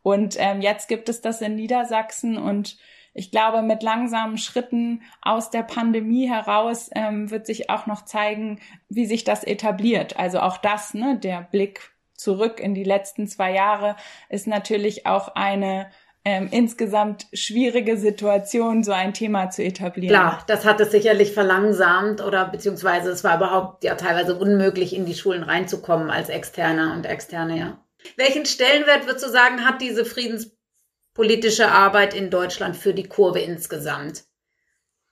Und 0.07 0.37
ähm, 0.39 0.61
jetzt 0.61 0.87
gibt 0.87 1.09
es 1.09 1.19
das 1.19 1.41
in 1.41 1.55
Niedersachsen 1.55 2.37
und 2.37 2.77
ich 3.13 3.29
glaube, 3.29 3.61
mit 3.61 3.83
langsamen 3.83 4.37
Schritten 4.37 5.01
aus 5.21 5.49
der 5.49 5.63
Pandemie 5.63 6.29
heraus 6.29 6.89
ähm, 6.95 7.29
wird 7.29 7.45
sich 7.45 7.69
auch 7.69 7.87
noch 7.87 8.05
zeigen, 8.05 8.61
wie 8.87 9.05
sich 9.05 9.25
das 9.25 9.43
etabliert. 9.43 10.17
Also 10.17 10.39
auch 10.39 10.59
das, 10.59 10.93
ne, 10.93 11.19
der 11.21 11.41
Blick 11.41 11.91
zurück 12.13 12.61
in 12.61 12.73
die 12.73 12.85
letzten 12.85 13.27
zwei 13.27 13.53
Jahre 13.53 13.97
ist 14.29 14.47
natürlich 14.47 15.05
auch 15.05 15.35
eine 15.35 15.91
ähm, 16.23 16.47
insgesamt 16.51 17.25
schwierige 17.33 17.97
Situation, 17.97 18.85
so 18.85 18.93
ein 18.93 19.13
Thema 19.13 19.49
zu 19.49 19.61
etablieren. 19.61 20.15
Klar, 20.15 20.41
das 20.47 20.63
hat 20.63 20.79
es 20.79 20.91
sicherlich 20.91 21.33
verlangsamt 21.33 22.21
oder 22.21 22.45
beziehungsweise 22.45 23.11
es 23.11 23.25
war 23.25 23.35
überhaupt 23.35 23.83
ja 23.83 23.95
teilweise 23.95 24.39
unmöglich, 24.39 24.95
in 24.95 25.05
die 25.05 25.15
Schulen 25.15 25.43
reinzukommen 25.43 26.09
als 26.09 26.29
Externer 26.29 26.93
und 26.93 27.05
Externe, 27.05 27.57
ja. 27.57 27.77
Welchen 28.15 28.45
Stellenwert 28.45 29.05
würdest 29.05 29.25
du 29.25 29.29
sagen, 29.29 29.65
hat 29.65 29.81
diese 29.81 30.05
friedenspolitische 30.05 31.69
Arbeit 31.69 32.13
in 32.13 32.29
Deutschland 32.29 32.75
für 32.75 32.93
die 32.93 33.07
Kurve 33.07 33.39
insgesamt 33.39 34.25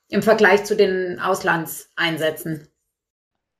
im 0.09 0.21
Vergleich 0.21 0.63
zu 0.63 0.75
den 0.75 1.19
Auslandseinsätzen? 1.19 2.67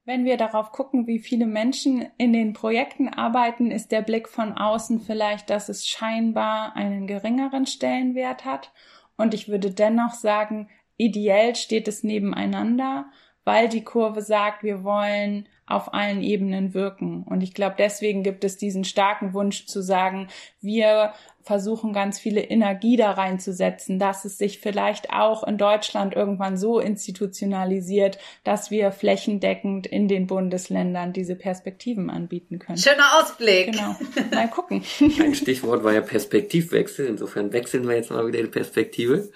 Wenn 0.07 0.23
wir 0.23 0.37
darauf 0.37 0.71
gucken, 0.71 1.07
wie 1.07 1.17
viele 1.17 1.47
Menschen 1.47 2.05
in 2.19 2.31
den 2.31 2.53
Projekten 2.53 3.09
arbeiten, 3.09 3.71
ist 3.71 3.91
der 3.91 4.03
Blick 4.03 4.29
von 4.29 4.53
außen 4.53 5.01
vielleicht, 5.01 5.49
dass 5.49 5.67
es 5.67 5.87
scheinbar 5.87 6.75
einen 6.75 7.07
geringeren 7.07 7.65
Stellenwert 7.65 8.45
hat. 8.45 8.71
Und 9.17 9.33
ich 9.33 9.47
würde 9.47 9.71
dennoch 9.71 10.13
sagen, 10.13 10.69
ideell 10.97 11.55
steht 11.55 11.87
es 11.87 12.03
nebeneinander, 12.03 13.11
weil 13.45 13.67
die 13.67 13.83
Kurve 13.83 14.21
sagt, 14.21 14.61
wir 14.61 14.83
wollen 14.83 15.49
auf 15.67 15.93
allen 15.93 16.21
Ebenen 16.21 16.73
wirken. 16.73 17.23
Und 17.23 17.41
ich 17.41 17.53
glaube, 17.53 17.75
deswegen 17.77 18.23
gibt 18.23 18.43
es 18.43 18.57
diesen 18.57 18.83
starken 18.83 19.33
Wunsch 19.33 19.65
zu 19.65 19.81
sagen, 19.81 20.27
wir 20.61 21.13
versuchen 21.45 21.93
ganz 21.93 22.19
viele 22.19 22.41
Energie 22.41 22.97
da 22.97 23.11
reinzusetzen, 23.11 23.99
dass 23.99 24.25
es 24.25 24.39
sich 24.39 24.59
vielleicht 24.59 25.11
auch 25.11 25.43
in 25.43 25.59
Deutschland 25.59 26.15
irgendwann 26.15 26.57
so 26.57 26.79
institutionalisiert, 26.79 28.17
dass 28.43 28.71
wir 28.71 28.91
flächendeckend 28.91 29.85
in 29.85 30.07
den 30.07 30.25
Bundesländern 30.25 31.13
diese 31.13 31.35
Perspektiven 31.35 32.09
anbieten 32.09 32.57
können. 32.57 32.79
Schöner 32.79 33.19
Ausblick. 33.19 33.71
Genau. 33.71 33.95
Mal 34.33 34.49
gucken. 34.49 34.83
Ein 34.99 35.35
Stichwort 35.35 35.83
war 35.83 35.93
ja 35.93 36.01
Perspektivwechsel. 36.01 37.05
Insofern 37.05 37.53
wechseln 37.53 37.87
wir 37.87 37.95
jetzt 37.95 38.09
mal 38.09 38.25
wieder 38.25 38.41
die 38.41 38.49
Perspektive. 38.49 39.29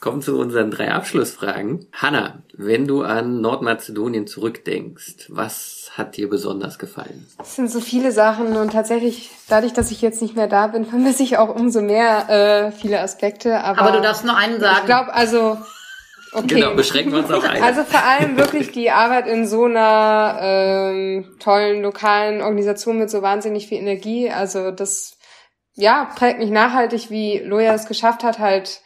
Kommen 0.00 0.22
zu 0.22 0.38
unseren 0.38 0.70
drei 0.70 0.92
Abschlussfragen. 0.92 1.86
Hanna, 1.92 2.42
wenn 2.54 2.86
du 2.86 3.02
an 3.02 3.42
Nordmazedonien 3.42 4.26
zurückdenkst, 4.26 5.26
was 5.28 5.90
hat 5.92 6.16
dir 6.16 6.30
besonders 6.30 6.78
gefallen? 6.78 7.26
Es 7.38 7.56
sind 7.56 7.70
so 7.70 7.80
viele 7.80 8.10
Sachen 8.10 8.56
und 8.56 8.72
tatsächlich, 8.72 9.30
dadurch, 9.48 9.74
dass 9.74 9.90
ich 9.90 10.00
jetzt 10.00 10.22
nicht 10.22 10.36
mehr 10.36 10.46
da 10.46 10.68
bin, 10.68 10.84
vermisse 10.86 11.22
ich 11.22 11.36
auch 11.36 11.54
umso 11.54 11.82
mehr 11.82 12.30
äh, 12.30 12.72
viele 12.72 13.00
Aspekte. 13.00 13.62
Aber, 13.62 13.78
aber 13.78 13.92
du 13.92 14.00
darfst 14.00 14.24
nur 14.24 14.36
einen 14.36 14.58
sagen. 14.58 14.78
Ich 14.80 14.86
glaube, 14.86 15.12
also 15.12 15.58
Okay. 16.32 16.46
Genau, 16.46 16.74
beschränken 16.74 17.12
wir 17.12 17.18
uns 17.18 17.30
auf 17.32 17.42
einen. 17.42 17.62
Also 17.62 17.82
vor 17.82 18.04
allem 18.04 18.36
wirklich 18.36 18.70
die 18.70 18.92
Arbeit 18.92 19.26
in 19.26 19.48
so 19.48 19.64
einer 19.64 20.38
ähm, 20.40 21.36
tollen 21.40 21.82
lokalen 21.82 22.40
Organisation 22.40 22.98
mit 22.98 23.10
so 23.10 23.20
wahnsinnig 23.20 23.66
viel 23.66 23.78
Energie. 23.78 24.30
Also 24.30 24.70
das 24.70 25.18
ja 25.74 26.08
prägt 26.16 26.38
mich 26.38 26.50
nachhaltig, 26.50 27.10
wie 27.10 27.38
Loja 27.38 27.74
es 27.74 27.86
geschafft 27.86 28.22
hat, 28.22 28.38
halt 28.38 28.80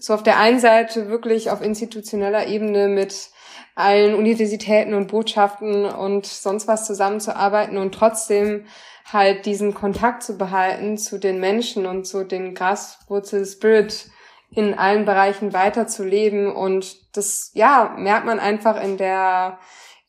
so 0.00 0.14
auf 0.14 0.22
der 0.22 0.38
einen 0.38 0.58
Seite 0.58 1.08
wirklich 1.08 1.50
auf 1.50 1.62
institutioneller 1.62 2.46
Ebene 2.46 2.88
mit 2.88 3.30
allen 3.74 4.14
Universitäten 4.14 4.94
und 4.94 5.08
Botschaften 5.08 5.84
und 5.84 6.26
sonst 6.26 6.66
was 6.66 6.86
zusammenzuarbeiten 6.86 7.76
und 7.78 7.94
trotzdem 7.94 8.66
halt 9.12 9.46
diesen 9.46 9.74
Kontakt 9.74 10.22
zu 10.22 10.38
behalten 10.38 10.98
zu 10.98 11.18
den 11.18 11.40
Menschen 11.40 11.86
und 11.86 12.06
zu 12.06 12.24
den 12.24 12.54
Graswurzel 12.54 13.44
Spirit 13.44 14.10
in 14.50 14.74
allen 14.74 15.04
Bereichen 15.04 15.52
weiterzuleben. 15.52 16.52
Und 16.52 17.16
das, 17.16 17.50
ja, 17.54 17.94
merkt 17.96 18.26
man 18.26 18.38
einfach 18.40 18.82
in 18.82 18.96
der, 18.96 19.58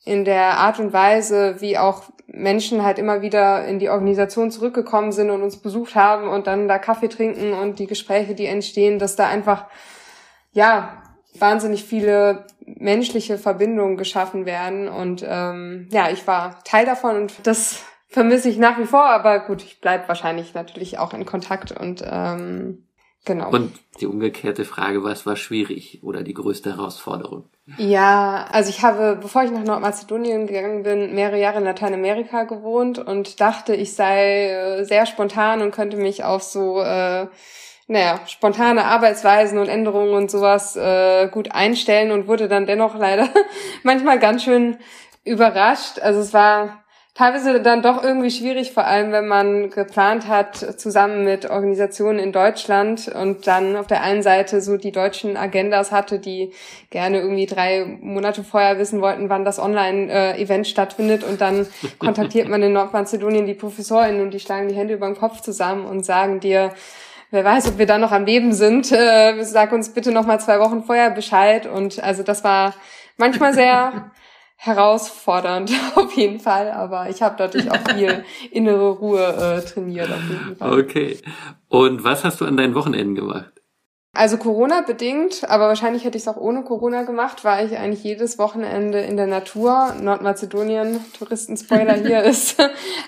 in 0.04 0.24
der 0.24 0.58
Art 0.58 0.78
und 0.78 0.92
Weise, 0.92 1.60
wie 1.60 1.78
auch 1.78 2.04
Menschen 2.32 2.82
halt 2.82 2.98
immer 2.98 3.20
wieder 3.20 3.64
in 3.66 3.78
die 3.78 3.90
Organisation 3.90 4.50
zurückgekommen 4.50 5.12
sind 5.12 5.30
und 5.30 5.42
uns 5.42 5.58
besucht 5.58 5.94
haben 5.94 6.28
und 6.28 6.46
dann 6.46 6.66
da 6.66 6.78
Kaffee 6.78 7.08
trinken 7.08 7.52
und 7.52 7.78
die 7.78 7.86
Gespräche, 7.86 8.34
die 8.34 8.46
entstehen, 8.46 8.98
dass 8.98 9.16
da 9.16 9.28
einfach, 9.28 9.66
ja, 10.52 11.02
wahnsinnig 11.38 11.84
viele 11.84 12.46
menschliche 12.66 13.38
Verbindungen 13.38 13.96
geschaffen 13.96 14.46
werden. 14.46 14.88
Und 14.88 15.24
ähm, 15.26 15.88
ja, 15.90 16.10
ich 16.10 16.26
war 16.26 16.62
Teil 16.64 16.86
davon 16.86 17.16
und 17.16 17.46
das 17.46 17.82
vermisse 18.08 18.48
ich 18.48 18.58
nach 18.58 18.78
wie 18.78 18.84
vor, 18.84 19.04
aber 19.04 19.40
gut, 19.40 19.62
ich 19.62 19.80
bleib 19.80 20.08
wahrscheinlich 20.08 20.54
natürlich 20.54 20.98
auch 20.98 21.14
in 21.14 21.24
Kontakt 21.24 21.72
und 21.72 22.04
ähm, 22.06 22.86
genau. 23.24 23.50
Und 23.50 23.72
die 24.00 24.06
umgekehrte 24.06 24.64
Frage, 24.64 25.04
was 25.04 25.26
war 25.26 25.36
schwierig 25.36 26.00
oder 26.02 26.22
die 26.22 26.34
größte 26.34 26.76
Herausforderung? 26.76 27.48
Ja, 27.78 28.46
also 28.50 28.70
ich 28.70 28.82
habe, 28.82 29.16
bevor 29.20 29.44
ich 29.44 29.50
nach 29.50 29.62
Nordmazedonien 29.62 30.46
gegangen 30.46 30.82
bin, 30.82 31.14
mehrere 31.14 31.38
Jahre 31.38 31.58
in 31.58 31.64
Lateinamerika 31.64 32.44
gewohnt 32.44 32.98
und 32.98 33.40
dachte, 33.40 33.74
ich 33.74 33.94
sei 33.94 34.50
äh, 34.50 34.84
sehr 34.84 35.06
spontan 35.06 35.62
und 35.62 35.70
könnte 35.72 35.96
mich 35.96 36.24
auf 36.24 36.42
so 36.42 36.80
äh, 36.80 37.28
naja, 37.86 38.20
spontane 38.26 38.84
Arbeitsweisen 38.84 39.58
und 39.58 39.68
Änderungen 39.68 40.14
und 40.14 40.30
sowas 40.30 40.76
äh, 40.76 41.28
gut 41.28 41.52
einstellen 41.52 42.10
und 42.10 42.26
wurde 42.26 42.48
dann 42.48 42.66
dennoch 42.66 42.96
leider 42.96 43.28
manchmal 43.82 44.18
ganz 44.18 44.44
schön 44.44 44.78
überrascht. 45.24 45.98
Also 46.00 46.20
es 46.20 46.32
war 46.32 46.81
teilweise 47.14 47.60
dann 47.60 47.82
doch 47.82 48.02
irgendwie 48.02 48.30
schwierig, 48.30 48.72
vor 48.72 48.86
allem 48.86 49.12
wenn 49.12 49.28
man 49.28 49.68
geplant 49.70 50.28
hat, 50.28 50.56
zusammen 50.80 51.24
mit 51.24 51.50
Organisationen 51.50 52.18
in 52.18 52.32
Deutschland 52.32 53.08
und 53.08 53.46
dann 53.46 53.76
auf 53.76 53.86
der 53.86 54.02
einen 54.02 54.22
Seite 54.22 54.62
so 54.62 54.78
die 54.78 54.92
deutschen 54.92 55.36
Agendas 55.36 55.92
hatte, 55.92 56.18
die 56.18 56.52
gerne 56.88 57.20
irgendwie 57.20 57.44
drei 57.44 57.84
Monate 58.00 58.42
vorher 58.42 58.78
wissen 58.78 59.02
wollten, 59.02 59.28
wann 59.28 59.44
das 59.44 59.58
Online-Event 59.58 60.66
stattfindet. 60.66 61.22
Und 61.22 61.42
dann 61.42 61.66
kontaktiert 61.98 62.48
man 62.48 62.62
in 62.62 62.72
Nordmazedonien 62.72 63.44
die 63.44 63.54
ProfessorInnen 63.54 64.22
und 64.22 64.30
die 64.32 64.40
schlagen 64.40 64.68
die 64.68 64.74
Hände 64.74 64.94
über 64.94 65.06
den 65.06 65.16
Kopf 65.16 65.42
zusammen 65.42 65.84
und 65.84 66.06
sagen 66.06 66.40
dir, 66.40 66.72
wer 67.30 67.44
weiß, 67.44 67.68
ob 67.68 67.78
wir 67.78 67.86
dann 67.86 68.00
noch 68.00 68.12
am 68.12 68.24
Leben 68.24 68.54
sind, 68.54 68.90
äh, 68.90 69.42
sag 69.42 69.72
uns 69.72 69.92
bitte 69.92 70.12
noch 70.12 70.24
mal 70.24 70.40
zwei 70.40 70.60
Wochen 70.60 70.82
vorher 70.84 71.10
Bescheid. 71.10 71.66
Und 71.66 72.02
also 72.02 72.22
das 72.22 72.42
war 72.42 72.74
manchmal 73.18 73.52
sehr 73.52 74.10
herausfordernd 74.56 75.72
auf 75.96 76.12
jeden 76.14 76.40
Fall, 76.40 76.70
aber 76.70 77.08
ich 77.10 77.22
habe 77.22 77.34
dadurch 77.38 77.70
auch 77.70 77.94
viel 77.94 78.24
innere 78.50 78.90
Ruhe 78.90 79.24
äh, 79.24 79.60
trainiert 79.64 80.10
auf 80.10 80.28
jeden 80.28 80.56
Fall. 80.56 80.80
Okay. 80.80 81.18
Und 81.68 82.04
was 82.04 82.24
hast 82.24 82.40
du 82.40 82.44
an 82.44 82.56
deinen 82.56 82.74
Wochenenden 82.74 83.14
gemacht? 83.14 83.52
Also 84.14 84.36
Corona 84.36 84.82
bedingt, 84.82 85.48
aber 85.48 85.68
wahrscheinlich 85.68 86.04
hätte 86.04 86.18
ich 86.18 86.24
es 86.24 86.28
auch 86.28 86.36
ohne 86.36 86.64
Corona 86.64 87.04
gemacht, 87.04 87.44
war 87.44 87.64
ich 87.64 87.78
eigentlich 87.78 88.04
jedes 88.04 88.38
Wochenende 88.38 89.00
in 89.00 89.16
der 89.16 89.26
Natur. 89.26 89.94
Nordmazedonien, 89.98 91.00
Touristenspoiler 91.18 91.94
hier 91.94 92.22
ist 92.22 92.62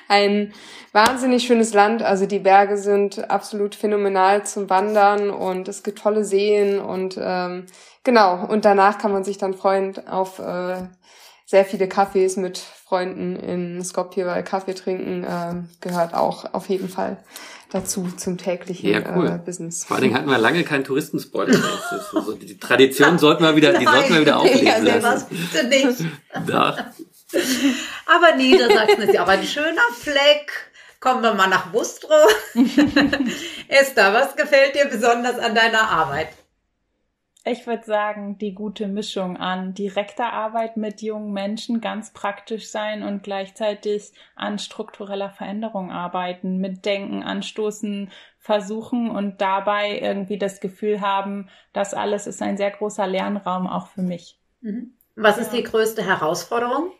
ein 0.08 0.54
wahnsinnig 0.92 1.44
schönes 1.46 1.74
Land. 1.74 2.02
Also 2.02 2.24
die 2.24 2.38
Berge 2.38 2.78
sind 2.78 3.30
absolut 3.30 3.74
phänomenal 3.74 4.46
zum 4.46 4.70
Wandern 4.70 5.28
und 5.28 5.68
es 5.68 5.82
gibt 5.82 5.98
tolle 5.98 6.24
Seen 6.24 6.80
und 6.80 7.20
ähm, 7.20 7.66
genau. 8.02 8.46
Und 8.46 8.64
danach 8.64 8.96
kann 8.96 9.12
man 9.12 9.24
sich 9.24 9.36
dann 9.36 9.52
freuen 9.52 10.08
auf 10.08 10.38
äh, 10.38 10.84
sehr 11.54 11.64
viele 11.64 11.86
Kaffees 11.86 12.36
mit 12.36 12.58
Freunden 12.58 13.36
in 13.36 13.84
Skopje, 13.84 14.26
weil 14.26 14.42
Kaffee 14.42 14.74
trinken 14.74 15.22
äh, 15.22 15.54
gehört 15.80 16.12
auch 16.12 16.52
auf 16.52 16.68
jeden 16.68 16.88
Fall 16.88 17.16
dazu 17.70 18.08
zum 18.16 18.38
täglichen 18.38 18.90
ja, 18.90 19.00
cool. 19.14 19.28
äh, 19.28 19.38
Business. 19.38 19.84
Vor 19.84 19.94
allen 19.94 20.02
Dingen 20.02 20.16
hatten 20.16 20.28
wir 20.28 20.38
lange 20.38 20.64
keinen 20.64 20.82
Touristenspoiler 20.82 21.56
mehr. 21.56 22.02
So, 22.10 22.32
die 22.32 22.58
Tradition 22.58 23.20
sollten 23.20 23.44
wir 23.44 23.54
wieder, 23.54 23.72
die 23.72 23.84
Nein, 23.84 23.94
sollten 23.94 24.14
wir 24.14 24.20
wieder 24.22 24.36
aufleben 24.40 24.84
lassen. 24.84 25.02
Was 25.04 25.26
bitte 25.26 25.68
nicht. 25.68 26.00
Doch. 26.48 26.76
Aber 28.06 28.36
Niedersachsen 28.36 29.02
ist 29.02 29.14
ja 29.14 29.22
aber 29.22 29.32
ein 29.32 29.44
schöner 29.44 29.88
Fleck. 29.96 30.72
Kommen 30.98 31.22
wir 31.22 31.34
mal 31.34 31.46
nach 31.46 31.66
Bustro. 31.66 32.14
Esther, 33.68 34.12
was 34.12 34.34
gefällt 34.34 34.74
dir 34.74 34.86
besonders 34.86 35.38
an 35.38 35.54
deiner 35.54 35.88
Arbeit? 35.88 36.30
Ich 37.46 37.66
würde 37.66 37.84
sagen, 37.84 38.38
die 38.38 38.54
gute 38.54 38.88
Mischung 38.88 39.36
an 39.36 39.74
direkter 39.74 40.32
Arbeit 40.32 40.78
mit 40.78 41.02
jungen 41.02 41.32
Menschen, 41.34 41.82
ganz 41.82 42.10
praktisch 42.14 42.70
sein 42.70 43.02
und 43.02 43.22
gleichzeitig 43.22 44.12
an 44.34 44.58
struktureller 44.58 45.28
Veränderung 45.28 45.92
arbeiten, 45.92 46.56
mitdenken, 46.56 47.22
anstoßen, 47.22 48.10
versuchen 48.38 49.10
und 49.10 49.42
dabei 49.42 49.98
irgendwie 50.00 50.38
das 50.38 50.60
Gefühl 50.60 51.02
haben, 51.02 51.50
das 51.74 51.92
alles 51.92 52.26
ist 52.26 52.40
ein 52.40 52.56
sehr 52.56 52.70
großer 52.70 53.06
Lernraum 53.06 53.66
auch 53.66 53.88
für 53.88 54.02
mich. 54.02 54.40
Mhm. 54.62 54.96
Was 55.14 55.36
ist 55.36 55.50
die 55.50 55.62
größte 55.62 56.02
Herausforderung? 56.02 56.92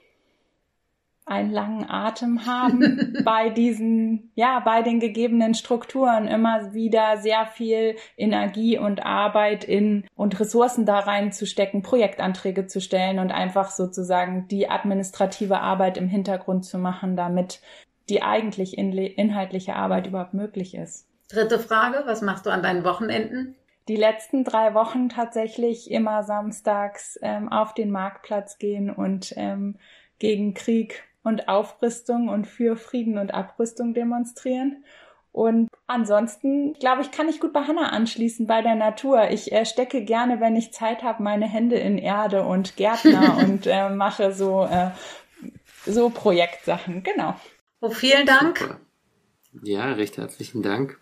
Einen 1.27 1.51
langen 1.51 1.89
Atem 1.89 2.47
haben 2.47 3.19
bei 3.25 3.49
diesen, 3.49 4.31
ja, 4.35 4.61
bei 4.61 4.83
den 4.83 5.01
gegebenen 5.01 5.55
Strukturen 5.55 6.29
immer 6.29 6.75
wieder 6.75 7.17
sehr 7.17 7.47
viel 7.47 7.97
Energie 8.17 8.79
und 8.79 9.05
Arbeit 9.05 9.65
in 9.65 10.07
und 10.15 10.39
Ressourcen 10.39 10.85
da 10.85 10.99
reinzustecken, 10.99 11.83
Projektanträge 11.83 12.67
zu 12.67 12.81
stellen 12.81 13.19
und 13.19 13.31
einfach 13.31 13.71
sozusagen 13.71 14.49
die 14.49 14.69
administrative 14.69 15.61
Arbeit 15.61 15.97
im 15.97 16.09
Hintergrund 16.09 16.65
zu 16.65 16.79
machen, 16.79 17.17
damit 17.17 17.61
die 18.11 18.23
eigentlich 18.23 18.77
inhaltliche 18.77 19.77
Arbeit 19.77 20.07
überhaupt 20.07 20.35
möglich 20.35 20.75
ist. 20.75 21.09
Dritte 21.31 21.59
Frage, 21.59 22.03
was 22.05 22.21
machst 22.21 22.45
du 22.45 22.51
an 22.51 22.63
deinen 22.63 22.85
Wochenenden? 22.85 23.57
Die 23.89 23.97
letzten 23.97 24.45
drei 24.45 24.75
Wochen 24.75 25.09
tatsächlich 25.09 25.91
immer 25.91 26.23
samstags 26.23 27.19
ähm, 27.23 27.51
auf 27.51 27.75
den 27.75 27.91
Marktplatz 27.91 28.59
gehen 28.59 28.91
und 28.91 29.33
ähm, 29.37 29.77
gegen 30.19 30.55
Krieg 30.55 31.05
und 31.25 31.49
Aufrüstung 31.49 32.29
und 32.29 32.47
für 32.47 32.77
Frieden 32.77 33.19
und 33.19 33.35
Abrüstung 33.35 33.95
demonstrieren. 33.95 34.85
Und 35.33 35.69
ansonsten, 35.89 36.75
glaube 36.75 37.03
ich, 37.03 37.11
kann 37.11 37.29
ich 37.29 37.41
gut 37.41 37.53
bei 37.53 37.63
Hannah 37.63 37.89
anschließen 37.89 38.47
bei 38.47 38.63
der 38.63 38.77
Natur. 38.77 39.31
Ich 39.31 39.51
äh, 39.51 39.67
stecke 39.67 40.05
gerne, 40.05 40.41
wenn 40.41 40.55
ich 40.55 40.73
Zeit 40.73 41.03
habe, 41.03 41.25
meine 41.25 41.47
Hände 41.47 41.75
in 41.75 41.99
Erde 41.99 42.45
und 42.45 42.77
Gärtner 42.77 43.39
und 43.43 43.67
äh, 43.67 43.89
mache 43.89 44.33
so, 44.33 44.65
äh, 44.65 44.91
so 45.87 46.11
Projektsachen. 46.11 47.03
Genau. 47.03 47.35
Oh, 47.81 47.91
vielen 47.91 48.27
Dank. 48.27 48.59
Super. 48.59 48.81
Ja, 49.65 49.93
recht 49.95 50.19
herzlichen 50.19 50.63
Dank. 50.63 51.01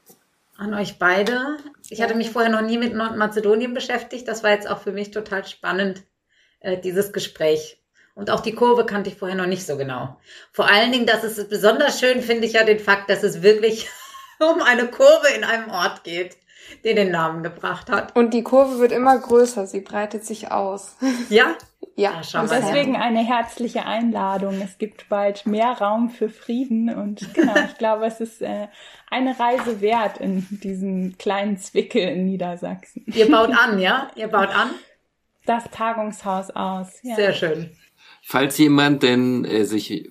An 0.56 0.72
euch 0.72 0.98
beide. 0.98 1.58
Ich 1.90 2.00
hatte 2.00 2.14
mich 2.14 2.30
vorher 2.30 2.50
noch 2.50 2.62
nie 2.62 2.78
mit 2.78 2.94
Nordmazedonien 2.94 3.74
beschäftigt. 3.74 4.28
Das 4.28 4.42
war 4.42 4.52
jetzt 4.52 4.70
auch 4.70 4.78
für 4.78 4.92
mich 4.92 5.10
total 5.10 5.44
spannend, 5.44 6.04
äh, 6.60 6.80
dieses 6.80 7.12
Gespräch. 7.12 7.81
Und 8.14 8.30
auch 8.30 8.40
die 8.40 8.54
Kurve 8.54 8.84
kannte 8.84 9.10
ich 9.10 9.16
vorher 9.16 9.36
noch 9.36 9.46
nicht 9.46 9.66
so 9.66 9.76
genau. 9.76 10.16
Vor 10.52 10.68
allen 10.68 10.92
Dingen, 10.92 11.06
dass 11.06 11.24
es 11.24 11.48
besonders 11.48 11.98
schön 11.98 12.20
finde 12.20 12.46
ich 12.46 12.52
ja 12.52 12.64
den 12.64 12.78
Fakt, 12.78 13.08
dass 13.08 13.22
es 13.22 13.42
wirklich 13.42 13.88
um 14.38 14.60
eine 14.62 14.88
Kurve 14.88 15.28
in 15.34 15.44
einem 15.44 15.70
Ort 15.70 16.04
geht, 16.04 16.36
der 16.84 16.94
den 16.94 17.10
Namen 17.10 17.42
gebracht 17.42 17.90
hat. 17.90 18.14
Und 18.14 18.34
die 18.34 18.42
Kurve 18.42 18.78
wird 18.78 18.92
immer 18.92 19.18
größer, 19.18 19.66
sie 19.66 19.80
breitet 19.80 20.24
sich 20.24 20.50
aus. 20.50 20.96
Ja? 21.30 21.56
Ja, 21.94 22.22
ja 22.22 22.40
und 22.40 22.50
deswegen 22.50 22.96
eine 22.96 23.20
herzliche 23.20 23.84
Einladung. 23.84 24.62
Es 24.62 24.78
gibt 24.78 25.08
bald 25.10 25.46
mehr 25.46 25.72
Raum 25.72 26.08
für 26.08 26.30
Frieden 26.30 26.94
und 26.94 27.34
genau, 27.34 27.54
ich 27.56 27.76
glaube, 27.76 28.06
es 28.06 28.20
ist 28.20 28.40
äh, 28.40 28.68
eine 29.10 29.38
Reise 29.38 29.80
wert 29.80 30.18
in 30.18 30.46
diesen 30.62 31.18
kleinen 31.18 31.58
Zwickel 31.58 32.02
in 32.02 32.26
Niedersachsen. 32.26 33.04
Ihr 33.06 33.30
baut 33.30 33.50
an, 33.50 33.78
ja? 33.78 34.08
Ihr 34.14 34.28
baut 34.28 34.48
an? 34.48 34.70
Das 35.44 35.64
Tagungshaus 35.70 36.50
aus. 36.50 36.98
Ja. 37.02 37.16
Sehr 37.16 37.34
schön. 37.34 37.76
Falls 38.22 38.56
jemand 38.56 39.02
denn 39.02 39.44
äh, 39.44 39.64
sich 39.64 40.10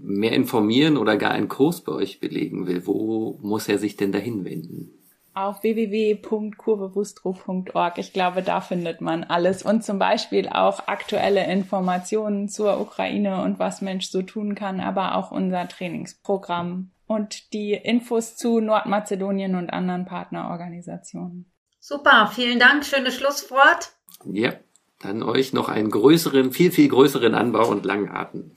mehr 0.00 0.32
informieren 0.32 0.96
oder 0.96 1.16
gar 1.16 1.32
einen 1.32 1.48
Kurs 1.48 1.82
bei 1.82 1.92
euch 1.92 2.20
belegen 2.20 2.66
will, 2.66 2.86
wo 2.86 3.38
muss 3.42 3.68
er 3.68 3.78
sich 3.78 3.96
denn 3.96 4.12
dahin 4.12 4.44
wenden? 4.44 4.92
Auf 5.34 5.62
www.kurvewustro.org. 5.62 7.98
Ich 7.98 8.12
glaube, 8.12 8.42
da 8.42 8.60
findet 8.60 9.00
man 9.00 9.24
alles 9.24 9.62
und 9.62 9.84
zum 9.84 9.98
Beispiel 9.98 10.48
auch 10.48 10.88
aktuelle 10.88 11.46
Informationen 11.46 12.48
zur 12.48 12.80
Ukraine 12.80 13.42
und 13.42 13.58
was 13.58 13.82
Mensch 13.82 14.08
so 14.08 14.22
tun 14.22 14.54
kann, 14.54 14.80
aber 14.80 15.16
auch 15.16 15.30
unser 15.30 15.68
Trainingsprogramm 15.68 16.90
und 17.06 17.52
die 17.52 17.72
Infos 17.72 18.36
zu 18.36 18.60
Nordmazedonien 18.60 19.54
und 19.54 19.70
anderen 19.70 20.06
Partnerorganisationen. 20.06 21.52
Super, 21.80 22.30
vielen 22.34 22.58
Dank. 22.58 22.84
Schönes 22.84 23.14
Schlusswort. 23.14 23.92
Ja 24.24 24.54
dann 24.98 25.22
euch 25.22 25.52
noch 25.52 25.68
einen 25.68 25.90
größeren, 25.90 26.52
viel, 26.52 26.72
viel 26.72 26.88
größeren 26.88 27.34
Anbau 27.34 27.68
und 27.68 27.84
langen 27.84 28.08
Atem. 28.08 28.52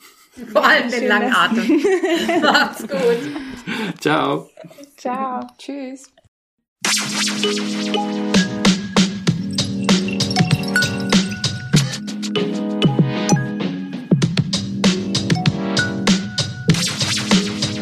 Vor 0.52 0.66
allem 0.66 0.90
den 0.90 1.08
langen 1.08 1.34
Atem. 1.34 1.84
Macht's 2.42 2.82
gut. 2.82 4.00
Ciao. 4.00 4.50
Ciao. 4.98 5.42
Tschüss. 5.58 6.10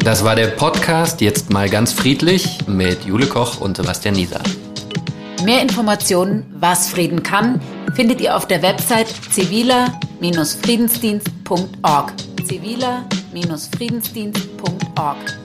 Das 0.04 0.24
war 0.24 0.34
der 0.34 0.48
Podcast 0.48 1.20
Jetzt 1.20 1.50
mal 1.50 1.68
ganz 1.68 1.92
friedlich 1.92 2.66
mit 2.66 3.04
Jule 3.04 3.26
Koch 3.26 3.60
und 3.60 3.76
Sebastian 3.76 4.16
Nieser. 4.16 4.42
Mehr 5.44 5.62
Informationen, 5.62 6.52
was 6.58 6.88
Frieden 6.88 7.22
kann, 7.22 7.60
findet 7.94 8.20
ihr 8.20 8.36
auf 8.36 8.46
der 8.46 8.60
Website 8.62 9.08
ziviler-friedensdienst.org. 9.30 12.12
ziviler-friedensdienst.org 12.46 15.39